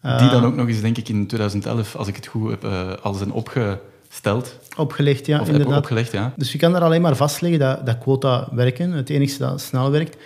Die 0.00 0.30
dan 0.30 0.44
ook 0.44 0.54
nog 0.54 0.68
eens, 0.68 0.80
denk 0.80 0.98
ik, 0.98 1.08
in 1.08 1.26
2011, 1.26 1.96
als 1.96 2.08
ik 2.08 2.16
het 2.16 2.26
goed 2.26 2.50
heb, 2.50 2.64
al 3.02 3.14
zijn 3.14 3.32
opge 3.32 3.80
stelt. 4.08 4.58
Opgelegd, 4.76 5.26
ja. 5.26 5.40
Of 5.40 5.48
inderdaad. 5.48 5.78
Opgelegd, 5.78 6.12
ja. 6.12 6.32
Dus 6.36 6.52
je 6.52 6.58
kan 6.58 6.72
daar 6.72 6.82
alleen 6.82 7.02
maar 7.02 7.16
vastleggen 7.16 7.60
dat, 7.60 7.86
dat 7.86 7.98
quota 7.98 8.48
werken. 8.52 8.92
Het 8.92 9.10
enige 9.10 9.38
dat 9.38 9.60
snel 9.60 9.90
werkt. 9.90 10.16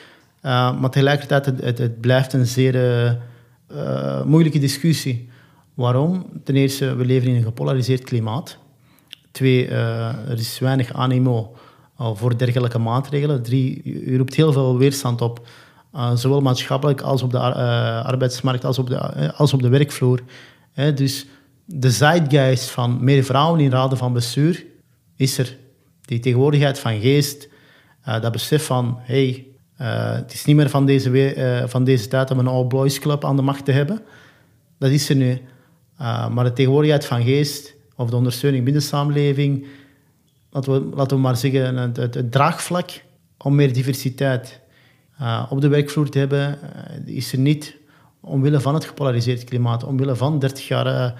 Uh, 0.43 0.81
maar 0.81 0.91
tegelijkertijd, 0.91 1.47
het, 1.47 1.61
het, 1.61 1.79
het, 1.79 2.01
blijft 2.01 2.33
een 2.33 2.47
zeer 2.47 2.75
uh, 3.73 4.25
moeilijke 4.25 4.59
discussie. 4.59 5.29
Waarom? 5.75 6.27
Ten 6.45 6.57
eerste, 6.57 6.95
we 6.95 7.05
leven 7.05 7.29
in 7.29 7.35
een 7.35 7.43
gepolariseerd 7.43 8.05
klimaat. 8.05 8.59
Twee, 9.31 9.69
er 9.69 10.39
is 10.39 10.59
weinig 10.59 10.93
animo 10.93 11.57
voor 11.97 12.39
dergelijke 12.39 12.79
maatregelen. 12.79 13.43
Drie, 13.43 13.81
je 14.11 14.17
roept 14.17 14.35
heel 14.35 14.53
veel 14.53 14.79
weerstand 14.79 15.21
op. 15.21 15.49
zowel 16.15 16.41
maatschappelijk 16.41 17.01
als 17.01 17.23
op 17.23 17.31
de 17.31 17.39
arbeidsmarkt, 18.03 18.65
als 18.65 18.79
op 18.79 18.87
de, 18.87 19.33
als 19.33 19.53
op 19.53 19.63
de 19.63 19.69
werkvloer. 19.69 20.21
dus 20.95 21.27
de 21.65 21.91
zeitgeist 21.91 22.71
van 22.71 23.05
meer 23.05 23.25
vrouwen 23.25 23.61
in 23.61 23.71
raden 23.71 23.99
van 23.99 24.13
bestuur 24.13 24.65
is 25.17 25.39
er. 25.39 25.57
Die 26.01 26.21
tegenwoordigheid 26.21 26.79
van 26.79 27.01
geest, 27.01 27.49
dat 28.05 28.33
besef 28.33 28.67
van, 28.67 28.99
hey, 29.01 29.48
uh, 29.81 30.13
het 30.13 30.33
is 30.33 30.45
niet 30.45 30.57
meer 30.57 30.71
van 30.71 30.87
deze, 30.87 31.37
uh, 31.37 31.69
van 31.69 31.85
deze 31.85 32.09
tijd 32.09 32.31
om 32.31 32.39
een 32.39 32.47
all-boys 32.47 32.99
club 32.99 33.25
aan 33.25 33.37
de 33.37 33.43
macht 33.43 33.65
te 33.65 33.73
hebben. 33.73 34.01
Dat 34.79 34.91
is 34.91 35.09
er 35.09 35.17
nu. 35.17 35.41
maar 36.31 36.45
de 36.45 36.53
tegenwoordigheid 36.53 37.07
van 37.07 37.23
geest, 37.23 37.75
of 37.97 38.11
de 38.11 38.17
ondersteuning 38.17 38.65
binnen 38.65 38.83
de 38.83 38.89
samenleving, 38.89 39.67
laten 40.51 40.73
we, 40.73 40.97
laten 40.97 41.17
we 41.17 41.23
maar 41.23 41.37
zeggen, 41.37 41.77
het, 41.77 42.33
draagvlak 42.33 42.91
om 43.39 43.55
meer 43.55 43.73
diversiteit 43.73 44.61
op 45.49 45.61
de 45.61 45.69
werkvloer 45.69 46.09
te 46.09 46.19
hebben, 46.19 46.59
is 47.05 47.33
er 47.33 47.39
niet 47.39 47.77
omwille 48.21 48.61
van 48.61 48.75
het 48.75 48.85
gepolariseerd 48.85 49.45
klimaat, 49.45 49.85
omwille 49.85 50.17
van 50.17 50.39
30 50.39 50.69
jaar 50.69 51.15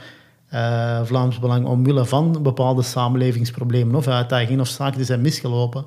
Vlaams 1.05 1.39
Belang 1.39 1.67
omwille 1.67 2.05
van 2.05 2.43
bepaalde 2.43 2.83
samenlevingsproblemen 2.83 3.95
of 3.95 4.07
uitdagingen 4.07 4.61
of 4.61 4.69
zaken 4.69 4.97
die 4.97 5.07
zijn 5.07 5.21
misgelopen, 5.21 5.85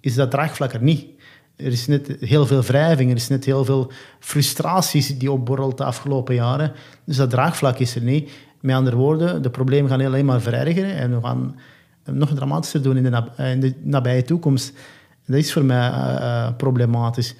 is 0.00 0.14
dat 0.14 0.30
draagvlak 0.30 0.72
er 0.72 0.82
niet. 0.82 1.13
Er 1.56 1.72
is 1.72 1.86
net 1.86 2.16
heel 2.20 2.46
veel 2.46 2.62
wrijving, 2.62 3.10
er 3.10 3.16
is 3.16 3.28
net 3.28 3.44
heel 3.44 3.64
veel 3.64 3.92
frustraties 4.18 5.18
die 5.18 5.32
opborrelt 5.32 5.78
de 5.78 5.84
afgelopen 5.84 6.34
jaren. 6.34 6.72
Dus 7.04 7.16
dat 7.16 7.30
draagvlak 7.30 7.78
is 7.78 7.94
er 7.94 8.02
niet. 8.02 8.30
Met 8.60 8.74
andere 8.74 8.96
woorden, 8.96 9.42
de 9.42 9.50
problemen 9.50 9.90
gaan 9.90 10.00
alleen 10.00 10.24
maar 10.24 10.40
verergeren 10.40 10.96
en 10.96 11.14
we 11.14 11.26
gaan 11.26 11.56
nog 12.04 12.34
dramatischer 12.34 12.82
doen 12.82 12.96
in 12.96 13.02
de, 13.02 13.10
nab 13.10 13.38
in 13.38 13.60
de 13.60 13.74
nabije 13.82 14.22
toekomst. 14.22 14.72
Dat 15.26 15.36
is 15.36 15.52
voor 15.52 15.64
mij 15.64 15.90
uh, 15.90 16.48
problematisch. 16.56 17.34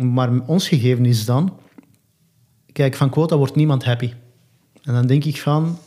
Maar 0.00 0.30
ons 0.46 0.68
gegeven 0.68 1.06
is 1.06 1.24
dan, 1.24 1.56
kijk, 2.72 2.94
van 2.94 3.10
quota 3.10 3.36
wordt 3.36 3.54
niemand 3.54 3.84
happy. 3.84 4.12
En 4.82 4.94
dan 4.94 5.06
denk 5.06 5.24
ik 5.24 5.40
van, 5.40 5.78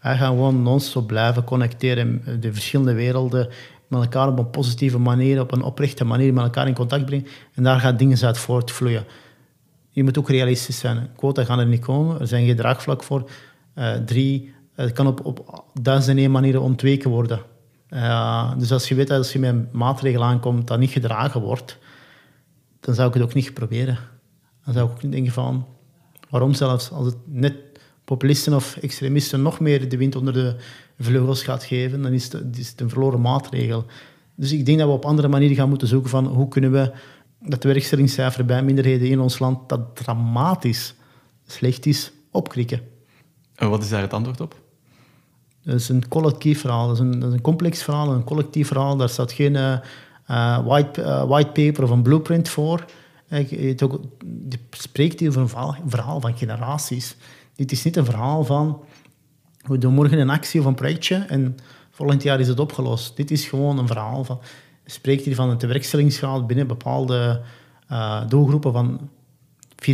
wij 0.00 0.16
gaan 0.16 0.28
gewoon 0.28 0.62
non-stop 0.62 1.06
blijven 1.06 1.44
connecteren, 1.44 2.22
de 2.40 2.52
verschillende 2.52 2.92
werelden 2.92 3.48
met 3.88 4.02
elkaar 4.02 4.28
op 4.28 4.38
een 4.38 4.50
positieve 4.50 4.98
manier, 4.98 5.40
op 5.40 5.52
een 5.52 5.62
oprechte 5.62 6.04
manier 6.04 6.32
met 6.32 6.44
elkaar 6.44 6.66
in 6.66 6.74
contact 6.74 7.04
brengen. 7.04 7.26
En 7.54 7.62
daar 7.62 7.80
gaan 7.80 7.96
dingen 7.96 8.24
uit 8.24 8.38
voortvloeien. 8.38 9.04
Je 9.90 10.04
moet 10.04 10.18
ook 10.18 10.28
realistisch 10.28 10.78
zijn. 10.78 11.08
Quota 11.16 11.44
gaan 11.44 11.58
er 11.58 11.66
niet 11.66 11.80
komen, 11.80 12.20
er 12.20 12.26
zijn 12.26 12.46
geen 12.46 12.56
draagvlak 12.56 13.02
voor. 13.02 13.30
Uh, 13.74 13.94
drie, 13.94 14.54
het 14.74 14.92
kan 14.92 15.06
op, 15.06 15.24
op 15.24 15.64
duizenden 15.80 16.22
één 16.22 16.32
manieren 16.32 16.62
ontweken 16.62 17.10
worden. 17.10 17.40
Uh, 17.90 18.52
dus 18.58 18.72
als 18.72 18.88
je 18.88 18.94
weet 18.94 19.08
dat 19.08 19.18
als 19.18 19.32
je 19.32 19.38
met 19.38 19.50
een 19.50 19.68
maatregel 19.72 20.24
aankomt 20.24 20.66
dat 20.66 20.78
niet 20.78 20.90
gedragen 20.90 21.40
wordt, 21.40 21.78
dan 22.80 22.94
zou 22.94 23.08
ik 23.08 23.14
het 23.14 23.22
ook 23.22 23.34
niet 23.34 23.54
proberen. 23.54 23.98
Dan 24.64 24.74
zou 24.74 24.86
ik 24.88 24.92
ook 24.92 25.12
denken 25.12 25.32
van, 25.32 25.66
waarom 26.30 26.54
zelfs 26.54 26.90
als 26.90 27.06
het 27.06 27.16
net 27.24 27.54
populisten 28.08 28.54
of 28.54 28.76
extremisten 28.76 29.42
nog 29.42 29.60
meer 29.60 29.88
de 29.88 29.96
wind 29.96 30.16
onder 30.16 30.32
de 30.32 30.56
vleugels 30.98 31.42
gaat 31.42 31.64
geven, 31.64 32.02
dan 32.02 32.12
is 32.12 32.32
het, 32.32 32.58
is 32.58 32.68
het 32.68 32.80
een 32.80 32.88
verloren 32.88 33.20
maatregel. 33.20 33.84
Dus 34.34 34.52
ik 34.52 34.66
denk 34.66 34.78
dat 34.78 34.86
we 34.88 34.94
op 34.94 35.04
andere 35.04 35.28
manieren 35.28 35.56
gaan 35.56 35.68
moeten 35.68 35.88
zoeken 35.88 36.10
van 36.10 36.26
hoe 36.26 36.48
kunnen 36.48 36.72
we 36.72 36.92
dat 37.40 37.64
werkstellingscijfer 37.64 38.44
bij 38.44 38.62
minderheden 38.62 39.08
in 39.08 39.20
ons 39.20 39.38
land 39.38 39.68
dat 39.68 39.96
dramatisch 39.96 40.94
slecht 41.46 41.86
is, 41.86 42.12
opkrikken. 42.30 42.80
En 43.54 43.70
wat 43.70 43.82
is 43.82 43.88
daar 43.88 44.00
het 44.00 44.12
antwoord 44.12 44.40
op? 44.40 44.60
Dat 45.62 45.74
is 45.74 45.88
een 45.88 46.08
collectief 46.08 46.60
verhaal. 46.60 46.86
Dat 46.86 46.96
is 46.96 47.02
een, 47.02 47.18
dat 47.18 47.28
is 47.28 47.34
een 47.34 47.40
complex 47.40 47.82
verhaal, 47.82 48.12
een 48.12 48.24
collectief 48.24 48.66
verhaal. 48.66 48.96
Daar 48.96 49.08
staat 49.08 49.32
geen 49.32 49.54
uh, 49.54 50.66
white, 50.66 51.00
uh, 51.00 51.24
white 51.24 51.50
paper 51.50 51.84
of 51.84 51.90
een 51.90 52.02
blueprint 52.02 52.48
voor. 52.48 52.84
Je, 53.28 53.74
je 54.48 54.58
spreekt 54.70 55.20
hier 55.20 55.28
over 55.28 55.40
een 55.40 55.48
verhaal, 55.48 55.76
een 55.82 55.90
verhaal 55.90 56.20
van 56.20 56.36
generaties. 56.36 57.16
Dit 57.58 57.72
is 57.72 57.84
niet 57.84 57.96
een 57.96 58.04
verhaal 58.04 58.44
van 58.44 58.82
we 59.62 59.78
doen 59.78 59.94
morgen 59.94 60.18
een 60.18 60.30
actie 60.30 60.60
of 60.60 60.66
een 60.66 60.74
projectje 60.74 61.14
en 61.14 61.56
volgend 61.90 62.22
jaar 62.22 62.40
is 62.40 62.48
het 62.48 62.60
opgelost. 62.60 63.16
Dit 63.16 63.30
is 63.30 63.46
gewoon 63.46 63.78
een 63.78 63.86
verhaal 63.86 64.24
van 64.24 64.40
spreekt 64.84 65.24
hier 65.24 65.34
van 65.34 65.50
een 65.50 65.58
tewerkstellingsgraad 65.58 66.46
binnen 66.46 66.66
bepaalde 66.66 67.40
uh, 67.90 68.28
doelgroepen 68.28 68.72
van 68.72 69.10
34% 69.90 69.92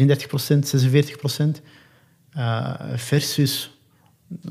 46% 1.57 1.63
uh, 2.37 2.75
versus 2.95 3.79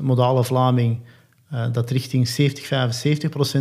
modale 0.00 0.44
Vlaming 0.44 1.00
uh, 1.52 1.66
dat 1.72 1.90
richting 1.90 2.28
70, 2.28 2.64
75% 2.64 2.68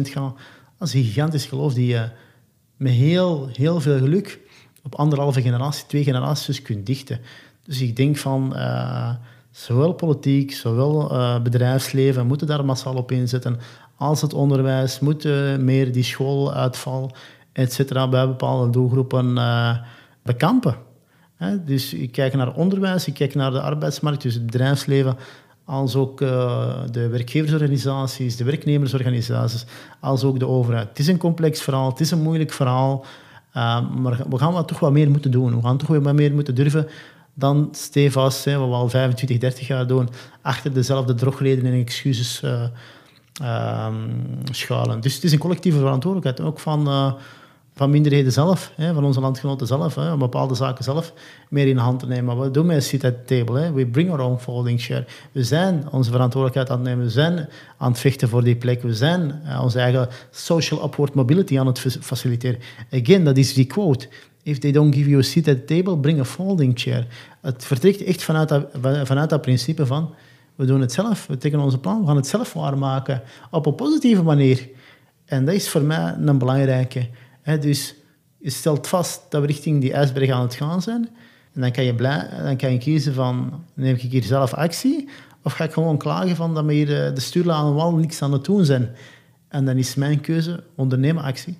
gaat. 0.01 0.35
Dat 0.77 0.87
is 0.87 0.93
een 0.93 1.03
gigantisch 1.03 1.45
geloof 1.45 1.73
die 1.73 1.87
je 1.87 2.09
met 2.77 2.93
heel, 2.93 3.49
heel 3.51 3.81
veel 3.81 3.97
geluk 3.97 4.39
op 4.83 4.95
anderhalve 4.95 5.41
generatie, 5.41 5.85
twee 5.85 6.03
generaties 6.03 6.61
kunt 6.61 6.85
dichten. 6.85 7.19
Dus 7.63 7.81
ik 7.81 7.95
denk 7.95 8.17
van 8.17 8.55
zowel 9.53 9.93
politiek, 9.93 10.51
zowel 10.51 11.11
uh, 11.11 11.41
bedrijfsleven 11.41 12.27
moeten 12.27 12.47
daar 12.47 12.65
massaal 12.65 12.95
op 12.95 13.11
inzetten, 13.11 13.59
als 13.97 14.21
het 14.21 14.33
onderwijs, 14.33 14.99
moeten 14.99 15.65
meer 15.65 15.91
die 15.91 16.03
schooluitval, 16.03 17.11
et 17.51 17.73
cetera, 17.73 18.07
bij 18.07 18.27
bepaalde 18.27 18.69
doelgroepen 18.69 19.35
uh, 19.35 19.77
bekampen. 20.23 20.75
Hè? 21.35 21.63
Dus 21.63 21.93
ik 21.93 22.11
kijk 22.11 22.33
naar 22.33 22.53
onderwijs, 22.53 23.07
ik 23.07 23.13
kijk 23.13 23.35
naar 23.35 23.51
de 23.51 23.61
arbeidsmarkt, 23.61 24.21
dus 24.21 24.33
het 24.33 24.45
bedrijfsleven, 24.45 25.17
als 25.65 25.95
ook 25.95 26.21
uh, 26.21 26.75
de 26.91 27.07
werkgeversorganisaties, 27.07 28.35
de 28.35 28.43
werknemersorganisaties, 28.43 29.65
als 29.99 30.23
ook 30.23 30.39
de 30.39 30.47
overheid. 30.47 30.87
Het 30.89 30.99
is 30.99 31.07
een 31.07 31.17
complex 31.17 31.61
verhaal, 31.61 31.89
het 31.89 31.99
is 31.99 32.11
een 32.11 32.21
moeilijk 32.21 32.51
verhaal, 32.51 33.05
maar 33.97 34.25
we 34.29 34.37
gaan 34.37 34.53
wat 34.53 34.67
toch 34.67 34.79
wat 34.79 34.91
meer 34.91 35.09
moeten 35.09 35.31
doen. 35.31 35.55
We 35.55 35.61
gaan 35.61 35.77
toch 35.77 35.87
wat 35.87 36.13
meer 36.13 36.33
moeten 36.33 36.55
durven 36.55 36.87
dan 37.33 37.69
stevast, 37.71 38.45
wat 38.45 38.53
we 38.53 38.59
al 38.59 38.89
25, 38.89 39.37
30 39.37 39.67
jaar 39.67 39.87
doen, 39.87 40.09
achter 40.41 40.73
dezelfde 40.73 41.13
drogreden 41.13 41.65
en 41.65 41.79
excuses 41.79 42.41
uh, 43.41 43.87
schalen. 44.51 45.01
Dus 45.01 45.15
het 45.15 45.23
is 45.23 45.31
een 45.31 45.39
collectieve 45.39 45.77
verantwoordelijkheid, 45.77 46.49
ook 46.49 46.59
van, 46.59 46.87
uh, 46.87 47.13
van 47.75 47.89
minderheden 47.89 48.31
zelf, 48.31 48.71
hè, 48.75 48.93
van 48.93 49.03
onze 49.03 49.19
landgenoten 49.19 49.67
zelf, 49.67 49.95
hè, 49.95 50.11
om 50.11 50.19
bepaalde 50.19 50.55
zaken 50.55 50.83
zelf 50.83 51.13
meer 51.49 51.67
in 51.67 51.75
de 51.75 51.81
hand 51.81 51.99
te 51.99 52.07
nemen. 52.07 52.25
Maar 52.25 52.35
wat 52.35 52.53
doen 52.53 52.67
wij 52.67 52.81
sit 52.81 53.03
at 53.03 53.27
table? 53.27 53.59
Hè? 53.59 53.71
We 53.71 53.87
bring 53.87 54.11
our 54.11 54.21
own 54.21 54.37
folding 54.39 54.81
chair. 54.81 55.05
We 55.31 55.43
zijn 55.43 55.89
onze 55.91 56.11
verantwoordelijkheid 56.11 56.69
aan 56.69 56.85
het 56.85 56.87
nemen. 56.87 57.05
We 57.05 57.11
zijn 57.11 57.49
aan 57.77 57.91
het 57.91 57.99
vechten 57.99 58.29
voor 58.29 58.43
die 58.43 58.55
plek. 58.55 58.81
We 58.81 58.95
zijn 58.95 59.41
uh, 59.45 59.61
onze 59.63 59.79
eigen 59.79 60.09
social 60.31 60.83
upward 60.83 61.13
mobility 61.13 61.59
aan 61.59 61.67
het 61.67 61.79
faciliteren. 62.01 62.59
Again, 62.91 63.23
dat 63.23 63.37
is 63.37 63.53
die 63.53 63.65
quote. 63.65 64.07
If 64.43 64.57
they 64.57 64.71
don't 64.71 64.95
give 64.95 65.09
you 65.09 65.19
a 65.19 65.23
seat 65.23 65.47
at 65.47 65.67
the 65.67 65.75
table, 65.75 65.97
bring 65.97 66.19
a 66.19 66.25
folding 66.25 66.79
chair. 66.79 67.07
Het 67.41 67.65
vertrekt 67.65 68.03
echt 68.03 68.23
vanuit 68.23 68.49
dat, 68.49 68.67
vanuit 69.03 69.29
dat 69.29 69.41
principe 69.41 69.85
van 69.85 70.13
we 70.55 70.65
doen 70.65 70.81
het 70.81 70.91
zelf, 70.91 71.27
we 71.27 71.37
trekken 71.37 71.61
onze 71.61 71.77
plan, 71.77 71.99
we 71.99 72.07
gaan 72.07 72.15
het 72.15 72.27
zelf 72.27 72.53
waarmaken 72.53 73.21
op 73.51 73.65
een 73.65 73.75
positieve 73.75 74.23
manier. 74.23 74.69
En 75.25 75.45
dat 75.45 75.53
is 75.53 75.69
voor 75.69 75.81
mij 75.81 76.15
een 76.19 76.37
belangrijke. 76.37 77.07
dus 77.59 77.95
je 78.37 78.49
stelt 78.49 78.87
vast 78.87 79.21
dat 79.29 79.41
we 79.41 79.47
richting 79.47 79.81
die 79.81 79.93
ijsberg 79.93 80.29
aan 80.29 80.41
het 80.41 80.53
gaan 80.53 80.81
zijn. 80.81 81.09
En 81.53 81.61
dan 81.61 81.71
kan 81.71 81.83
je, 81.83 81.95
blij, 81.95 82.29
dan 82.43 82.57
kan 82.57 82.71
je 82.71 82.77
kiezen 82.77 83.13
van, 83.13 83.63
neem 83.73 83.95
ik 83.95 84.01
hier 84.01 84.23
zelf 84.23 84.53
actie? 84.53 85.09
Of 85.43 85.53
ga 85.53 85.63
ik 85.63 85.73
gewoon 85.73 85.97
klagen 85.97 86.35
van 86.35 86.53
dat 86.53 86.65
we 86.65 86.73
hier 86.73 87.05
eh, 87.05 87.15
de 87.15 87.21
stuurlaan 87.21 87.65
aan 87.65 87.71
de 87.71 87.75
wal 87.75 87.95
niks 87.95 88.21
aan 88.21 88.33
het 88.33 88.45
doen 88.45 88.65
zijn? 88.65 88.89
En 89.47 89.65
dan 89.65 89.77
is 89.77 89.95
mijn 89.95 90.21
keuze, 90.21 90.63
ondernemen 90.75 91.23
actie. 91.23 91.57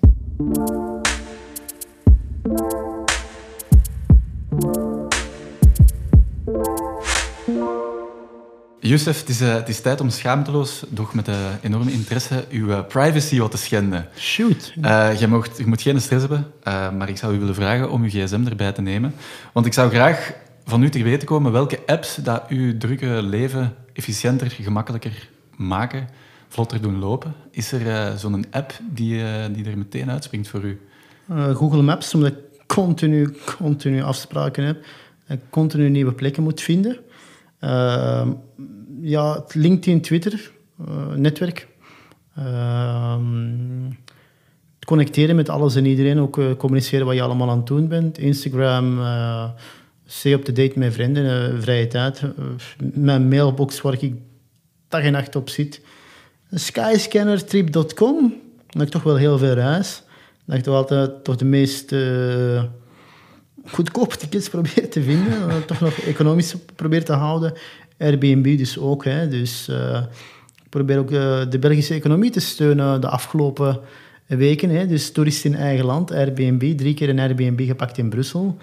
Youssef, 8.86 9.20
het 9.20 9.28
is, 9.28 9.40
uh, 9.40 9.54
het 9.54 9.68
is 9.68 9.80
tijd 9.80 10.00
om 10.00 10.10
schaamteloos, 10.10 10.82
doch 10.88 11.14
met 11.14 11.28
uh, 11.28 11.36
enorme 11.62 11.92
interesse, 11.92 12.44
uw 12.50 12.68
uh, 12.68 12.86
privacy 12.88 13.38
wat 13.38 13.50
te 13.50 13.56
schenden. 13.56 14.08
Shoot. 14.16 14.72
je, 15.18 15.26
mocht, 15.28 15.58
je 15.58 15.66
moet 15.66 15.82
geen 15.82 16.00
stress 16.00 16.26
hebben, 16.28 16.46
maar 16.98 17.08
ik 17.08 17.16
zou 17.16 17.34
u 17.34 17.38
willen 17.38 17.54
vragen 17.54 17.90
om 17.90 18.02
uw 18.02 18.08
gsm 18.08 18.46
erbij 18.46 18.72
te 18.72 18.82
nemen. 18.82 19.14
Want 19.52 19.66
ik 19.66 19.72
zou 19.72 19.90
graag 19.90 20.32
van 20.64 20.82
u 20.82 20.88
te 20.90 21.02
weten 21.02 21.26
komen 21.26 21.52
welke 21.52 21.78
apps 21.86 22.14
dat 22.16 22.42
uw 22.48 22.76
drukke 22.78 23.22
leven 23.22 23.74
efficiënter, 23.92 24.50
gemakkelijker 24.50 25.28
maken, 25.56 26.08
vlotter 26.48 26.82
doen 26.82 26.98
lopen. 26.98 27.34
Is 27.50 27.72
er 27.72 28.18
zo'n 28.18 28.44
app 28.50 28.72
die, 28.90 29.22
die 29.52 29.64
er 29.64 29.78
meteen 29.78 30.10
uitspringt 30.10 30.48
voor 30.48 30.62
u? 30.62 30.80
Google 31.54 31.82
Maps, 31.82 32.14
omdat 32.14 32.32
ik 32.32 32.38
continu, 32.66 33.36
continu 33.58 34.02
afspraken 34.02 34.64
heb 34.64 34.84
en 35.26 35.40
continu 35.50 35.88
nieuwe 35.88 36.12
plekken 36.12 36.42
moet 36.42 36.60
vinden. 36.60 36.98
Uh, 37.64 38.28
ja, 39.00 39.44
LinkedIn, 39.52 40.00
Twitter, 40.00 40.50
uh, 40.88 41.14
netwerk. 41.14 41.68
Uh, 42.38 43.16
connecteren 44.86 45.36
met 45.36 45.48
alles 45.48 45.74
en 45.74 45.84
iedereen, 45.84 46.20
ook 46.20 46.36
uh, 46.36 46.56
communiceren 46.56 47.06
wat 47.06 47.14
je 47.14 47.22
allemaal 47.22 47.50
aan 47.50 47.56
het 47.56 47.66
doen 47.66 47.88
bent. 47.88 48.18
Instagram, 48.18 48.98
uh, 48.98 49.48
stay 50.06 50.32
up-to-date 50.32 50.78
met 50.78 50.92
vrienden, 50.92 51.62
vrije 51.62 51.86
tijd. 51.86 52.22
mijn 52.94 53.28
mailbox 53.28 53.80
waar 53.80 54.02
ik 54.02 54.14
dag 54.88 55.02
en 55.02 55.12
nacht 55.12 55.36
op 55.36 55.48
zit. 55.48 55.80
Skyscannertrip.com, 56.50 58.34
dat 58.68 58.82
ik 58.82 58.88
toch 58.88 59.02
wel 59.02 59.16
heel 59.16 59.38
veel 59.38 59.54
reis. 59.54 60.02
Dat 60.46 60.56
ik 60.56 60.62
toch 60.62 60.74
altijd 60.74 61.24
toch 61.24 61.36
de 61.36 61.44
meest 61.44 61.94
goedkope 63.70 64.16
tickets 64.16 64.48
probeer 64.48 64.90
te 64.90 65.02
vinden. 65.02 65.66
toch 65.66 65.80
nog 65.80 65.98
economisch 65.98 66.54
probeer 66.76 67.04
te 67.04 67.12
houden. 67.12 67.52
Airbnb 67.98 68.58
dus 68.58 68.78
ook. 68.78 69.04
Hè. 69.04 69.28
Dus 69.28 69.68
uh, 69.70 70.02
ik 70.56 70.68
probeer 70.68 70.98
ook 70.98 71.10
uh, 71.10 71.40
de 71.50 71.58
Belgische 71.58 71.94
economie 71.94 72.30
te 72.30 72.40
steunen 72.40 73.00
de 73.00 73.08
afgelopen 73.08 73.80
weken. 74.26 74.70
Hè. 74.70 74.86
Dus 74.86 75.12
toeristen 75.12 75.52
in 75.52 75.58
eigen 75.58 75.84
land, 75.84 76.12
Airbnb. 76.12 76.78
Drie 76.78 76.94
keer 76.94 77.08
een 77.08 77.18
Airbnb 77.18 77.66
gepakt 77.66 77.98
in 77.98 78.08
Brussel. 78.08 78.56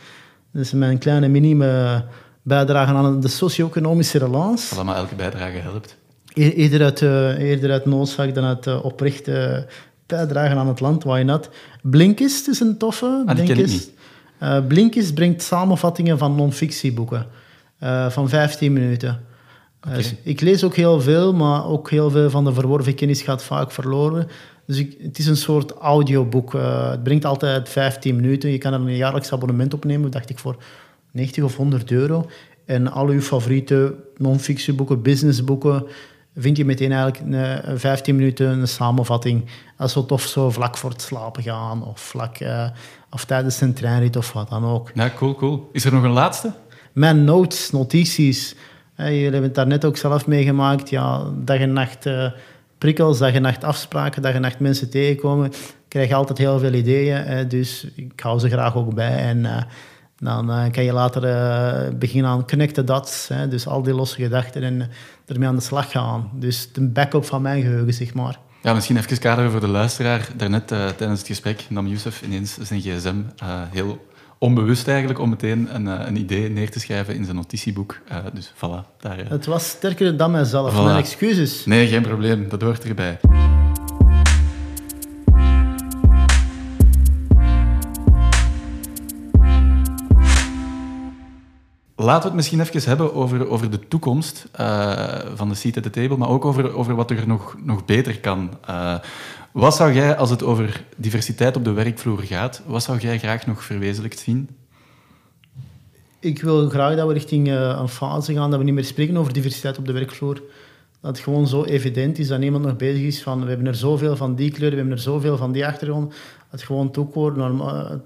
Dus 0.52 0.72
mijn 0.72 0.98
kleine 0.98 1.28
minime 1.28 2.04
bijdrage 2.42 2.94
aan 2.94 3.20
de 3.20 3.28
socio-economische 3.28 4.18
relance. 4.18 4.76
Allemaal 4.76 4.96
elke 4.96 5.16
bijdrage 5.16 5.58
helpt. 5.58 5.98
E 6.34 6.52
eerder 6.52 6.84
uit, 6.84 7.02
uh, 7.02 7.40
eerder 7.40 7.72
uit 7.72 7.86
noodzaak 7.86 8.34
dan 8.36 8.44
uit 8.44 8.82
oprecht 8.82 9.30
bijdragen 10.06 10.58
aan 10.58 10.68
het 10.68 10.80
land, 10.80 11.04
why 11.04 11.22
not? 11.22 11.50
Blinkist 11.82 12.48
is 12.48 12.60
een 12.60 12.78
toffe. 12.78 13.24
Ah, 13.26 13.36
die 13.36 13.46
ken 13.46 13.58
ik 13.58 13.68
niet. 13.68 13.92
Uh, 14.44 14.68
Blinkist 14.68 15.14
brengt 15.14 15.44
samenvattingen 15.44 16.18
van 16.18 16.36
non-fictieboeken 16.36 17.26
uh, 17.84 18.10
van 18.10 18.30
15 18.30 18.74
minuten. 18.74 19.20
Okay. 19.86 19.98
Dus 19.98 20.16
ik 20.24 20.42
lees 20.42 20.64
ook 20.64 20.76
heel 20.76 21.02
veel, 21.02 21.34
maar 21.34 21.66
ook 21.66 21.90
heel 21.90 22.10
veel 22.10 22.30
van 22.30 22.46
de 22.46 22.54
verworven 22.54 22.96
kennis 22.96 23.22
gaat 23.22 23.44
vaak 23.44 23.72
verloren. 23.72 24.28
Dus 24.66 24.78
ik, 24.78 24.98
het 25.02 25.18
is 25.18 25.28
een 25.28 25.38
soort 25.38 25.72
audioboek. 25.72 26.54
Uh, 26.54 26.90
het 26.90 27.04
brengt 27.04 27.26
altijd 27.26 27.70
15 27.70 28.16
minuten. 28.16 28.50
Je 28.50 28.58
kan 28.58 28.74
er 28.74 28.80
een 28.80 28.96
jaarlijks 28.96 29.32
abonnement 29.32 29.74
opnemen, 29.74 30.12
dacht 30.12 30.30
ik, 30.30 30.40
voor 30.40 30.56
90 31.12 31.44
of 31.44 31.56
100 31.56 31.92
euro. 31.92 32.30
En 32.66 32.92
al 32.92 33.08
uw 33.08 33.22
favoriete 33.22 33.96
non-fictieboeken, 34.18 35.02
businessboeken, 35.02 35.86
vind 36.36 36.58
je 36.58 36.66
meteen 36.66 36.92
eigenlijk 36.92 37.34
een, 37.34 37.80
15 37.80 38.16
minuten 38.16 38.48
een 38.48 38.68
samenvatting. 38.68 39.46
Dat 39.78 39.88
is 39.88 39.94
tof 40.08 40.22
zo 40.22 40.50
vlak 40.50 40.78
voor 40.78 40.90
het 40.90 41.02
slapen 41.02 41.44
gaan 41.44 41.86
of 41.86 42.00
vlak 42.00 42.38
of 43.10 43.26
tijdens 43.26 43.62
een 43.62 43.74
treinrit 43.74 44.16
of 44.16 44.34
wat 44.34 44.50
dan 44.50 44.66
ook. 44.66 44.92
Ja, 44.94 45.12
cool, 45.16 45.36
cool. 45.36 45.70
Is 45.72 45.86
er 45.86 45.94
nog 45.94 46.04
een 46.04 46.12
laatste? 46.12 46.52
Mijn 46.94 47.24
notes, 47.24 47.72
notities. 47.72 48.56
jullie 48.96 49.24
hebben 49.24 49.44
het 49.44 49.56
daar 49.56 49.68
net 49.68 49.86
ook 49.86 49.98
zelf 49.98 50.28
meegemaakt. 50.28 50.90
Ja, 50.90 51.24
dag 51.36 51.58
en 51.58 51.74
nacht 51.74 52.06
uh, 52.06 52.32
prikkels, 52.78 53.18
dag 53.18 53.34
en 53.34 53.42
nacht 53.42 53.64
afspraken, 53.64 54.22
dag 54.22 54.34
en 54.34 54.42
nacht 54.42 54.60
mensen 54.60 54.90
tegenkomen. 54.90 55.46
Ik 55.46 55.98
krijg 56.00 56.12
altijd 56.12 56.38
heel 56.38 56.60
veel 56.60 56.74
ideeën, 56.74 57.48
dus 57.48 57.88
ik 57.96 58.20
hou 58.20 58.40
ze 58.40 58.50
graag 58.50 58.76
ook 58.76 58.94
bij. 58.94 59.18
En 59.18 59.38
uh, 59.38 59.62
dan 60.22 60.50
uh, 60.50 60.72
kan 60.72 60.84
je 60.84 60.94
later 60.94 61.98
beginnen 61.98 62.32
aan 62.32 62.48
connecten 62.48 62.86
dots. 62.86 63.28
Hè, 63.28 63.48
dus 63.48 63.68
al 63.68 63.82
die 63.82 63.94
losse 63.94 64.22
gedachten 64.22 64.64
en 64.64 64.90
ermee 65.26 65.48
aan 65.48 65.56
de 65.56 65.62
slag 65.62 65.92
gaan. 65.92 66.30
Dus 66.34 66.74
de 66.74 66.88
backup 66.88 67.26
van 67.26 67.42
mijn 67.42 67.62
geheugen, 67.62 67.94
zeg 67.94 68.14
maar. 68.14 68.40
Ja, 68.62 68.74
misschien 68.74 68.98
even 68.98 69.20
kaderen 69.20 69.52
voor 69.52 69.60
de 69.60 69.68
luisteraar. 69.68 70.28
Daarnet 70.36 70.72
uh, 70.72 70.88
tijdens 70.88 71.20
het 71.20 71.28
gesprek 71.28 71.66
nam 71.70 71.88
Youssef 71.88 72.22
ineens 72.22 72.58
zijn 72.62 72.82
gsm 72.82 73.16
uh, 73.44 73.62
heel 73.72 74.06
onbewust 74.38 74.88
eigenlijk 74.88 75.20
om 75.20 75.30
meteen 75.30 75.76
een, 75.76 75.86
uh, 75.86 76.00
een, 76.06 76.16
idee 76.16 76.50
neer 76.50 76.72
te 76.72 76.80
schrijven 76.80 77.16
in 77.16 77.24
zijn 77.24 77.36
notitieboek. 77.36 77.98
dus 78.34 78.54
voilà. 78.56 78.98
Daar, 79.00 79.18
Het 79.28 79.46
was 79.46 79.68
sterker 79.68 80.18
dan 80.18 80.32
mijzelf. 80.32 80.74
Voilà. 80.74 80.84
Mijn 80.84 80.98
excuses. 80.98 81.66
Nee, 81.66 81.88
geen 81.88 82.02
probleem. 82.02 82.50
Dat 82.50 82.62
hoort 82.62 82.84
erbij. 82.84 83.20
Laten 92.02 92.22
we 92.22 92.28
het 92.28 92.36
misschien 92.36 92.60
even 92.60 92.90
hebben 92.90 93.14
over, 93.14 93.50
over 93.50 93.72
de 93.72 93.88
toekomst 93.88 94.48
uh, 94.60 95.20
van 95.36 95.50
de 95.50 95.56
seat 95.56 95.78
at 95.78 95.84
the 95.84 95.90
table, 95.90 96.18
maar 96.18 96.30
ook 96.30 96.46
over, 96.46 96.76
over 96.76 96.96
wat 96.96 97.12
er 97.12 97.28
nog, 97.28 97.56
nog 97.64 97.86
beter 97.86 98.20
kan. 98.20 98.54
Uh, 98.70 98.96
wat 99.52 99.76
zou 99.76 99.94
jij, 99.94 100.18
als 100.18 100.30
het 100.30 100.44
over 100.44 100.86
diversiteit 100.98 101.56
op 101.56 101.64
de 101.64 101.72
werkvloer 101.72 102.20
gaat, 102.20 102.62
wat 102.66 102.84
zou 102.84 103.00
jij 103.00 103.20
graag 103.20 103.48
nog 103.48 103.64
verwezenlijkt 103.64 104.20
zien? 104.20 104.50
Ik 106.20 106.42
wil 106.42 106.70
graag 106.70 106.96
dat 106.96 107.08
we 107.08 107.14
richting 107.14 107.48
uh, 107.48 107.54
een 107.80 107.90
fase 107.90 108.34
gaan 108.34 108.50
dat 108.50 108.60
we 108.60 108.66
niet 108.66 108.74
meer 108.74 108.86
spreken 108.86 109.18
over 109.18 109.34
diversiteit 109.34 109.78
op 109.78 109.86
de 109.86 109.94
werkvloer. 109.94 110.42
Dat 111.02 111.16
het 111.16 111.20
gewoon 111.20 111.48
zo 111.48 111.64
evident 111.64 112.20
is 112.20 112.28
dat 112.28 112.40
niemand 112.40 112.66
nog 112.66 112.76
bezig 112.76 113.02
is 113.02 113.24
van 113.24 113.42
we 113.42 113.50
hebben 113.50 113.68
er 113.68 113.76
zoveel 113.76 114.16
van 114.16 114.36
die 114.36 114.52
kleur, 114.52 114.70
we 114.70 114.76
hebben 114.76 114.94
er 114.94 115.00
zoveel 115.00 115.38
van 115.38 115.52
die 115.52 115.66
achtergrond. 115.66 116.14
Dat 116.52 116.64
gewoon 116.64 116.92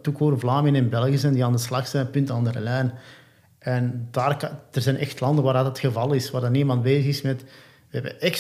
toekoor, 0.02 0.40
Vlamingen 0.40 0.84
en 0.84 0.90
Belgen 0.90 1.20
zijn 1.20 1.34
die 1.34 1.46
aan 1.46 1.52
de 1.52 1.58
slag 1.58 1.88
zijn, 1.88 2.10
punt 2.10 2.32
aan 2.32 2.44
de 2.44 2.60
lijn. 2.60 2.94
En 3.66 4.08
daar, 4.12 4.52
er 4.72 4.82
zijn 4.82 4.98
echt 4.98 5.20
landen 5.20 5.44
waar 5.44 5.54
dat 5.54 5.66
het 5.66 5.80
geval 5.80 6.14
is, 6.14 6.32
waar 6.32 6.42
dan 6.42 6.52
niemand 6.52 6.84
bezig 6.84 7.06
is 7.06 7.22
met... 7.22 7.44
We 7.90 8.02
hebben 8.02 8.32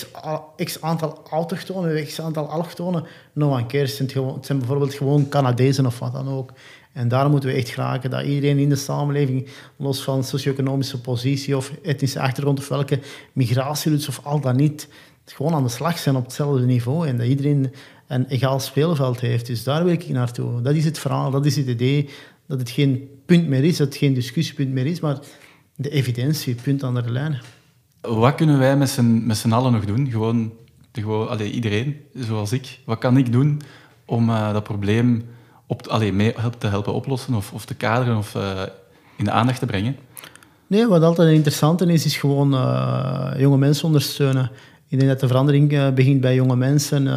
x, 0.65 0.81
aantal 0.81 1.21
autochtonen, 1.29 1.83
we 1.83 1.87
hebben 1.87 2.05
x 2.05 2.21
aantal 2.21 2.49
allochtonen. 2.49 3.05
No 3.33 3.51
one 3.51 3.65
cares. 3.65 3.99
Het 3.99 4.11
zijn, 4.11 4.25
het 4.27 4.45
zijn 4.45 4.57
bijvoorbeeld 4.57 4.93
gewoon 4.93 5.29
Canadezen 5.29 5.85
of 5.85 5.99
wat 5.99 6.13
dan 6.13 6.29
ook. 6.29 6.51
En 6.93 7.07
daar 7.07 7.29
moeten 7.29 7.49
we 7.49 7.55
echt 7.55 7.69
graag 7.69 8.01
dat 8.01 8.25
iedereen 8.25 8.57
in 8.57 8.69
de 8.69 8.75
samenleving, 8.75 9.47
los 9.75 10.03
van 10.03 10.23
socio-economische 10.23 11.01
positie 11.01 11.57
of 11.57 11.71
etnische 11.83 12.19
achtergrond 12.19 12.59
of 12.59 12.67
welke 12.67 12.99
migratieroutes 13.33 14.07
of 14.07 14.19
al 14.23 14.39
dat 14.39 14.55
niet, 14.55 14.87
gewoon 15.25 15.53
aan 15.53 15.63
de 15.63 15.69
slag 15.69 15.97
zijn 15.97 16.15
op 16.15 16.23
hetzelfde 16.23 16.65
niveau 16.65 17.07
en 17.07 17.17
dat 17.17 17.27
iedereen 17.27 17.73
een 18.07 18.25
egaal 18.25 18.59
speelveld 18.59 19.19
heeft. 19.19 19.45
Dus 19.45 19.63
daar 19.63 19.83
wil 19.83 19.93
ik 19.93 20.09
naartoe. 20.09 20.61
Dat 20.61 20.75
is 20.75 20.85
het 20.85 20.99
verhaal, 20.99 21.31
dat 21.31 21.45
is 21.45 21.55
het 21.55 21.67
idee 21.67 22.09
dat 22.47 22.59
het 22.59 22.69
geen 22.69 23.09
punt 23.25 23.47
meer 23.47 23.63
is, 23.63 23.77
dat 23.77 23.87
het 23.87 23.97
geen 23.97 24.13
discussiepunt 24.13 24.69
meer 24.69 24.85
is, 24.85 24.99
maar 24.99 25.19
de 25.75 25.89
evidentie, 25.89 26.55
punt 26.55 26.83
aan 26.83 26.93
de 26.93 27.11
lijn. 27.11 27.41
Wat 28.01 28.35
kunnen 28.35 28.59
wij 28.59 28.77
met 28.77 28.89
z'n, 28.89 29.23
met 29.25 29.45
allen 29.49 29.71
nog 29.71 29.85
doen? 29.85 30.09
Gewoon, 30.09 30.53
gewoon 30.91 31.29
allee, 31.29 31.51
iedereen, 31.51 31.97
zoals 32.13 32.51
ik. 32.51 32.79
Wat 32.85 32.97
kan 32.97 33.17
ik 33.17 33.31
doen 33.31 33.61
om 34.05 34.29
uh, 34.29 34.53
dat 34.53 34.63
probleem 34.63 35.25
op, 35.67 35.87
allee, 35.87 36.13
mee 36.13 36.33
te 36.57 36.67
helpen 36.67 36.93
oplossen 36.93 37.33
of, 37.33 37.51
of 37.53 37.65
te 37.65 37.75
kaderen 37.75 38.17
of 38.17 38.35
uh, 38.35 38.61
in 39.15 39.25
de 39.25 39.31
aandacht 39.31 39.59
te 39.59 39.65
brengen? 39.65 39.95
Nee, 40.67 40.87
wat 40.87 41.01
altijd 41.01 41.33
interessant 41.33 41.81
is, 41.81 42.05
is 42.05 42.17
gewoon 42.17 42.53
uh, 42.53 43.31
jonge 43.37 43.57
mensen 43.57 43.85
ondersteunen. 43.85 44.51
Ik 44.87 44.97
denk 44.99 45.11
dat 45.11 45.19
de 45.19 45.27
verandering 45.27 45.93
begint 45.93 46.21
bij 46.21 46.35
jonge 46.35 46.55
mensen 46.55 47.07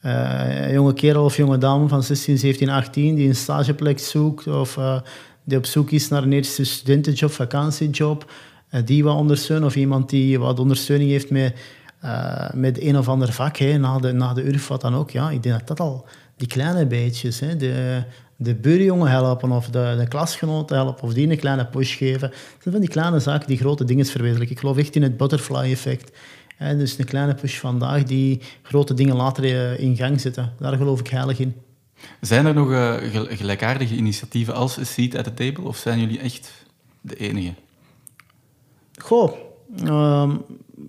een 0.00 0.72
jonge 0.72 0.94
kerel 0.94 1.24
of 1.24 1.36
jonge 1.36 1.58
dame 1.58 1.88
van 1.88 2.02
16, 2.02 2.38
17, 2.38 2.68
18 2.68 3.14
die 3.14 3.28
een 3.28 3.36
stageplek 3.36 3.98
zoekt 3.98 4.46
of 4.46 4.78
die 5.44 5.58
op 5.58 5.66
zoek 5.66 5.90
is 5.90 6.08
naar 6.08 6.22
een 6.22 6.32
eerste 6.32 6.64
studentenjob, 6.64 7.30
vakantiejob, 7.30 8.30
die 8.84 9.04
wat 9.04 9.16
ondersteunen 9.16 9.66
of 9.66 9.76
iemand 9.76 10.10
die 10.10 10.38
wat 10.38 10.58
ondersteuning 10.58 11.10
heeft 11.10 11.30
met, 11.30 11.56
met 12.54 12.80
een 12.80 12.98
of 12.98 13.08
ander 13.08 13.32
vak, 13.32 13.56
hè, 13.56 13.78
na, 13.78 13.98
de, 13.98 14.12
na 14.12 14.34
de 14.34 14.42
URF, 14.42 14.68
wat 14.68 14.80
dan 14.80 14.94
ook. 14.94 15.10
Ja, 15.10 15.30
ik 15.30 15.42
denk 15.42 15.58
dat 15.58 15.68
dat 15.68 15.80
al 15.80 16.04
die 16.36 16.48
kleine 16.48 16.86
beetjes, 16.86 17.40
hè, 17.40 17.56
de, 17.56 18.02
de 18.36 18.54
buurjongen 18.54 19.10
helpen 19.10 19.50
of 19.50 19.70
de, 19.70 19.94
de 19.98 20.08
klasgenoten 20.08 20.76
helpen 20.76 21.04
of 21.04 21.14
die 21.14 21.30
een 21.30 21.36
kleine 21.36 21.66
push 21.66 21.96
geven. 21.96 22.28
Dat 22.30 22.38
zijn 22.58 22.74
van 22.74 22.80
die 22.80 22.90
kleine 22.90 23.20
zaken 23.20 23.48
die 23.48 23.58
grote 23.58 23.84
dingen 23.84 24.06
verwezenlijken. 24.06 24.54
Ik 24.56 24.60
geloof 24.60 24.76
echt 24.76 24.94
in 24.94 25.02
het 25.02 25.16
Dus 26.58 26.98
een 26.98 27.04
kleine 27.04 27.34
push 27.34 27.58
vandaag 27.58 28.02
die 28.02 28.40
grote 28.62 28.94
dingen 28.94 29.16
later 29.16 29.44
eh, 29.44 29.78
in 29.78 29.96
gang 29.96 30.20
zetten. 30.20 30.52
Daar 30.58 30.76
geloof 30.76 31.00
ik 31.00 31.08
heilig 31.08 31.38
in. 31.38 31.54
Zijn 32.20 32.46
er 32.46 32.54
nog 32.54 32.70
uh, 32.70 32.94
gelijkaardige 33.28 33.94
initiatieven 33.94 34.54
als 34.54 34.78
A 34.78 34.84
Seat 34.84 35.14
at 35.14 35.24
the 35.24 35.34
Table 35.34 35.64
of 35.68 35.76
zijn 35.76 36.00
jullie 36.00 36.18
echt 36.18 36.52
de 37.00 37.16
enige? 37.16 37.54
Goh, 38.98 39.32
uh, 39.84 40.30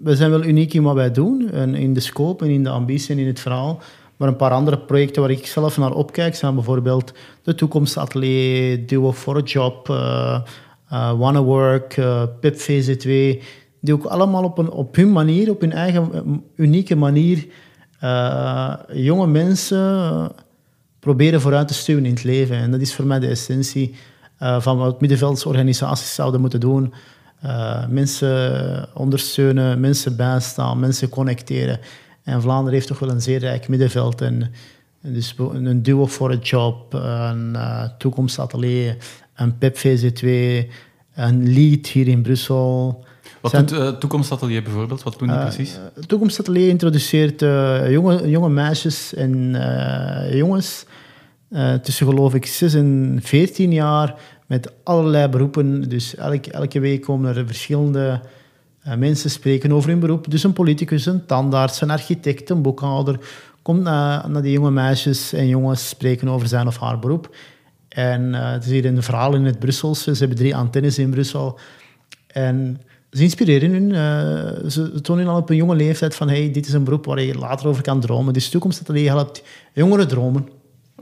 we 0.04 0.16
zijn 0.16 0.30
wel 0.30 0.44
uniek 0.44 0.74
in 0.74 0.84
wat 0.84 0.96
wij 0.96 1.12
doen. 1.12 1.52
En 1.52 1.76
in 1.76 1.94
de 1.94 2.00
scope 2.00 2.46
en 2.46 2.52
in 2.52 2.64
de 2.64 2.70
ambitie 2.70 3.16
en 3.16 3.20
in 3.20 3.28
het 3.28 3.40
verhaal. 3.40 3.82
Maar 4.18 4.28
een 4.28 4.36
paar 4.36 4.52
andere 4.52 4.78
projecten 4.78 5.22
waar 5.22 5.32
ik 5.32 5.48
zelf 5.48 5.78
naar 5.78 5.94
opkijk 5.94 6.36
zijn 6.36 6.56
bijvoorbeeld 6.56 7.14
de 7.44 7.56
Toekomstatelier, 7.56 8.88
Duo 8.88 9.14
for 9.14 9.38
a 9.38 9.42
Job, 9.42 9.90
uh, 9.90 10.40
uh, 10.92 11.20
Wanna 11.20 11.44
Work, 11.44 11.98
uh, 11.98 12.24
PIP 12.40 12.56
VZ2, 12.56 13.44
die 13.82 13.94
ook 13.94 14.06
allemaal 14.06 14.44
op, 14.44 14.70
op 14.70 14.96
hun 14.96 15.12
manier, 15.12 15.50
op 15.50 15.62
hun 15.62 15.72
eigen 15.72 16.44
unieke 16.56 16.96
manier, 16.96 17.48
jonge 18.94 19.28
mensen 19.28 20.32
proberen 21.00 21.42
vooruit 21.42 21.68
te 21.68 21.74
stuwen 21.74 22.06
in 22.06 22.14
het 22.14 22.24
leven. 22.24 22.56
En 22.56 22.72
dat 22.72 22.82
is 22.82 22.96
voor 22.96 23.06
mij 23.06 23.20
de 23.20 23.28
essentie 23.28 23.96
van 24.38 24.78
wat 24.78 25.02
middenveldse 25.02 25.48
organisaties 25.48 26.14
zouden 26.14 26.42
moeten 26.42 26.60
doen. 26.60 26.94
mensen 27.90 28.88
ondersteunen, 28.94 29.80
mensen 29.80 30.16
bijstaan, 30.16 30.80
mensen 30.80 31.10
connecteren. 31.10 31.80
En 32.24 32.42
Vlaanderen 32.42 32.74
heeft 32.74 32.88
toch 32.88 33.00
wel 33.00 33.10
een 33.10 33.22
zeer 33.22 33.40
rijk 33.40 33.68
middenveld. 33.68 34.22
En, 34.22 34.52
dus 35.02 35.36
een 35.38 35.84
duo 35.84 36.06
voor 36.06 36.32
een 36.32 36.40
job, 36.40 36.94
een 36.94 37.54
uh, 37.56 37.84
toekomstatelier, 37.98 38.98
een 39.36 39.58
PEP 39.58 39.78
VZ2, 39.78 40.28
een 41.16 41.54
lead 41.54 41.88
hier 41.88 42.08
in 42.08 42.22
Brussel. 42.22 43.06
Wat 43.42 43.52
doet 43.52 43.72
uh, 43.72 43.88
Toekomstatelier 43.88 44.64
bijvoorbeeld? 44.64 45.04
Wat 45.04 45.20
doen 45.20 45.28
die 45.28 45.38
uh, 45.38 45.44
precies? 45.44 45.80
Toekomstatelier 46.08 46.68
introduceert 46.68 47.40
jonge, 47.90 48.30
jonge 48.30 48.50
meisjes 48.50 49.14
en 49.14 49.56
jongens 50.32 50.86
tussen 51.82 52.08
geloof 52.08 52.34
ik 52.34 52.46
6 52.46 52.74
en 52.74 53.20
14 53.24 53.72
jaar 53.72 54.16
met 54.46 54.72
allerlei 54.84 55.28
beroepen. 55.28 55.90
Dus 55.90 56.16
elke, 56.16 56.52
elke 56.52 56.80
week 56.80 57.02
komen 57.02 57.36
er 57.36 57.46
verschillende 57.46 58.22
mensen 58.98 59.30
spreken 59.30 59.72
over 59.72 59.90
hun 59.90 60.00
beroep. 60.00 60.32
Dus 60.32 60.44
een 60.44 60.54
politicus, 60.54 61.06
een 61.06 61.26
tandarts, 61.26 61.82
een 61.82 61.90
architect, 61.90 62.50
een 62.50 62.62
boekhouder 62.62 63.20
komt 63.68 63.82
naar, 63.82 64.30
naar 64.30 64.42
die 64.42 64.52
jonge 64.52 64.72
meisjes 64.72 65.34
en 65.34 65.48
jongens 65.48 65.90
spreken 65.90 66.30
over 66.30 66.48
zijn 66.48 66.68
of 66.68 66.78
haar 66.78 67.00
beroep. 67.00 67.36
En 67.90 68.22
uh, 68.34 68.52
het 68.52 68.66
is 68.66 68.72
hier 68.72 68.86
een 68.86 69.04
verhaal 69.04 69.34
in 69.34 69.46
het 69.46 69.60
Brusselse. 69.60 70.14
Ze 70.14 70.20
hebben 70.20 70.38
drie 70.38 70.56
antennes 70.56 71.00
in 71.00 71.10
Brussel. 71.10 71.60
En 72.28 72.82
ze 73.12 73.24
inspireren 73.24 73.72
hun. 73.72 73.90
Uh, 73.90 74.70
ze 74.70 75.02
tonen 75.02 75.28
al 75.28 75.38
op 75.38 75.50
een 75.50 75.56
jonge 75.56 75.76
leeftijd 75.76 76.16
van 76.16 76.30
hey, 76.30 76.52
dit 76.52 76.68
is 76.68 76.74
een 76.74 76.84
beroep 76.84 77.06
waar 77.06 77.22
je 77.22 77.38
later 77.38 77.68
over 77.68 77.84
kan 77.84 78.00
dromen. 78.00 78.34
Dus 78.34 78.50
toekomst 78.50 78.86
dat 78.86 79.00
je 79.00 79.08
helpt 79.08 79.44
jongeren 79.74 80.08
dromen. 80.08 80.50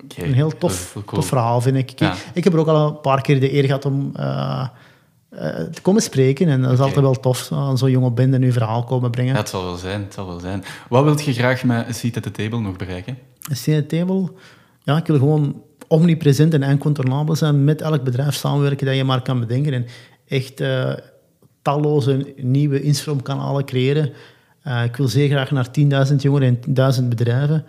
Okay. 0.03 0.25
Een 0.25 0.33
heel 0.33 0.57
tof, 0.57 0.97
tof 1.05 1.27
verhaal, 1.27 1.61
vind 1.61 1.77
ik. 1.77 1.99
Ja. 1.99 2.15
Ik 2.33 2.43
heb 2.43 2.53
er 2.53 2.59
ook 2.59 2.67
al 2.67 2.87
een 2.87 3.01
paar 3.01 3.21
keer 3.21 3.39
de 3.39 3.53
eer 3.53 3.63
gehad 3.63 3.85
om 3.85 4.11
uh, 4.19 4.67
te 5.71 5.81
komen 5.81 6.01
spreken. 6.01 6.47
En 6.47 6.61
dat 6.61 6.71
is 6.71 6.79
altijd 6.79 7.01
wel 7.01 7.19
tof, 7.19 7.51
aan 7.51 7.77
zo'n 7.77 7.91
jonge 7.91 8.11
bende 8.11 8.39
nu 8.39 8.51
verhaal 8.51 8.83
komen 8.83 9.11
brengen. 9.11 9.35
Het 9.35 9.49
zal 9.49 9.63
wel 9.63 9.75
zijn, 9.75 10.01
het 10.01 10.13
zal 10.13 10.27
wel 10.27 10.39
zijn. 10.39 10.63
Wat 10.89 11.03
wilt 11.03 11.23
je 11.23 11.33
graag 11.33 11.63
met 11.63 11.95
Seat 11.95 12.17
at 12.17 12.23
the 12.23 12.31
Table 12.31 12.59
nog 12.59 12.75
bereiken? 12.75 13.17
Seat 13.39 13.83
at 13.83 13.89
the 13.89 13.97
Table? 13.97 14.31
Ja, 14.83 14.97
ik 14.97 15.07
wil 15.07 15.17
gewoon 15.17 15.61
omnipresent 15.87 16.53
en 16.53 16.63
incontournabel 16.63 17.35
zijn 17.35 17.63
met 17.63 17.81
elk 17.81 18.03
bedrijf 18.03 18.35
samenwerken 18.35 18.85
dat 18.85 18.95
je 18.95 19.03
maar 19.03 19.21
kan 19.21 19.39
bedenken. 19.39 19.73
En 19.73 19.85
echt 20.27 20.63
talloze 21.65 22.33
nieuwe 22.37 22.81
instroomkanalen 22.81 23.65
creëren. 23.65 24.13
Uh, 24.67 24.83
ik 24.83 24.95
wil 24.95 25.07
zeer 25.07 25.29
graag 25.29 25.51
naar 25.51 25.67
10.000 26.09 26.15
jongeren 26.15 26.47
en 26.47 26.73
1000 26.73 27.09
bedrijven. 27.09 27.65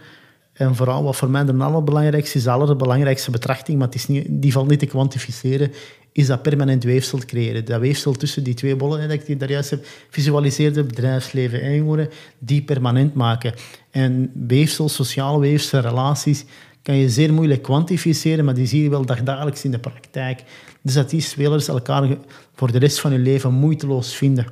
En 0.53 0.75
vooral 0.75 1.03
wat 1.03 1.17
voor 1.17 1.31
mij 1.31 1.45
de 1.45 1.55
allerbelangrijkste 1.55 2.39
is, 2.39 2.45
de 2.45 2.51
allerbelangrijkste 2.51 3.31
betrachting, 3.31 3.79
maar 3.79 3.87
het 3.87 3.97
is 3.97 4.07
niet, 4.07 4.27
die 4.29 4.53
valt 4.53 4.69
niet 4.69 4.79
te 4.79 4.87
kwantificeren, 4.87 5.73
is 6.13 6.27
dat 6.27 6.43
permanent 6.43 6.85
weefsel 6.85 7.19
creëren. 7.19 7.65
Dat 7.65 7.81
weefsel 7.81 8.13
tussen 8.13 8.45
die 8.45 8.55
twee 8.55 8.77
bollen, 8.77 9.09
dat 9.09 9.29
ik 9.29 9.41
daar 9.41 9.51
juist 9.51 9.71
heb 9.71 9.87
visualiseerde 10.11 10.85
bedrijfsleven 10.85 11.61
en 11.61 11.75
jongeren, 11.75 12.09
die 12.39 12.63
permanent 12.63 13.15
maken. 13.15 13.55
En 13.91 14.31
weefsel, 14.47 14.89
sociale 14.89 15.41
weefsel, 15.41 15.81
relaties, 15.81 16.45
kan 16.87 16.97
je 16.97 17.11
zeer 17.11 17.32
moeilijk 17.32 17.62
kwantificeren, 17.62 18.45
maar 18.45 18.55
die 18.55 18.66
zie 18.66 18.82
je 18.82 18.91
wel 18.91 19.05
dagelijks 19.05 19.64
in 19.64 19.70
de 19.70 19.78
praktijk. 19.78 20.43
Dus 20.82 20.95
dat 20.95 21.11
die 21.11 21.20
spelers 21.20 21.68
elkaar 21.68 22.16
voor 22.55 22.72
de 22.72 22.78
rest 22.78 23.01
van 23.01 23.11
hun 23.11 23.22
leven 23.22 23.53
moeiteloos 23.53 24.14
vinden. 24.14 24.47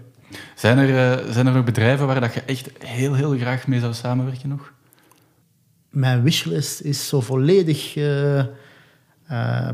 Zijn 0.54 0.78
er, 0.78 0.88
uh, 0.88 1.32
zijn 1.32 1.46
er 1.46 1.52
nog 1.52 1.64
bedrijven 1.64 2.06
waar 2.06 2.20
dat 2.20 2.34
je 2.34 2.40
echt 2.40 2.70
heel, 2.78 3.14
heel 3.14 3.36
graag 3.36 3.66
mee 3.66 3.80
zou 3.80 3.92
samenwerken 3.92 4.48
nog? 4.48 4.72
Mijn 5.90 6.22
wishlist 6.22 6.80
is 6.80 7.08
zo 7.08 7.20
volledig... 7.20 7.96
Uh, 7.96 8.36
uh, 8.36 8.44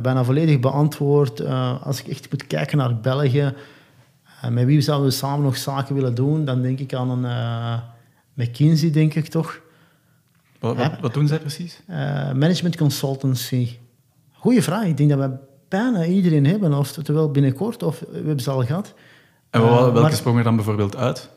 bijna 0.02 0.24
volledig 0.24 0.60
beantwoord. 0.60 1.44
Als 1.82 2.00
ik 2.00 2.08
echt 2.08 2.30
moet 2.30 2.46
kijken 2.46 2.78
naar 2.78 3.00
België, 3.00 3.54
met 4.50 4.64
wie 4.64 4.80
zouden 4.80 5.08
we 5.08 5.14
samen 5.14 5.44
nog 5.44 5.56
zaken 5.56 5.94
willen 5.94 6.14
doen, 6.14 6.44
dan 6.44 6.62
denk 6.62 6.78
ik 6.78 6.94
aan 6.94 7.24
een 7.24 7.80
McKinsey, 8.34 8.90
denk 8.90 9.14
ik 9.14 9.26
toch. 9.26 9.60
Wat, 10.60 10.76
wat, 10.76 11.00
wat 11.00 11.14
doen 11.14 11.26
zij 11.26 11.38
precies? 11.38 11.80
management 12.34 12.76
consultancy. 12.76 13.68
Goeie 14.32 14.62
vraag. 14.62 14.84
Ik 14.84 14.96
denk 14.96 15.10
dat 15.10 15.18
we 15.18 15.36
bijna 15.68 16.04
iedereen 16.04 16.46
hebben, 16.46 16.74
of 16.74 16.92
terwijl 16.92 17.30
binnenkort, 17.30 17.82
of 17.82 18.00
we 18.00 18.16
hebben 18.16 18.40
ze 18.40 18.50
al 18.50 18.64
gehad. 18.64 18.94
En 19.50 19.62
welke 19.62 20.00
maar, 20.00 20.12
sprongen 20.12 20.44
dan 20.44 20.56
bijvoorbeeld 20.56 20.96
uit? 20.96 21.30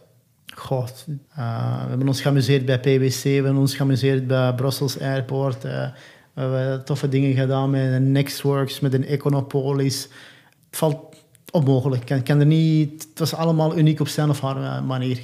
God, 0.56 1.04
we 1.08 1.42
hebben 1.90 2.08
ons 2.08 2.22
geamuseerd 2.22 2.66
bij 2.66 2.80
PwC, 2.80 3.24
we 3.24 3.30
hebben 3.30 3.58
ons 3.58 3.76
geamuseerd 3.76 4.28
bij 4.28 4.54
Brussels 4.54 5.00
Airport. 5.00 5.64
We 5.64 5.92
hebben 6.42 6.86
toffe 6.86 7.10
dingen 7.10 7.34
gedaan 7.34 7.70
met 7.70 7.94
een 7.94 8.12
Nextworks, 8.12 8.80
met 8.80 8.94
een 8.94 9.06
Econopolis. 9.06 10.04
Het 10.70 10.78
valt 10.78 11.16
onmogelijk. 11.52 12.10
Ik 12.10 12.24
kan, 12.24 12.40
er 12.40 12.46
niet... 12.46 13.08
Het 13.10 13.20
was 13.20 13.36
allemaal 13.36 13.78
uniek 13.78 14.00
op 14.00 14.08
zijn 14.08 14.30
of 14.30 14.42
haar 14.42 14.64
eh, 14.64 14.82
manier. 14.86 15.20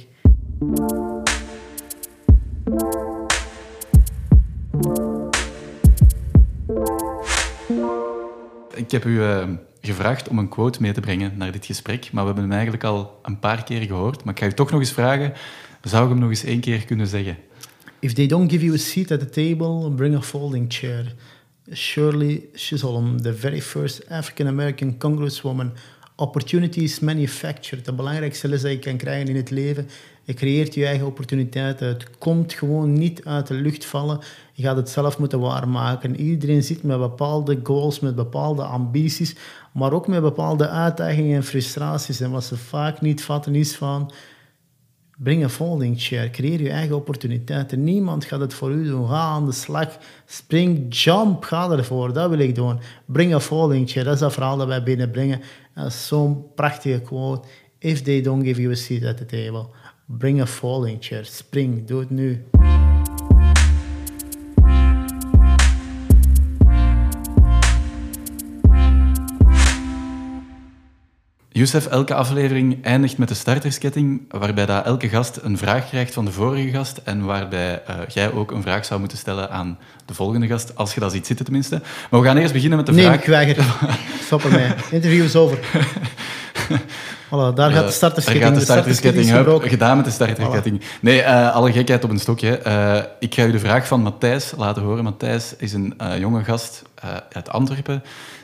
Ik 8.80 8.90
heb 8.90 9.04
u 9.04 9.10
uh, 9.10 9.48
gevraagd 9.80 10.28
om 10.28 10.38
een 10.38 10.48
quote 10.48 10.82
mee 10.82 10.92
te 10.92 11.00
brengen 11.00 11.32
naar 11.36 11.52
dit 11.52 11.66
gesprek, 11.66 12.12
maar 12.12 12.22
we 12.22 12.26
hebben 12.26 12.44
hem 12.44 12.52
eigenlijk 12.52 12.84
al 12.84 13.20
een 13.22 13.38
paar 13.38 13.64
keer 13.64 13.82
gehoord. 13.82 14.24
Maar 14.24 14.34
ik 14.34 14.40
ga 14.40 14.46
u 14.46 14.52
toch 14.52 14.70
nog 14.70 14.80
eens 14.80 14.92
vragen, 14.92 15.32
zou 15.82 16.04
ik 16.04 16.10
hem 16.10 16.18
nog 16.18 16.28
eens 16.28 16.44
één 16.44 16.60
keer 16.60 16.84
kunnen 16.84 17.06
zeggen? 17.06 17.36
If 17.98 18.12
they 18.12 18.26
don't 18.26 18.50
give 18.50 18.64
you 18.64 18.76
a 18.76 18.78
seat 18.78 19.10
at 19.10 19.20
the 19.20 19.28
table, 19.28 19.90
bring 19.90 20.16
a 20.16 20.22
folding 20.22 20.72
chair. 20.72 21.14
Shirley 21.74 22.48
Chisholm, 22.54 23.22
the 23.22 23.34
very 23.34 23.60
first 23.60 24.08
African 24.08 24.46
American 24.46 24.98
congresswoman. 24.98 25.72
Opportunity 26.20 26.80
is 26.80 27.00
manufactured. 27.00 27.84
De 27.84 27.92
belangrijkste 27.92 28.48
les 28.48 28.62
dat 28.62 28.70
je 28.70 28.78
kan 28.78 28.96
krijgen 28.96 29.28
in 29.28 29.36
het 29.36 29.50
leven. 29.50 29.88
Je 30.24 30.34
creëert 30.34 30.74
je 30.74 30.86
eigen 30.86 31.06
opportuniteiten. 31.06 31.88
Het 31.88 32.18
komt 32.18 32.52
gewoon 32.52 32.92
niet 32.92 33.24
uit 33.24 33.46
de 33.46 33.54
lucht 33.54 33.84
vallen. 33.84 34.18
Je 34.52 34.62
gaat 34.62 34.76
het 34.76 34.88
zelf 34.88 35.18
moeten 35.18 35.40
waarmaken. 35.40 36.20
Iedereen 36.20 36.62
zit 36.62 36.82
met 36.82 36.98
bepaalde 36.98 37.60
goals, 37.62 38.00
met 38.00 38.14
bepaalde 38.14 38.62
ambities, 38.62 39.36
maar 39.72 39.92
ook 39.92 40.08
met 40.08 40.22
bepaalde 40.22 40.68
uitdagingen 40.68 41.36
en 41.36 41.44
frustraties. 41.44 42.20
En 42.20 42.30
wat 42.30 42.44
ze 42.44 42.56
vaak 42.56 43.00
niet 43.00 43.22
vatten 43.22 43.54
is 43.54 43.76
van 43.76 44.12
Breng 45.22 45.42
een 45.42 45.50
folding 45.50 46.00
chair. 46.00 46.30
Creëer 46.30 46.62
je 46.62 46.70
eigen 46.70 46.96
opportuniteiten. 46.96 47.84
Niemand 47.84 48.24
gaat 48.24 48.40
het 48.40 48.54
voor 48.54 48.70
u 48.70 48.84
doen. 48.84 49.08
Ga 49.08 49.20
aan 49.20 49.46
de 49.46 49.52
slag. 49.52 49.98
Spring, 50.26 50.94
jump. 50.94 51.44
Ga 51.44 51.70
ervoor. 51.70 52.12
Dat 52.12 52.30
wil 52.30 52.38
ik 52.38 52.54
doen. 52.54 52.78
Bring 53.04 53.34
a 53.34 53.40
folding 53.40 53.90
chair. 53.90 54.04
Dat 54.04 54.14
is 54.14 54.20
dat 54.20 54.32
verhaal 54.32 54.56
dat 54.56 54.66
wij 54.66 54.82
binnenbrengen. 54.82 55.40
Dat 55.74 55.86
is 55.86 56.06
zo'n 56.06 56.44
prachtige 56.54 57.00
quote. 57.00 57.48
If 57.78 58.02
they 58.02 58.20
don't 58.20 58.44
give 58.44 58.60
you 58.60 58.72
a 58.72 58.76
seat 58.76 59.04
at 59.04 59.16
the 59.16 59.26
table, 59.26 59.66
bring 60.04 60.40
a 60.40 60.46
folding 60.46 60.96
chair. 61.00 61.24
Spring. 61.24 61.86
Doe 61.86 62.00
het 62.00 62.10
nu. 62.10 62.44
Youssef, 71.60 71.86
elke 71.86 72.14
aflevering 72.14 72.84
eindigt 72.84 73.18
met 73.18 73.28
de 73.28 73.34
startersketting, 73.34 74.22
waarbij 74.28 74.66
dat 74.66 74.84
elke 74.84 75.08
gast 75.08 75.38
een 75.42 75.58
vraag 75.58 75.88
krijgt 75.88 76.14
van 76.14 76.24
de 76.24 76.32
vorige 76.32 76.70
gast 76.70 77.00
en 77.04 77.24
waarbij 77.24 77.82
uh, 77.90 77.96
jij 78.08 78.32
ook 78.32 78.50
een 78.50 78.62
vraag 78.62 78.84
zou 78.84 79.00
moeten 79.00 79.18
stellen 79.18 79.50
aan 79.50 79.78
de 80.04 80.14
volgende 80.14 80.46
gast, 80.46 80.76
als 80.76 80.94
je 80.94 81.00
dat 81.00 81.12
ziet 81.12 81.26
zitten 81.26 81.44
tenminste. 81.44 81.80
Maar 82.10 82.20
we 82.20 82.26
gaan 82.26 82.36
eerst 82.36 82.52
beginnen 82.52 82.76
met 82.76 82.86
de 82.86 82.92
nee, 82.92 83.04
vraag... 83.04 83.16
Nee, 83.16 83.24
ik 83.24 83.56
weiger. 83.56 83.64
Stop 84.26 84.44
ermee. 84.44 84.68
Interview 84.90 85.24
is 85.24 85.36
over. 85.36 85.58
Voilà, 87.28 87.54
daar 87.54 87.70
gaat 87.70 87.86
de 87.86 87.92
startersketting. 87.92 88.44
Daar 88.44 88.52
gaat 88.52 88.66
de 88.66 88.72
startersketting, 88.72 89.70
gedaan 89.70 89.96
met 89.96 90.04
de 90.04 90.10
startersketting. 90.10 90.80
Nee, 91.00 91.20
uh, 91.20 91.54
alle 91.54 91.72
gekheid 91.72 92.04
op 92.04 92.10
een 92.10 92.18
stokje. 92.18 92.60
Uh, 92.66 92.96
ik 93.18 93.34
ga 93.34 93.44
u 93.44 93.50
de 93.50 93.58
vraag 93.58 93.86
van 93.86 94.02
Matthijs 94.02 94.52
laten 94.56 94.82
horen. 94.82 95.04
Matthijs 95.04 95.54
is 95.58 95.72
een 95.72 95.94
jonge 96.18 96.44
gast 96.44 96.82
uit 97.32 97.48
Antwerpen 97.48 98.02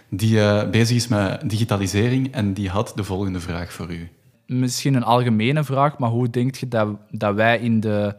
die 0.09 0.67
bezig 0.67 0.97
is 0.97 1.09
met 1.09 1.51
digitalisering 1.51 2.33
en 2.33 2.53
die 2.53 2.69
had 2.69 2.93
de 2.95 3.05
volgende 3.05 3.41
vraag 3.41 3.73
voor 3.73 3.93
u. 3.93 4.09
Misschien 4.47 4.95
een 4.95 5.05
algemene 5.05 5.65
vraag, 5.65 5.99
maar 5.99 6.11
hoe 6.11 6.31
denk 6.31 6.55
je 6.55 6.69
dat, 6.69 6.89
dat 7.11 7.35
wij 7.35 7.59
in 7.59 7.81
de, 7.81 8.15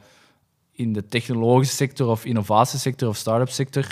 in 0.72 0.94
de 0.94 1.06
technologische 1.06 1.76
sector 1.76 2.08
of 2.08 2.26
innovatiesector 2.26 3.10
of 3.10 3.16
start-up 3.16 3.50
sector 3.50 3.86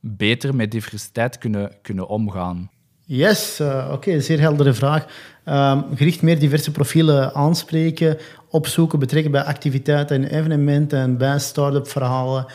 beter 0.00 0.54
met 0.54 0.70
diversiteit 0.70 1.38
kunnen, 1.38 1.72
kunnen 1.82 2.08
omgaan? 2.08 2.70
Yes, 3.04 3.60
uh, 3.60 3.90
oké, 3.92 4.20
zeer 4.20 4.40
heldere 4.40 4.72
vraag. 4.72 5.06
Um, 5.44 5.84
gericht 5.96 6.22
meer 6.22 6.38
diverse 6.38 6.70
profielen 6.70 7.34
aanspreken, 7.34 8.18
opzoeken, 8.50 8.98
betrekken 8.98 9.30
bij 9.30 9.42
activiteiten 9.44 10.16
en 10.16 10.38
evenementen 10.38 10.98
en 10.98 11.16
bij 11.16 11.38
start-up 11.38 11.88
verhalen. 11.88 12.46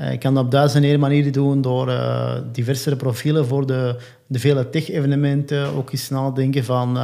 Uh, 0.00 0.12
ik 0.12 0.20
kan 0.20 0.34
dat 0.34 0.44
op 0.44 0.50
duizenden 0.50 1.00
manieren 1.00 1.32
doen 1.32 1.60
door 1.60 1.88
uh, 1.88 2.34
diversere 2.52 2.96
profielen 2.96 3.46
voor 3.46 3.66
de, 3.66 3.96
de 4.26 4.38
vele 4.38 4.70
tech-evenementen. 4.70 5.66
Ook 5.66 5.92
eens 5.92 6.08
nadenken 6.08 6.64
van 6.64 6.98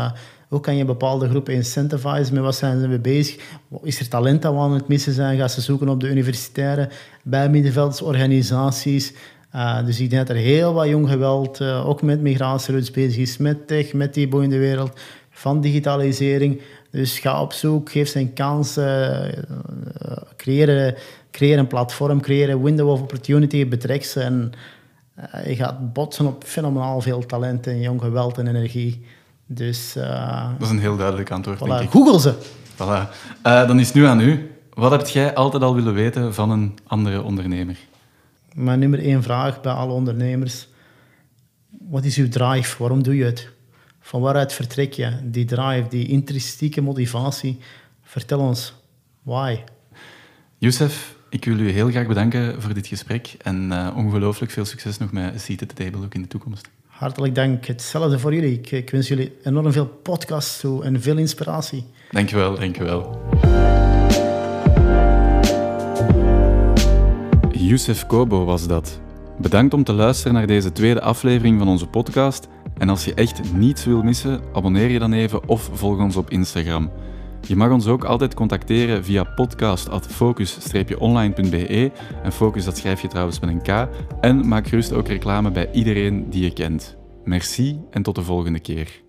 hoe 0.48 0.60
kan 0.60 0.76
je 0.76 0.84
bepaalde 0.84 1.28
groepen 1.28 1.54
incentivizen, 1.54 2.34
met 2.34 2.42
wat 2.42 2.54
zijn 2.54 2.80
ze 2.80 2.98
bezig? 2.98 3.36
Is 3.82 4.00
er 4.00 4.08
talent 4.08 4.42
dat 4.42 4.52
we 4.52 4.58
aan 4.58 4.74
het 4.74 4.88
missen 4.88 5.12
zijn? 5.12 5.38
Gaan 5.38 5.50
ze 5.50 5.60
zoeken 5.60 5.88
op 5.88 6.00
de 6.00 6.08
universitaire, 6.08 6.88
bij 7.22 7.48
middenveldsorganisaties? 7.50 9.12
Dus 9.84 10.00
ik 10.00 10.10
denk 10.10 10.26
dat 10.26 10.36
er 10.36 10.42
heel 10.42 10.72
wat 10.72 10.88
jong 10.88 11.08
geweld, 11.08 11.60
ook 11.62 12.02
met 12.02 12.20
migratieroots 12.20 12.90
bezig 12.90 13.16
is, 13.16 13.36
met 13.36 13.66
tech, 13.66 13.92
met 13.92 14.14
die 14.14 14.28
boeiende 14.28 14.58
wereld 14.58 15.00
van 15.30 15.60
digitalisering. 15.60 16.60
Dus 16.90 17.18
ga 17.18 17.42
op 17.42 17.52
zoek, 17.52 17.90
geef 17.90 18.08
ze 18.08 18.18
een 18.18 18.32
kans, 18.32 18.78
creëer, 20.36 20.98
creëer 21.36 21.58
een 21.58 21.66
platform, 21.66 22.20
creëer 22.20 22.50
een 22.50 22.62
window 22.62 22.88
of 22.88 23.00
opportunity, 23.00 23.68
betrek 23.68 24.04
ze 24.04 24.20
en 24.20 24.52
je 25.46 25.54
gaat 25.56 25.92
botsen 25.92 26.26
op 26.26 26.44
fenomenaal 26.44 27.00
veel 27.00 27.26
talent 27.26 27.66
en 27.66 27.80
jong 27.80 28.00
geweld 28.00 28.38
en 28.38 28.46
energie. 28.46 29.04
Dus, 29.46 29.92
dat 29.92 30.60
is 30.60 30.70
een 30.70 30.78
heel 30.78 30.96
duidelijk 30.96 31.30
antwoord, 31.30 31.58
voilà, 31.58 31.66
denk 31.66 31.80
ik. 31.80 31.90
Google 31.90 32.20
ze. 32.20 32.34
Voilà. 32.74 33.10
dan 33.42 33.80
is 33.80 33.86
het 33.86 33.94
nu 33.94 34.04
aan 34.04 34.20
u. 34.20 34.50
Wat 34.74 34.90
heb 34.90 35.06
jij 35.06 35.34
altijd 35.34 35.62
al 35.62 35.74
willen 35.74 35.94
weten 35.94 36.34
van 36.34 36.50
een 36.50 36.78
andere 36.86 37.22
ondernemer? 37.22 37.76
Mijn 38.54 38.78
nummer 38.78 38.98
één 38.98 39.22
vraag 39.22 39.60
bij 39.60 39.72
alle 39.72 39.92
ondernemers. 39.92 40.68
Wat 41.88 42.04
is 42.04 42.16
uw 42.16 42.28
drive? 42.28 42.78
Waarom 42.78 43.02
doe 43.02 43.16
je 43.16 43.24
het? 43.24 43.48
Van 44.00 44.20
waaruit 44.20 44.52
vertrek 44.52 44.92
je? 44.92 45.12
Die 45.22 45.44
drive, 45.44 45.86
die 45.88 46.08
intrinsieke 46.08 46.80
motivatie. 46.80 47.58
Vertel 48.02 48.38
ons. 48.38 48.74
Why? 49.22 49.58
Youssef, 50.58 51.15
ik 51.36 51.44
wil 51.44 51.58
u 51.58 51.70
heel 51.70 51.90
graag 51.90 52.06
bedanken 52.06 52.62
voor 52.62 52.74
dit 52.74 52.86
gesprek 52.86 53.34
en 53.42 53.68
uh, 53.72 53.88
ongelooflijk 53.96 54.52
veel 54.52 54.64
succes 54.64 54.98
nog 54.98 55.12
met 55.12 55.40
Seat 55.40 55.62
at 55.62 55.68
the 55.68 55.74
Table 55.74 56.04
ook 56.04 56.14
in 56.14 56.22
de 56.22 56.28
toekomst. 56.28 56.68
Hartelijk 56.86 57.34
dank. 57.34 57.64
Hetzelfde 57.66 58.18
voor 58.18 58.34
jullie. 58.34 58.52
Ik, 58.52 58.70
ik 58.70 58.90
wens 58.90 59.08
jullie 59.08 59.32
enorm 59.42 59.72
veel 59.72 59.86
podcasts 59.86 60.60
toe 60.60 60.84
en 60.84 61.02
veel 61.02 61.16
inspiratie. 61.16 61.84
Dankjewel, 62.10 62.58
dankjewel. 62.58 63.20
Youssef 67.50 68.06
Kobo 68.06 68.44
was 68.44 68.66
dat. 68.66 69.00
Bedankt 69.38 69.74
om 69.74 69.84
te 69.84 69.92
luisteren 69.92 70.34
naar 70.34 70.46
deze 70.46 70.72
tweede 70.72 71.00
aflevering 71.00 71.58
van 71.58 71.68
onze 71.68 71.86
podcast. 71.86 72.48
En 72.78 72.88
als 72.88 73.04
je 73.04 73.14
echt 73.14 73.52
niets 73.54 73.84
wil 73.84 74.02
missen, 74.02 74.40
abonneer 74.52 74.88
je 74.88 74.98
dan 74.98 75.12
even 75.12 75.48
of 75.48 75.70
volg 75.72 75.98
ons 75.98 76.16
op 76.16 76.30
Instagram. 76.30 76.90
Je 77.48 77.56
mag 77.56 77.70
ons 77.70 77.86
ook 77.86 78.04
altijd 78.04 78.34
contacteren 78.34 79.04
via 79.04 79.24
podcast.focus-online.be 79.24 81.92
en 82.22 82.32
focus 82.32 82.64
dat 82.64 82.76
schrijf 82.76 83.02
je 83.02 83.08
trouwens 83.08 83.40
met 83.40 83.50
een 83.50 83.62
K. 83.62 83.88
En 84.20 84.48
maak 84.48 84.66
gerust 84.66 84.92
ook 84.92 85.08
reclame 85.08 85.50
bij 85.50 85.72
iedereen 85.72 86.30
die 86.30 86.42
je 86.42 86.52
kent. 86.52 86.96
Merci 87.24 87.80
en 87.90 88.02
tot 88.02 88.14
de 88.14 88.22
volgende 88.22 88.60
keer. 88.60 89.05